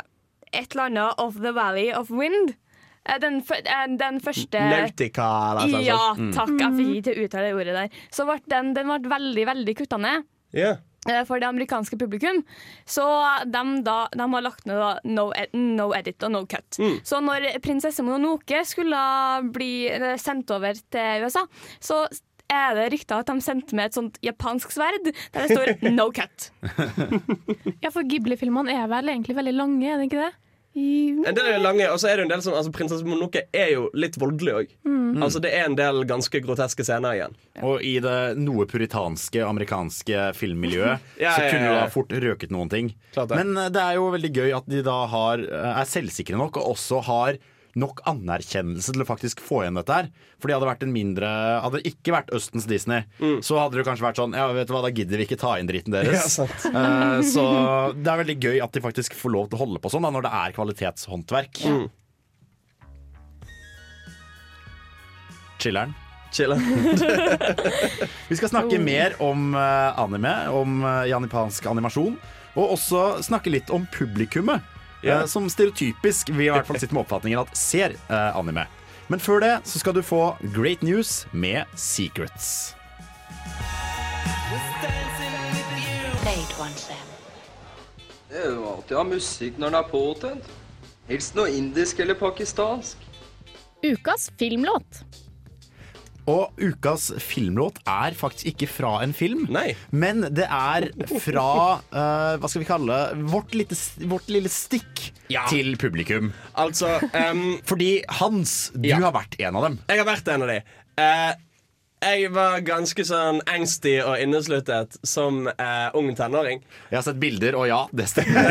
[0.49, 2.55] et eller annet Of the Valley of Wind.
[3.06, 5.86] Eh, den, eh, den første Nautica eller noe sånt.
[5.86, 6.32] Ja, Mm.
[6.34, 6.54] takk.
[6.60, 7.89] Jeg fikk ikke til å uttale det ordet der.
[8.12, 10.24] Så ble den, den ble veldig, veldig kutta ned.
[10.54, 10.78] Ja.
[11.10, 12.43] eh, For det amerikanske publikum.
[12.88, 13.04] Så
[13.43, 16.78] de, da, de har lagt ned no, no edit og no cut.
[16.80, 17.01] Mm.
[17.04, 21.43] Så når prinsesse Mononoke skulle bli eh, sendt over til USA,
[21.82, 22.06] så
[22.54, 26.08] er det rykter at de sendte med et sånt japansk sverd der det står 'no
[26.14, 26.51] cut'.
[27.84, 30.34] Ja, for Ghibli-filmene er vel egentlig veldig lange, er det ikke det?
[30.74, 33.69] En del er lange, og så er det en del som altså, Prinsesse Mononoke er
[33.76, 34.71] jo litt voldelig òg.
[34.88, 35.21] Mm.
[35.21, 37.38] Altså, det er en del ganske groteske scener igjen.
[37.61, 41.82] Og i det noe puritanske amerikanske filmmiljøet Ja, så kunne ja, ja.
[41.84, 42.93] da fort røket noen ting.
[43.30, 46.57] Men eh, det er jo veldig gøy at de da har, eh, er selvsikre nok
[46.61, 47.38] og også har
[47.80, 50.09] nok anerkjennelse til å faktisk få igjen dette her.
[50.38, 51.30] For de hadde vært en mindre
[51.63, 53.05] Hadde det ikke vært Østens Disney,
[53.45, 55.55] så hadde det kanskje vært sånn Ja, vet du hva, da gidder vi ikke ta
[55.59, 56.19] inn driten deres.
[56.19, 56.69] Ja, sant.
[56.84, 57.43] Eh, så
[57.95, 60.11] det er veldig gøy at de faktisk får lov til å holde på sånn da,
[60.13, 61.61] når det er kvalitetshåndverk.
[61.69, 61.86] Mm.
[65.61, 65.93] Chiller'n.
[68.30, 72.17] Vi skal snakke mer om eh, anime, om uh, japansk animasjon.
[72.53, 74.61] Og også snakke litt om publikummet,
[75.04, 75.22] Ja.
[75.22, 78.66] eh, som stereotypisk vi i hvert fall sitter med oppfatningen at ser eh, anime.
[79.12, 82.74] Men før det så skal du få Great News med Secrets.
[88.30, 90.47] Det er jo alltid å ha musikk når den er påtent.
[91.10, 92.97] Helst noe indisk eller pakistansk.
[93.84, 95.04] Ukas filmlåt.
[96.30, 99.45] Og ukas filmlåt er faktisk ikke fra en film,
[99.91, 100.86] men det er
[101.19, 101.47] fra
[101.91, 102.99] uh, Hva skal vi kalle?
[103.28, 103.76] Vårt, lite,
[104.07, 105.43] vårt lille stikk Ja.
[105.49, 106.32] til publikum.
[106.55, 106.95] Altså
[107.67, 108.99] Fordi Hans, du Ja.
[109.03, 109.80] har vært en av dem.
[109.89, 110.61] Jeg har vært en av de.
[110.99, 111.34] Uh,
[112.03, 116.59] jeg var ganske sånn angsty og innesluttet som uh, ung tenåring.
[116.91, 118.49] Jeg har sett bilder, og ja, det stemmer.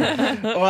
[0.56, 0.66] og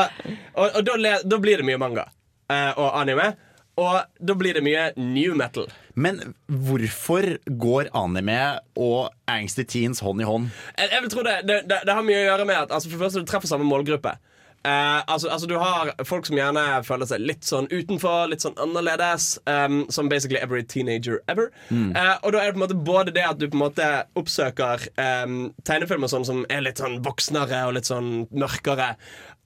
[0.55, 2.05] og, og da, da blir det mye manga
[2.51, 3.32] eh, og anime.
[3.81, 5.70] Og da blir det mye new metal.
[5.95, 8.41] Men hvorfor går anime
[8.76, 10.51] og angsty teens hånd i hånd?
[10.76, 12.91] Jeg, jeg vil tro det, det, det, det har mye å gjøre med at altså,
[12.91, 14.18] For det første, du treffer samme målgruppe.
[14.64, 18.59] Eh, altså, altså Du har folk som gjerne føler seg litt sånn utenfor, litt sånn
[18.61, 19.33] annerledes.
[19.49, 21.49] Um, som basically every teenager ever.
[21.70, 21.95] Mm.
[21.97, 23.89] Eh, og da er det på en måte både det at du på en måte
[24.20, 28.93] oppsøker um, tegnefilmer sånn som er litt sånn voksnere og litt sånn mørkere.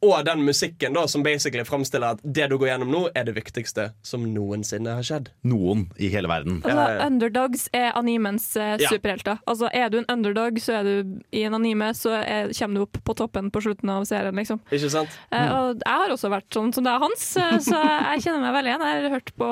[0.05, 3.35] Og den musikken da som basically framstiller at det du går gjennom nå, er det
[3.39, 5.31] viktigste som noensinne har skjedd.
[5.49, 6.59] Noen i hele verden.
[6.65, 8.91] Altså, underdogs er animens eh, Ja.
[8.93, 9.39] superhelter.
[9.49, 12.85] Altså, er du en underdog, så er du i en anime, så er, kommer du
[12.85, 14.61] opp på toppen på slutten av serien, liksom.
[14.75, 15.17] Ikke sant?
[15.33, 18.45] Eh, og jeg har også vært sånn som det er hans, eh, så jeg kjenner
[18.45, 18.87] meg veldig igjen.
[18.91, 19.51] Jeg har hørt på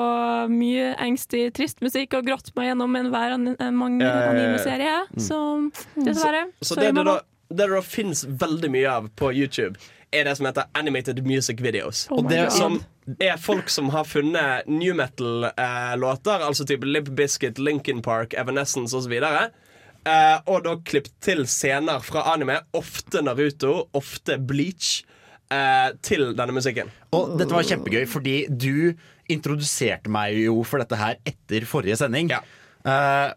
[0.53, 4.23] mye angstig, trist musikk og grått meg gjennom enhver an en mange Ja, ja, ja,
[4.23, 4.33] ja.
[4.37, 4.95] anime-serie.
[5.13, 5.23] Mm.
[5.29, 5.39] Så
[6.05, 6.45] dessverre.
[6.61, 7.17] Så så det det da,
[7.49, 9.77] det det da finnes veldig mye av på YouTube,
[10.13, 12.05] er det som heter animated music videos.
[12.11, 12.79] Oh og det som
[13.19, 19.13] er folk som har funnet new metal-låter, altså type Lib Biscuit, Linkin Park, Evanescence osv.
[19.13, 22.59] eh, og da klippet til scener fra anime.
[22.73, 25.03] Ofte Naruto, ofte Bleach.
[25.51, 26.87] eh, til denne musikken.
[27.13, 28.93] Og dette var kjempegøy, fordi du
[29.29, 32.31] introduserte meg jo for dette her etter forrige sending.
[32.33, 33.33] Eh,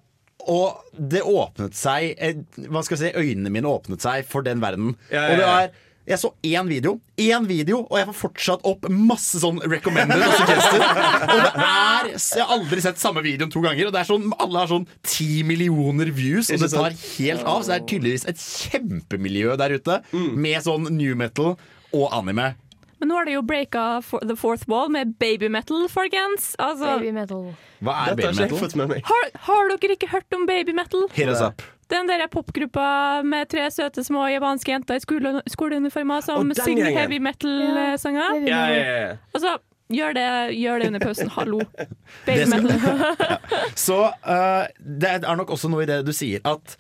[0.47, 2.39] og det åpnet seg eh,
[2.71, 4.95] Hva skal jeg si, Øynene mine åpnet seg for den verden.
[5.11, 5.71] Ja, ja, Og det er
[6.07, 10.35] jeg så én video, én video, og jeg får fortsatt opp masse sånn recommended og
[10.39, 10.85] suggested.
[11.27, 14.29] Og det er Jeg har aldri sett samme videoen to ganger, og det er sånn,
[14.39, 17.65] alle har sånn ti millioner views, og det tar helt av.
[17.67, 21.57] Så det er tydeligvis et kjempemiljø der ute med sånn new metal
[21.93, 22.55] og anime.
[22.97, 26.55] Men nå har det jo breaka for the fourth wall med baby metal, folkens.
[26.63, 27.51] Altså, Baby metal.
[27.85, 29.03] Hva er Dette har baby metal?
[29.11, 31.05] har, har dere ikke hørt om baby metal?
[31.13, 31.61] Hit us up.
[31.93, 36.99] Den der popgruppa med tre søte små japanske jenter i skole, skoleuniformer som synger gjengen.
[36.99, 38.41] heavy metal-sanger.
[38.49, 39.13] Ja, ja, ja.
[39.37, 39.53] Altså,
[39.95, 40.27] gjør det,
[40.59, 41.31] gjør det under pausen.
[41.37, 41.61] Hallo.
[42.27, 43.07] Baby metal.
[43.87, 46.75] Så uh, det er nok også noe i det du sier at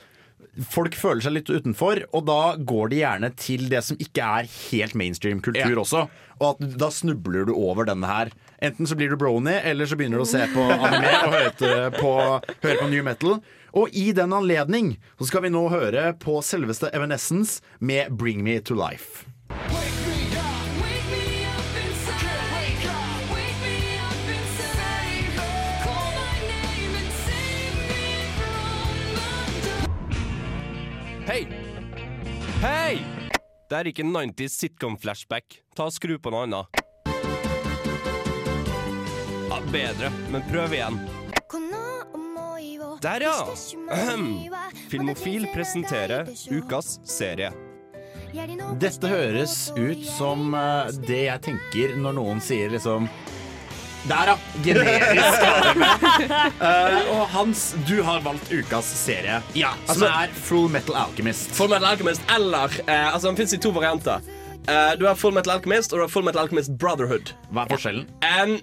[0.72, 4.48] folk føler seg litt utenfor, og da går de gjerne til det som ikke er
[4.70, 5.82] helt mainstream kultur Ja.
[5.82, 6.06] også.
[6.40, 8.32] Og at da snubler du over denne her.
[8.64, 11.90] Enten så blir du brony, eller så begynner du å se på anime og høre
[12.00, 12.14] på,
[12.64, 13.36] høre på new metal.
[13.76, 18.60] Og i den anledning så skal vi nå høre på selveste Evanescence med 'Bring Me
[18.60, 19.26] To Life'.
[31.26, 31.42] Hei!
[32.62, 33.04] Hei!
[33.68, 35.58] Det er ikke 90s sitcom-flashback.
[35.76, 36.80] Ta og Skru på noe annet.
[39.50, 41.15] Ja, bedre, men prøv igjen.
[43.02, 43.46] Der, ja!
[43.90, 44.50] Ahem.
[44.90, 47.52] Filmofil presenterer ukas serie.
[48.80, 53.06] Dette høres ut som eh, det jeg tenker når noen sier liksom
[54.10, 54.36] Der, ja!
[54.64, 55.46] Generisk.
[56.66, 61.50] Eh, og Hans, du har valgt ukas serie, Ja, som altså- er Full Metal Alchemist.
[61.56, 64.20] Full Metal Alchemist eller eh, Altså Den fins i to varianter.
[64.68, 67.32] Eh, du har Full Metal Alchemist og du har Full Metal Alchemist Brotherhood.
[67.52, 68.08] Hva er forskjellen?
[68.24, 68.56] Um,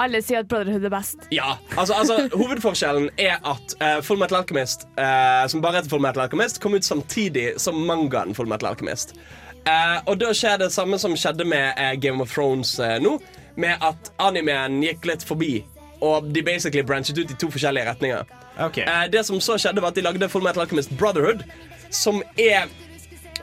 [0.00, 1.26] Alle sier at Brotherhood er best.
[1.34, 6.02] ja, altså, altså Hovedforskjellen er at uh, Full Metal Alchemist, uh, som bare heter Full
[6.02, 9.14] Metal Alchemist, kom ut samtidig som mangaen Full Metal Alchemist.
[9.68, 13.18] Uh, og da skjer det samme som skjedde med uh, Game of Thrones nå,
[13.60, 15.58] med at animeen gikk litt forbi.
[16.00, 18.24] Og de basically branchet ut i to forskjellige retninger.
[18.60, 21.44] Eh, det som så skjedde var at De lagde Full Metal Alchemist Brotherhood,
[21.90, 22.68] som er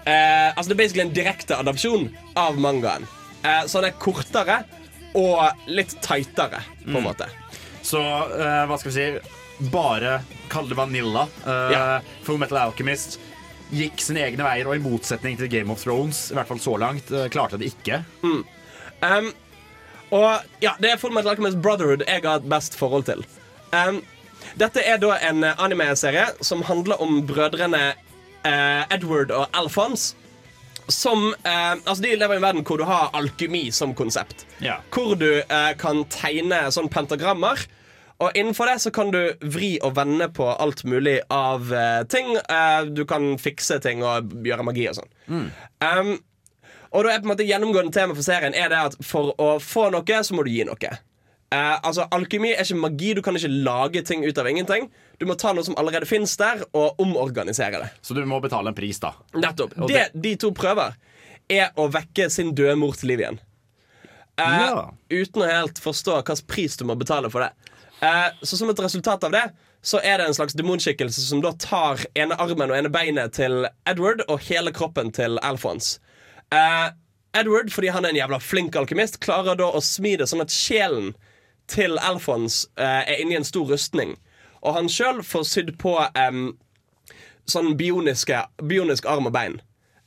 [0.05, 3.07] eh, Altså det er basically en direkte adopsjon av mangaen.
[3.43, 4.61] Eh, så den er kortere
[5.15, 7.03] og litt tightere, på en Mm.
[7.03, 7.29] måte.
[7.83, 11.27] Så eh, hva skal vi si Bare kall det Vanilla.
[11.45, 11.99] Eh, Ja.
[12.23, 13.19] Full Metal Alchemist
[13.73, 16.77] gikk sine egne veier, og i motsetning til Game of Thrones, i hvert fall så
[16.77, 18.03] langt, eh, klarte det ikke.
[18.23, 18.43] Mm.
[19.01, 19.33] Um,
[20.11, 23.25] og ja, det er Full Metal Alchemist Brotherhood jeg har et best forhold til.
[23.73, 24.03] Um,
[24.57, 27.93] dette er da en eh, anime-serie som handler om brødrene
[28.45, 30.15] eh, Edward og Alphonse.
[30.87, 34.45] Som eh, Altså, de lever i en verden hvor du har alkymi som konsept.
[34.63, 34.79] Ja.
[34.93, 37.65] Hvor du eh, kan tegne sånn pentagrammer.
[38.17, 42.33] Og innenfor det så kan du vri og vende på alt mulig av eh, ting.
[42.37, 45.11] Eh, du kan fikse ting og gjøre magi og sånn.
[45.83, 46.15] Um,
[46.95, 49.57] og da er på en måte gjennomgående tema for serien Er det at for å
[49.61, 50.93] få noe, så må du gi noe.
[51.53, 53.13] Eh, altså, Alkymi er ikke magi.
[53.15, 54.89] Du kan ikke lage ting ut av ingenting.
[55.19, 57.91] Du må ta noe som allerede fins der, og omorganisere det.
[58.03, 59.13] Så du må betale en pris, da.
[59.37, 59.77] Nettopp.
[59.87, 60.97] Det, Det de to prøver,
[61.47, 63.39] er å vekke sin døde mor til liv igjen.
[64.37, 64.83] Uh, Ja.
[65.09, 67.53] Uten å helt forstå hvilken pris du må betale for det.
[68.03, 69.47] Uh, så som et resultat av det
[69.87, 73.65] så er det en slags demonskikkelse som da tar ene armen og ene beinet til
[73.87, 76.01] Edward og hele kroppen til Alphonse.
[77.37, 80.51] Edward, fordi han er en jævla flink alkymist, klarer da å smi det sånn at
[80.53, 81.13] sjelen
[81.67, 84.15] til Alfons eh, er inni en stor rustning.
[84.63, 86.53] Og han sjøl får sydd på em,
[87.47, 89.59] sånn bioniske, bionisk arm og bein.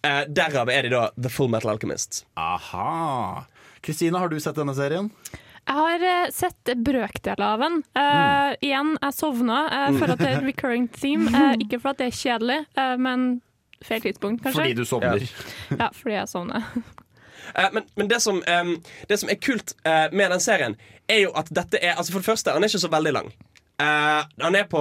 [0.07, 2.25] Eh, derav er de da The Full Metal Alchemist.
[2.41, 3.45] Aha.
[3.85, 5.11] Kristina, har du sett denne serien?
[5.69, 7.77] Jeg har eh, sett brøkdeler av den.
[8.01, 11.29] Eh, Igjen, jeg sovna eh, for at det er et recurring theme.
[11.31, 13.29] Eh, ikke for at det er kjedelig, eh, men
[13.85, 14.59] feil tidspunkt, kanskje.
[14.65, 15.29] Fordi du sovner.
[15.77, 16.67] Ja, fordi jeg sovner.
[17.55, 18.43] Eh, men men det, som,
[19.09, 20.77] det som er kult eh, med den serien,
[21.11, 23.33] er jo at dette er Altså For det første, han er ikke så veldig lang.
[23.81, 24.81] Uh, han er på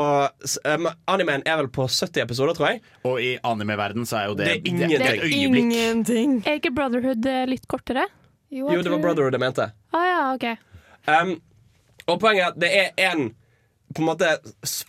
[0.67, 2.81] em, Animen er vel på 70 episoder, tror jeg.
[3.07, 4.99] Og i anime-verden så er jo det, Det er ingenting.
[4.99, 6.33] det er Ingenting.
[6.43, 8.09] Er ikke Brotherhood eh, litt kortere?
[8.51, 9.69] Jo, det var Brotherhood jeg mente.
[9.95, 10.45] Ah, ja, OK.
[11.07, 11.37] Um,
[12.09, 13.29] og poenget er at det er en
[13.95, 14.27] på en måte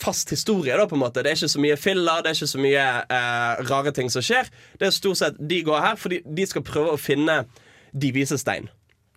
[0.02, 0.74] fast historie.
[0.76, 1.22] Da, på en måte.
[1.22, 4.24] Det er ikke så mye filler, det er ikke så mye uh, rare ting som
[4.24, 4.50] skjer.
[4.80, 7.44] Det er stort sett De går her fordi de skal prøve å finne
[7.92, 8.68] de viser stein.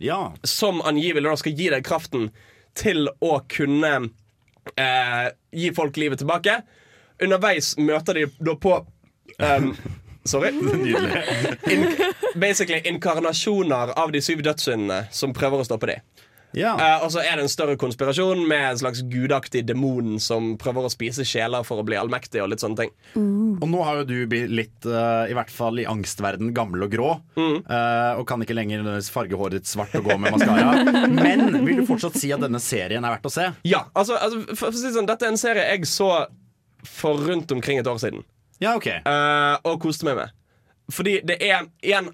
[0.03, 0.34] Ja.
[0.43, 2.30] Som angivelig da skal gi deg kraften
[2.78, 3.93] til å kunne
[4.76, 6.61] eh, gi folk livet tilbake.
[7.21, 8.80] underveis møter de da på
[9.39, 9.76] um,
[10.26, 10.49] Sorry.
[11.71, 11.95] In,
[12.36, 15.99] basically inkarnasjoner av de syv dødssyndene som prøver å stoppe dem.
[16.54, 20.86] Eh, og så er det en større konspirasjon med en slags gudaktig demon som prøver
[20.86, 22.41] å spise sjeler for å bli allmektig.
[22.43, 25.82] Og litt sånne ting Og nå har jo du blitt litt, uh, i hvert fall
[25.82, 27.10] i angstverden, gammel og grå.
[27.38, 30.84] eh, og kan ikke lenger farge håret ditt svart og gå med maskara.
[31.26, 33.49] Men vil du fortsatt si at denne serien er verdt å se?
[33.68, 36.12] Ja, altså, altså for, for å si sånn, Dette er en serie jeg så
[36.84, 38.24] for rundt omkring et år siden.
[38.62, 40.34] Ja, ok Eh, Og koste meg med.
[40.91, 42.10] Fordi det er igjen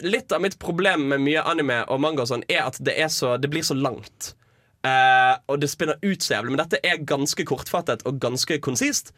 [0.00, 3.10] Litt av mitt problem med mye anime og manga og sånn er at det, er
[3.12, 4.32] så, det blir så langt.
[4.86, 6.54] Uh, og det spinner ut så jævlig.
[6.54, 9.12] Men dette er ganske kortfattet og ganske konsist.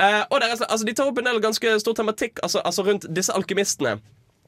[0.00, 2.84] Uh, og er, slett- altså, de tar opp en del ganske stor tematikk altså, altså
[2.86, 3.98] rundt disse alkymistene.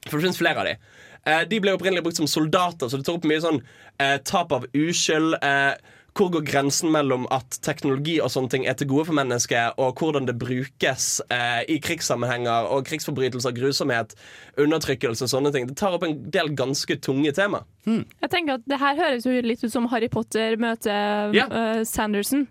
[0.07, 0.87] For det finnes flere av dem.
[1.25, 3.61] Uh, de ble opprinnelig brukt som soldater, så det tar opp mye sånn
[4.01, 5.37] eh, tap av uskyld.
[5.41, 9.75] Eh, hvor går grensen mellom at teknologi og sånne ting er til gode for mennesket,
[9.83, 14.15] og hvordan det brukes eh, i krigssammenhenger og krigsforbrytelser, grusomhet,
[14.61, 15.67] undertrykkelse og sånne ting.
[15.71, 17.65] Det tar opp en del ganske tunge tema.
[17.87, 21.51] Jeg tenker at Det her høres jo litt ut som Harry Potter møter yeah.
[21.51, 22.47] uh, Sanderson.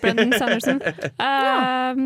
[0.00, 0.80] Brendan Sanderson.
[1.20, 1.98] Eh,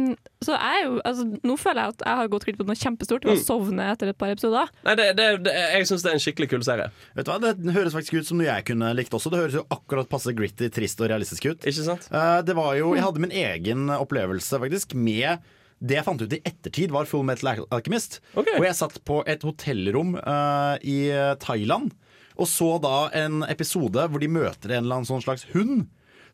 [0.45, 3.25] Så jeg jo altså, Nå føler jeg at jeg har gått glipp av noe kjempestort
[3.27, 3.45] ved å Mm.
[3.45, 4.71] sovne etter et par episoder.
[4.85, 6.91] Nei, det, det, det, Jeg syns det er en skikkelig kul serie.
[7.17, 9.33] Vet du hva, Det høres faktisk ut som noe jeg kunne likt også.
[9.33, 11.65] Det høres jo akkurat passe gritty, trist og realistisk ut.
[11.67, 12.09] Ikke sant?
[12.13, 15.39] Eh, det var jo, Jeg hadde min egen opplevelse faktisk med
[15.85, 18.21] det jeg fant ut i ettertid, var Full Metal Alchemist.
[18.37, 18.61] Alchemist.
[18.61, 21.11] Og jeg satt på et hotellrom uh, i
[21.43, 21.91] Thailand
[22.35, 25.85] og så da en episode hvor de møter en eller annen sånn slags hund.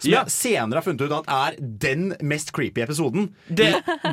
[0.00, 0.22] Som Ja.
[0.24, 3.28] jeg senere har funnet ut at er den mest creepy episoden.
[3.48, 3.68] Det,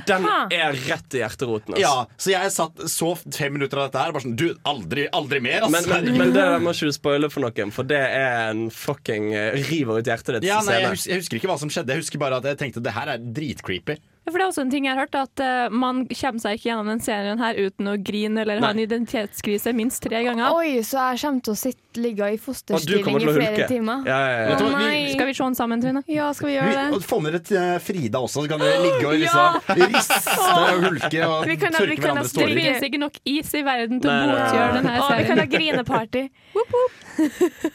[0.10, 1.74] den er rett i hjerteroten.
[1.78, 1.82] Altså.
[1.82, 5.40] Ja, Så jeg satt så fem minutter av dette her bare sånn Du, aldri, aldri
[5.44, 5.88] mer, altså.
[5.88, 9.32] Men, men, men det må ikke du spoile for noen, for det er en fucking
[9.34, 10.50] eh, river ut hjertet ditt.
[10.50, 11.96] ja, nei, jeg, husker, jeg husker ikke hva som skjedde.
[11.96, 13.98] Jeg husker bare at jeg tenkte det her er dritcreepy.
[14.28, 16.58] Ja, For det er også en ting jeg har hørt, at uh, man kommer seg
[16.58, 20.52] ikke gjennom den serien her uten å grine eller ha en identitetskrise minst tre ganger.
[20.52, 24.04] Oi, så jeg kommer til å sitte ligge i fosterstilling i flere timer.
[24.06, 24.98] Ja, ja, Å hva, vi- nei.
[25.16, 26.04] Skal vi se den sammen, Trine?
[26.12, 27.00] Ja, skal vi Vi, gjøre det?
[27.00, 30.84] og få med dere eh, Frida også, så kan dere ligge og liksom riste og
[30.84, 32.60] hulke og Vi kan tørke hverandres Det tårer.
[32.60, 34.44] finnes ikke nok is i verden til å Nei, nei, nei.
[34.44, 36.24] motgjøre denne Å, vi kan ha grineparty.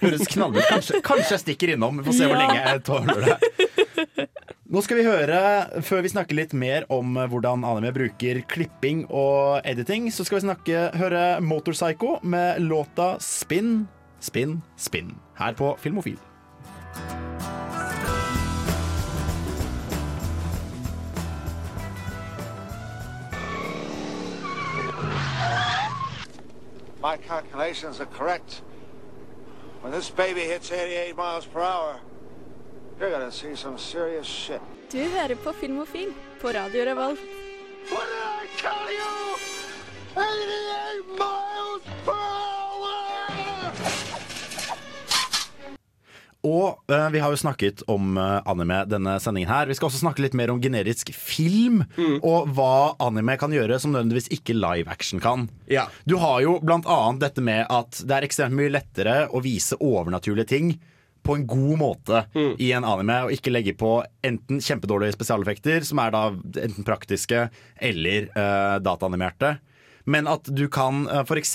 [0.05, 1.99] Høres knallbart Kanskje, kanskje jeg stikker innom.
[1.99, 3.69] Vi får se hvor lenge jeg tåler det.
[4.73, 5.39] Nå skal vi høre,
[5.85, 10.39] før vi snakker litt mer om eh, hvordan anime bruker klipping og editing, så skal
[10.39, 13.83] vi snakke, høre Motorpsycho med låta Spin,
[14.25, 16.17] Spin, Spin her på Filmofil.
[27.05, 28.63] My calculations are correct.
[29.83, 32.92] When this baby hits 88 miles per hour, you're gonna see some serious shit.
[34.91, 37.19] Du hører på Filmofil på Radio Revolt.
[37.91, 39.35] What did I tell you?
[40.15, 42.93] 88 miles per hour!
[46.47, 49.67] Og uh, vi har jo snakket om uh, anime denne sendingen her.
[49.67, 51.83] Vi skal også snakke litt mer om generisk film,
[52.23, 55.49] og hva anime kan gjøre som nødvendigvis ikke live action kan.
[55.67, 55.89] Ja.
[56.07, 59.83] Du har jo blant annet dette med at det er ekstremt mye lettere å vise
[59.83, 60.75] overnaturlige ting
[61.23, 62.25] på en god måte
[62.59, 63.97] i en anime, og ikke legge på
[64.27, 66.23] enten kjempedårlige spesialeffekter, som er da
[66.65, 67.45] enten praktiske
[67.79, 69.57] eller uh, dataanimerte.
[70.05, 71.53] Men at du kan uh, f.eks.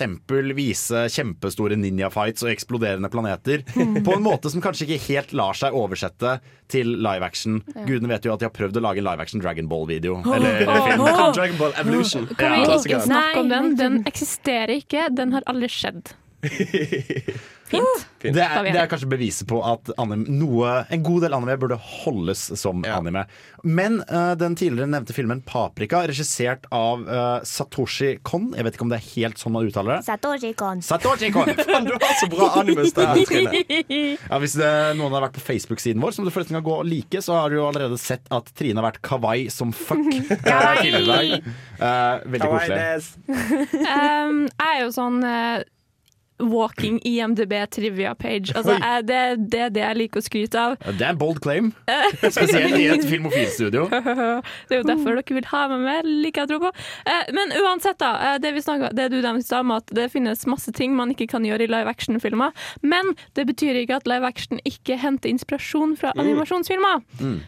[0.56, 3.66] vise kjempestore ninja-fights og eksploderende planeter
[4.08, 6.38] på en måte som kanskje ikke helt lar seg oversette
[6.72, 7.60] til live action.
[7.76, 7.84] Ja.
[7.90, 10.22] Gudene vet jo at de har prøvd å lage en live action Dragon Ball-video.
[10.24, 11.04] Oh, Eller oh, film.
[11.04, 11.26] åh.
[11.36, 12.30] Dragon Ball Evolution.
[12.40, 13.76] Kan vi Ja, ikke snakke om den?
[13.84, 15.10] Den eksisterer ikke.
[15.12, 16.16] Den har aldri skjedd.
[17.68, 18.06] Fint.
[18.22, 21.78] Det er, det er kanskje beviset på at anime, noe, en god del anime burde
[21.78, 23.26] holdes som anime.
[23.68, 28.86] Men uh, den tidligere nevnte filmen 'Paprika', regissert av uh, Satoshi Kon Jeg vet ikke
[28.86, 30.08] om det er helt sånn man uttaler det.
[30.08, 30.82] Satoshi Kon.
[30.86, 31.52] Satoshi Kon!
[31.68, 33.64] Fan, du har så bra animestemme, Trine.
[34.28, 36.88] Ja, hvis det, noen har vært på Facebook-siden vår, som du forresten kan gå og
[36.88, 40.04] like, så har du jo allerede sett at Trine har vært kawaii som fuck.
[40.46, 41.42] kawaii.
[41.78, 42.78] Eh, veldig koselig.
[43.30, 45.66] Um, jeg er jo sånn eh,
[46.40, 48.52] walking IMDb trivia page.
[48.56, 48.76] Altså,
[49.08, 49.20] det,
[49.52, 50.76] det er det jeg liker å skryte av.
[50.86, 51.72] Ja, Det er en bold claim.
[52.22, 53.88] Spesielt i et filmofilstudio.
[54.70, 56.72] det er jo derfor dere vil ha meg med, liker jeg å tro på.
[57.10, 58.12] Eh, men uansett, da.
[58.34, 61.30] eh, det, vi snakker, det du nevnte om at det finnes masse ting man ikke
[61.34, 62.54] kan gjøre i live action-filmer.
[62.86, 66.22] Men det betyr ikke at live action ikke henter inspirasjon fra Mm.
[66.24, 67.02] animasjonsfilmer.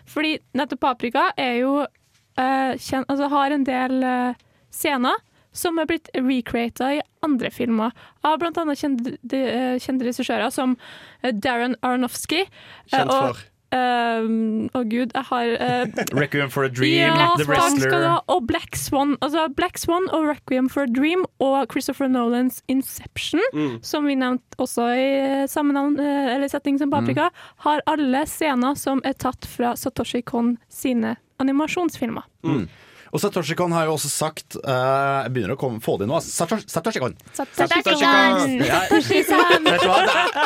[0.10, 4.34] Fordi nettopp Paprika er jo uh, kjent, altså, har en del uh,
[4.74, 5.16] scener
[5.52, 7.92] som er blitt recreata i andre filmer,
[8.24, 10.78] av annet kjente, eh, kjente regissører som
[11.24, 12.42] eh, Darren Aronofsky.
[12.46, 13.34] eh, Kjent for.
[13.34, 14.26] for uh,
[14.74, 18.06] Å gud, jeg har uh, Requiem for a Dream, ja, The Wrestler.
[18.08, 18.16] ha.
[18.34, 19.16] Og Black Swan.
[19.22, 23.80] Altså Black Swan og Requiem for a Dream og Christopher Nolans Inception, Mm.
[23.86, 27.30] som vi nevnte også i samme navn, eller setting som Paprika,
[27.66, 32.24] har alle scener som er tatt fra Satoshi Kon sine animasjonsfilmer.
[32.46, 32.68] Mm.
[33.10, 36.11] Og Satoshi Kon har jo også sagt uh, Jeg begynner å komme, få det inn
[36.14, 36.19] nå.
[36.19, 36.30] altså.
[36.44, 37.15] Satoshi, Satoshi Kon.
[37.34, 38.60] Satoshi Kon.
[38.69, 40.40] Er-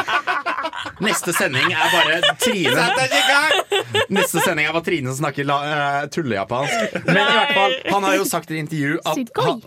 [1.03, 2.85] Neste sending er bare Trine
[4.13, 6.97] Neste sending er bare Trine som snakker eh, tullejapansk.
[7.07, 9.61] Men i hvert fall, han har jo sagt i intervju at han,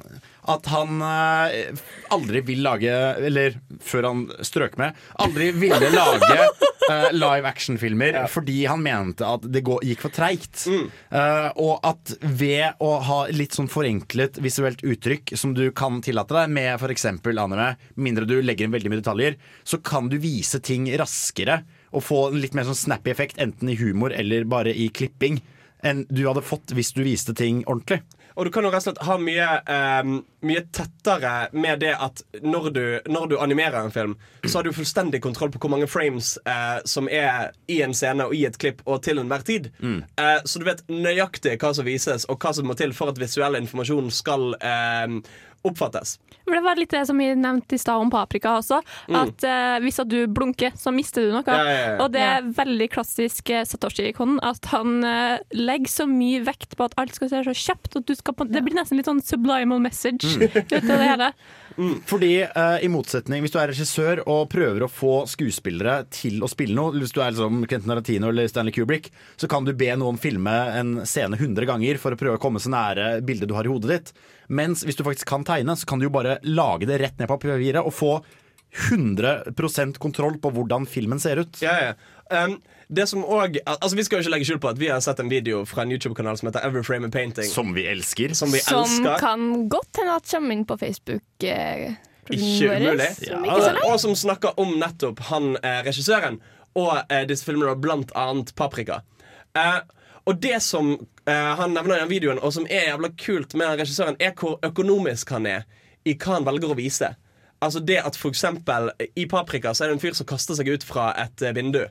[0.51, 2.93] at han eh, aldri vil lage
[3.27, 6.37] Eller før han strøk med, aldri ville lage
[6.91, 10.67] eh, live action-filmer fordi han mente at det gikk for treigt.
[10.67, 16.37] Eh, og at ved å ha litt sånn forenklet visuelt uttrykk som du kan tillate
[16.37, 17.09] deg, med f.eks.
[17.11, 21.63] anime, mindre du legger inn veldig mye detaljer, så kan du vise ting raskere
[21.97, 25.41] og få en litt mer sånn snappy effekt, enten i humor eller bare i klipping,
[25.87, 28.03] enn du hadde fått hvis du viste ting ordentlig.
[28.37, 30.09] Og du kan jo rett og slett ha mye, eh,
[30.47, 34.77] mye tettere med det at når du, når du animerer en film, så har du
[34.77, 38.59] fullstendig kontroll på hvor mange frames uh, som er i en scene og i et
[38.61, 39.71] klipp og til enhver tid.
[40.21, 43.19] Eh, så du vet nøyaktig hva som vises, og hva som må til for at
[43.21, 45.17] visuell informasjon skal eh,
[45.71, 46.17] oppfattes.
[46.47, 48.79] Det var litt det som vi nevnte i stad om paprika også.
[49.11, 49.17] Mm.
[49.23, 51.43] At eh, hvis at du blunker, så mister du noe.
[51.47, 51.97] Ja, ja, ja.
[52.05, 56.87] Og det er veldig klassisk eh, Satoshi-ikonen at han uh, legger så mye vekt på
[56.87, 57.99] at alt skal se så kjapt.
[57.99, 60.43] At du skal på, det blir nesten litt sånn sublimal message Mm.
[60.57, 61.31] ut av det hele.
[62.11, 66.51] Fordi uh, i motsetning, hvis du er regissør og prøver å få skuespillere til å
[66.51, 69.91] spille noe, hvis du er liksom Quentin Tarantino eller Stanley Kubrick, så kan du be
[69.99, 73.57] noen filme en scene 100 ganger for å prøve å komme så nære bildet du
[73.59, 74.15] har i hodet ditt.
[74.49, 77.31] Mens hvis du faktisk kan tegne, så kan du jo bare lage det rett ned
[77.31, 78.13] på papiret og få
[78.91, 81.61] 100% kontroll på hvordan filmen ser ut.
[81.65, 81.93] Ja, ja.
[82.45, 82.59] Um,
[82.89, 85.21] det som også, altså Vi skal jo ikke legge skjul på at vi har sett
[85.23, 87.47] en video fra en YouTube-kanal som heter Every Frame a Painting.
[87.51, 88.35] Som vi elsker.
[88.35, 89.19] Som vi Som elsker.
[89.23, 91.25] kan godt hende at kommer inn på Facebook.
[91.43, 91.95] Eh,
[92.31, 93.09] Ikke våres, umulig.
[93.31, 93.41] Ja.
[93.43, 96.41] ikke Og, som snakker om nettopp han eh, regissøren
[96.77, 99.01] og eh, disse filmene, blant annet Paprika.
[99.57, 99.79] Eh,
[100.27, 100.97] og det som
[101.33, 104.59] han nevner i den videoen, og som er jævla kult med den regissøren, er hvor
[104.63, 105.65] økonomisk han er
[106.07, 107.15] i hva han velger å vise.
[107.61, 110.69] Altså det at for eksempel I Paprika så er det en fyr som kaster seg
[110.69, 111.87] ut fra et eh, vindu.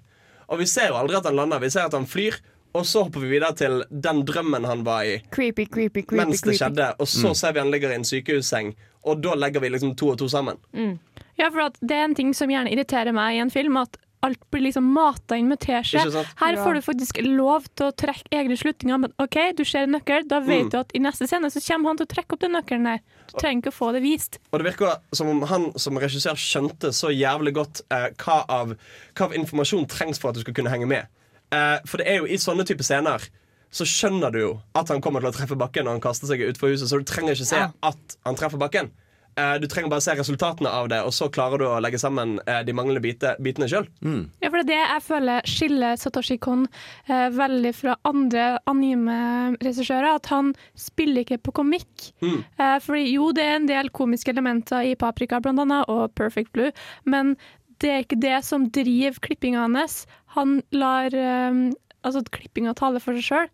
[0.48, 1.60] Og vi ser jo aldri at han lander.
[1.60, 2.38] Vi ser at han flyr,
[2.76, 6.20] og så hopper vi videre til den drømmen han var i Creepy, creepy, creepy.
[6.22, 6.92] mens det skjedde.
[7.00, 7.36] Og så Mm.
[7.36, 10.28] ser vi han ligger i en sykehusseng, og da legger vi liksom to og to
[10.28, 10.58] sammen.
[10.74, 11.00] Mm.
[11.40, 13.98] Ja, for at det er en ting som gjerne irriterer meg i en film, at
[14.26, 16.04] alt blir liksom mata inn med teskje.
[16.42, 19.00] Her får du faktisk lov til å trekke egne slutninger.
[19.06, 20.70] Men OK, du ser en nøkkel, da vet Mm.
[20.74, 23.00] du at i neste scene så kommer han til å trekke opp den nøkkelen der.
[23.32, 24.40] Du trenger ikke å få det vist.
[24.52, 28.76] Og det virker som om han som regissør skjønte så jævlig godt eh, hva, av,
[29.16, 31.08] hva av informasjon trengs for at du skal kunne henge med.
[31.52, 33.24] Eh, for det er jo i sånne type scener
[33.76, 36.40] så skjønner du jo at han kommer til å treffe bakken når han kaster seg
[36.48, 37.72] utfor huset, så du trenger ikke se Ja.
[37.84, 38.92] at han treffer bakken.
[39.36, 42.38] Eh, du trenger bare se resultatene av det, og så klarer du å legge sammen
[42.46, 43.88] eh, de manglende bite, bitene sjøl.
[44.44, 46.64] Ja, for det er det jeg føler skiller Satoshi Kon
[47.10, 50.16] eh, veldig fra andre anime-regissører.
[50.16, 52.10] At han spiller ikke på komikk.
[52.24, 52.40] Mm.
[52.42, 56.54] Eh, fordi jo, det er en del komiske elementer i Paprika blant annet, og Perfect
[56.56, 56.72] Blue,
[57.04, 57.36] men
[57.84, 60.06] det er ikke det som driver klippinga hans.
[60.38, 61.66] Han lar eh,
[62.06, 63.50] altså klippinga tale for seg sjøl.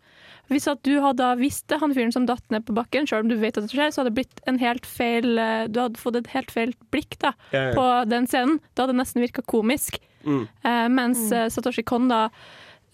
[0.52, 3.32] Hvis at du hadde visst det, han fyren som datt ned på bakken, selv om
[3.32, 6.00] du vet at det skjer, så hadde det blitt en helt feil eh, Du hadde
[6.00, 7.74] fått et helt feil blikk da, Ja, ja.
[7.78, 8.60] på den scenen.
[8.72, 9.98] Da hadde det nesten virka komisk.
[10.26, 10.44] Mm.
[10.44, 11.50] Eh, mens mm.
[11.50, 12.28] Satoshi Kon da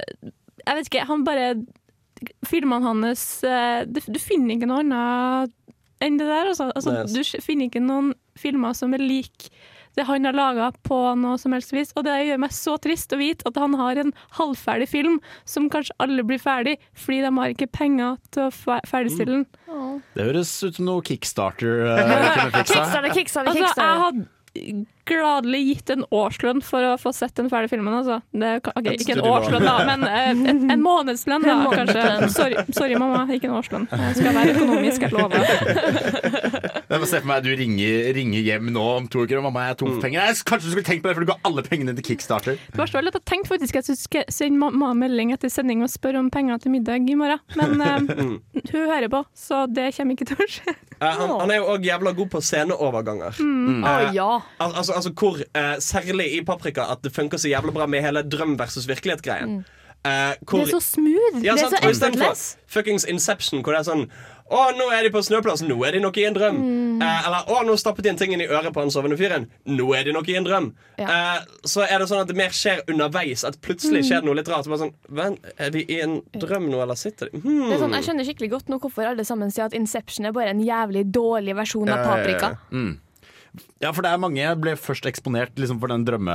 [0.01, 0.31] eh,
[0.63, 1.51] Jeg vet ikke, han bare
[2.49, 5.55] Filmene hans eh, du, du finner ikke noe annet
[6.03, 6.53] enn det der.
[6.53, 6.71] Altså.
[6.75, 9.49] Altså, Nei, du finner ikke noen filmer som er lik
[9.99, 11.91] det han har laga på noe som helst vis.
[11.99, 15.19] Og det gjør meg så trist å vite at han har en halvferdig film
[15.49, 19.47] som kanskje alle blir ferdig, fordi de har ikke penger til å ferdigstille den.
[20.15, 22.75] Det høres ut som noe Kickstarter uh, kickstarter, fiksa.
[22.75, 24.03] Kickstarter, kickstarter, Altså, jeg kickstarter.
[24.07, 24.27] hadde
[25.09, 27.95] gladelig gitt en årslønn for å få sett den ferdige filmen.
[28.01, 28.21] Altså.
[28.33, 32.05] Det, ka- ok, Et ikke en årslønn, da, men uh, en, en månedslønn, da, kanskje.
[32.35, 33.89] Sorry, sorry, mamma, ikke en årslønn.
[33.93, 35.49] Jeg skal være økonomisk, jeg lover.
[36.89, 39.67] Jeg får se for meg du ringer, ringer hjem nå om to uker og mamma
[39.67, 40.23] jeg er tom for penger.
[40.25, 42.57] Jeg, kanskje du skulle tenkt på det, for du ga alle pengene til Kickstarter.
[42.73, 45.85] Det var litt at jeg tenkte faktisk at jeg skulle sende mamma melding etter sending
[45.85, 48.39] og spørre om penger til middag i morgen, men uh,
[48.73, 50.75] hun hører på, så det kommer ikke til å skje.
[50.99, 53.39] Eh, han, han er jo òg jævla god på sceneoverganger.
[53.39, 53.83] Mm.
[53.85, 54.29] Eh, Å, ja.
[54.65, 58.03] al altså, altså hvor, eh, Særlig i Paprika at det funker så jævla bra med
[58.03, 59.59] hele drøm versus virkelighet-greien.
[59.61, 59.78] Mm.
[60.05, 61.43] Eh, Det er så smooth.
[61.45, 62.57] Ja, det er så effortless.
[62.67, 64.11] fuckings Inception, hvor det er sånn
[64.49, 65.69] Å, nå er de på snøplassen.
[65.69, 66.57] Nå er de nok i en drøm.
[66.57, 67.03] Mm.
[67.05, 69.45] Eh, eller å, nå stappet de en ting inn i øret på han sovende fyren.
[69.69, 70.71] Nå er de nok i en drøm.
[70.97, 73.45] Eh, så er det sånn at det mer skjer underveis.
[73.45, 74.07] At plutselig Mm.
[74.09, 74.65] skjer det noe litt rart.
[74.65, 77.69] Bare sånn, Vent, er de i en drøm nå, eller sitter de hmm.
[77.69, 80.33] Det er sånn, jeg skjønner skikkelig godt nå hvorfor alle sammen sier at Inception er
[80.33, 82.55] bare en jævlig dårlig versjon av Paprika.
[82.73, 82.97] Mm.
[83.83, 86.35] Ja, for det er mange ble først eksponert liksom, for den drømme...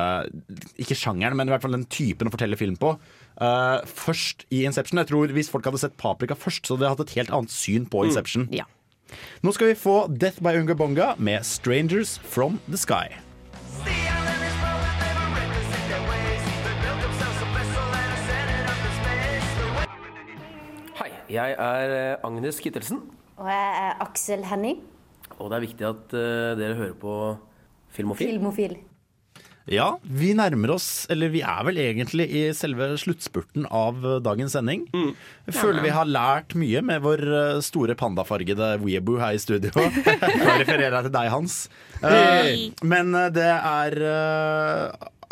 [0.81, 2.95] Ikke sjangeren, men i hvert fall den typen å fortelle film på.
[3.39, 5.01] Uh, først i Inception.
[5.01, 7.53] Jeg tror Hvis folk hadde sett Paprika først, så hadde de hatt et helt annet
[7.53, 8.47] syn på Inception.
[8.53, 8.67] Ja.
[9.43, 13.19] Nå skal vi få Death by Ungabonga med 'Strangers From The Sky'.
[20.93, 23.01] Hei, jeg er eh, Agnes Kittelsen,
[23.37, 24.81] Og jeg er Aksel Henning.
[25.39, 27.14] Og det er viktig at eh, dere hører på
[27.93, 28.34] Filmofil.
[28.34, 28.76] Filmofil.
[29.72, 34.57] Ja, vi nærmer oss, eller vi er vel egentlig i selve sluttspurten av eh, dagens
[34.57, 34.85] sending.
[34.91, 39.72] Jeg føler vi har lært mye med vår eh, store pandafargede weeaboo her i studio.
[40.03, 41.60] Jeg refererer jeg til deg, Hans.
[42.84, 43.95] Men det er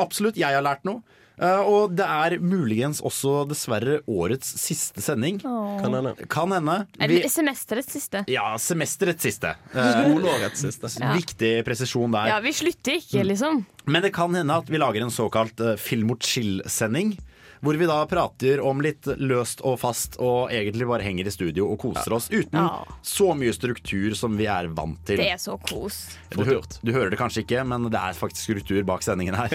[0.01, 1.03] absolutt Jeg har lært noe.
[1.41, 5.39] Eh, og det er muligens også dessverre årets siste sending.
[5.47, 5.79] Åh.
[5.81, 6.13] Kan hende.
[6.29, 6.77] Kan hende.
[7.09, 8.23] Vi, semesterets siste.
[8.29, 9.55] ja, semesterets siste.
[9.73, 10.91] Skoleårets siste.
[11.01, 11.15] Ja.
[11.17, 12.29] Viktig presisjon der.
[12.35, 13.63] Ja, vi slutter ikke, liksom.
[13.89, 17.15] Men det kan hende at vi lager en såkalt uh, film og chill-sending.
[17.61, 21.67] Hvor vi da prater om litt løst og fast og egentlig bare henger i studio
[21.69, 22.81] og koser oss uten Ja.
[23.05, 25.21] så mye struktur som vi er vant til.
[25.21, 26.01] Det er så kos.
[26.33, 29.53] Du, du hører det kanskje ikke, men det er faktisk struktur bak sendingen her.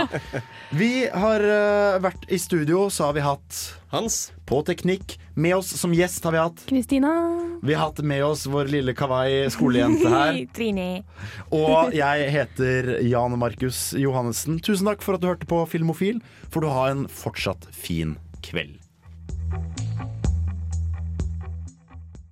[0.80, 3.60] vi har uh, vært i studio, så har vi hatt
[3.94, 5.14] Hans på teknikk.
[5.38, 7.12] Med oss som gjest har vi hatt Kristina.
[7.62, 10.38] Vi har hatt med oss vår lille kawaii skolejente her.
[10.56, 11.04] Trine.
[11.54, 14.58] Og jeg heter Jan Markus Johannessen.
[14.58, 16.18] Tusen takk for at du hørte på Filmofil.
[16.50, 18.83] Får du ha en fortsatt fin kveld.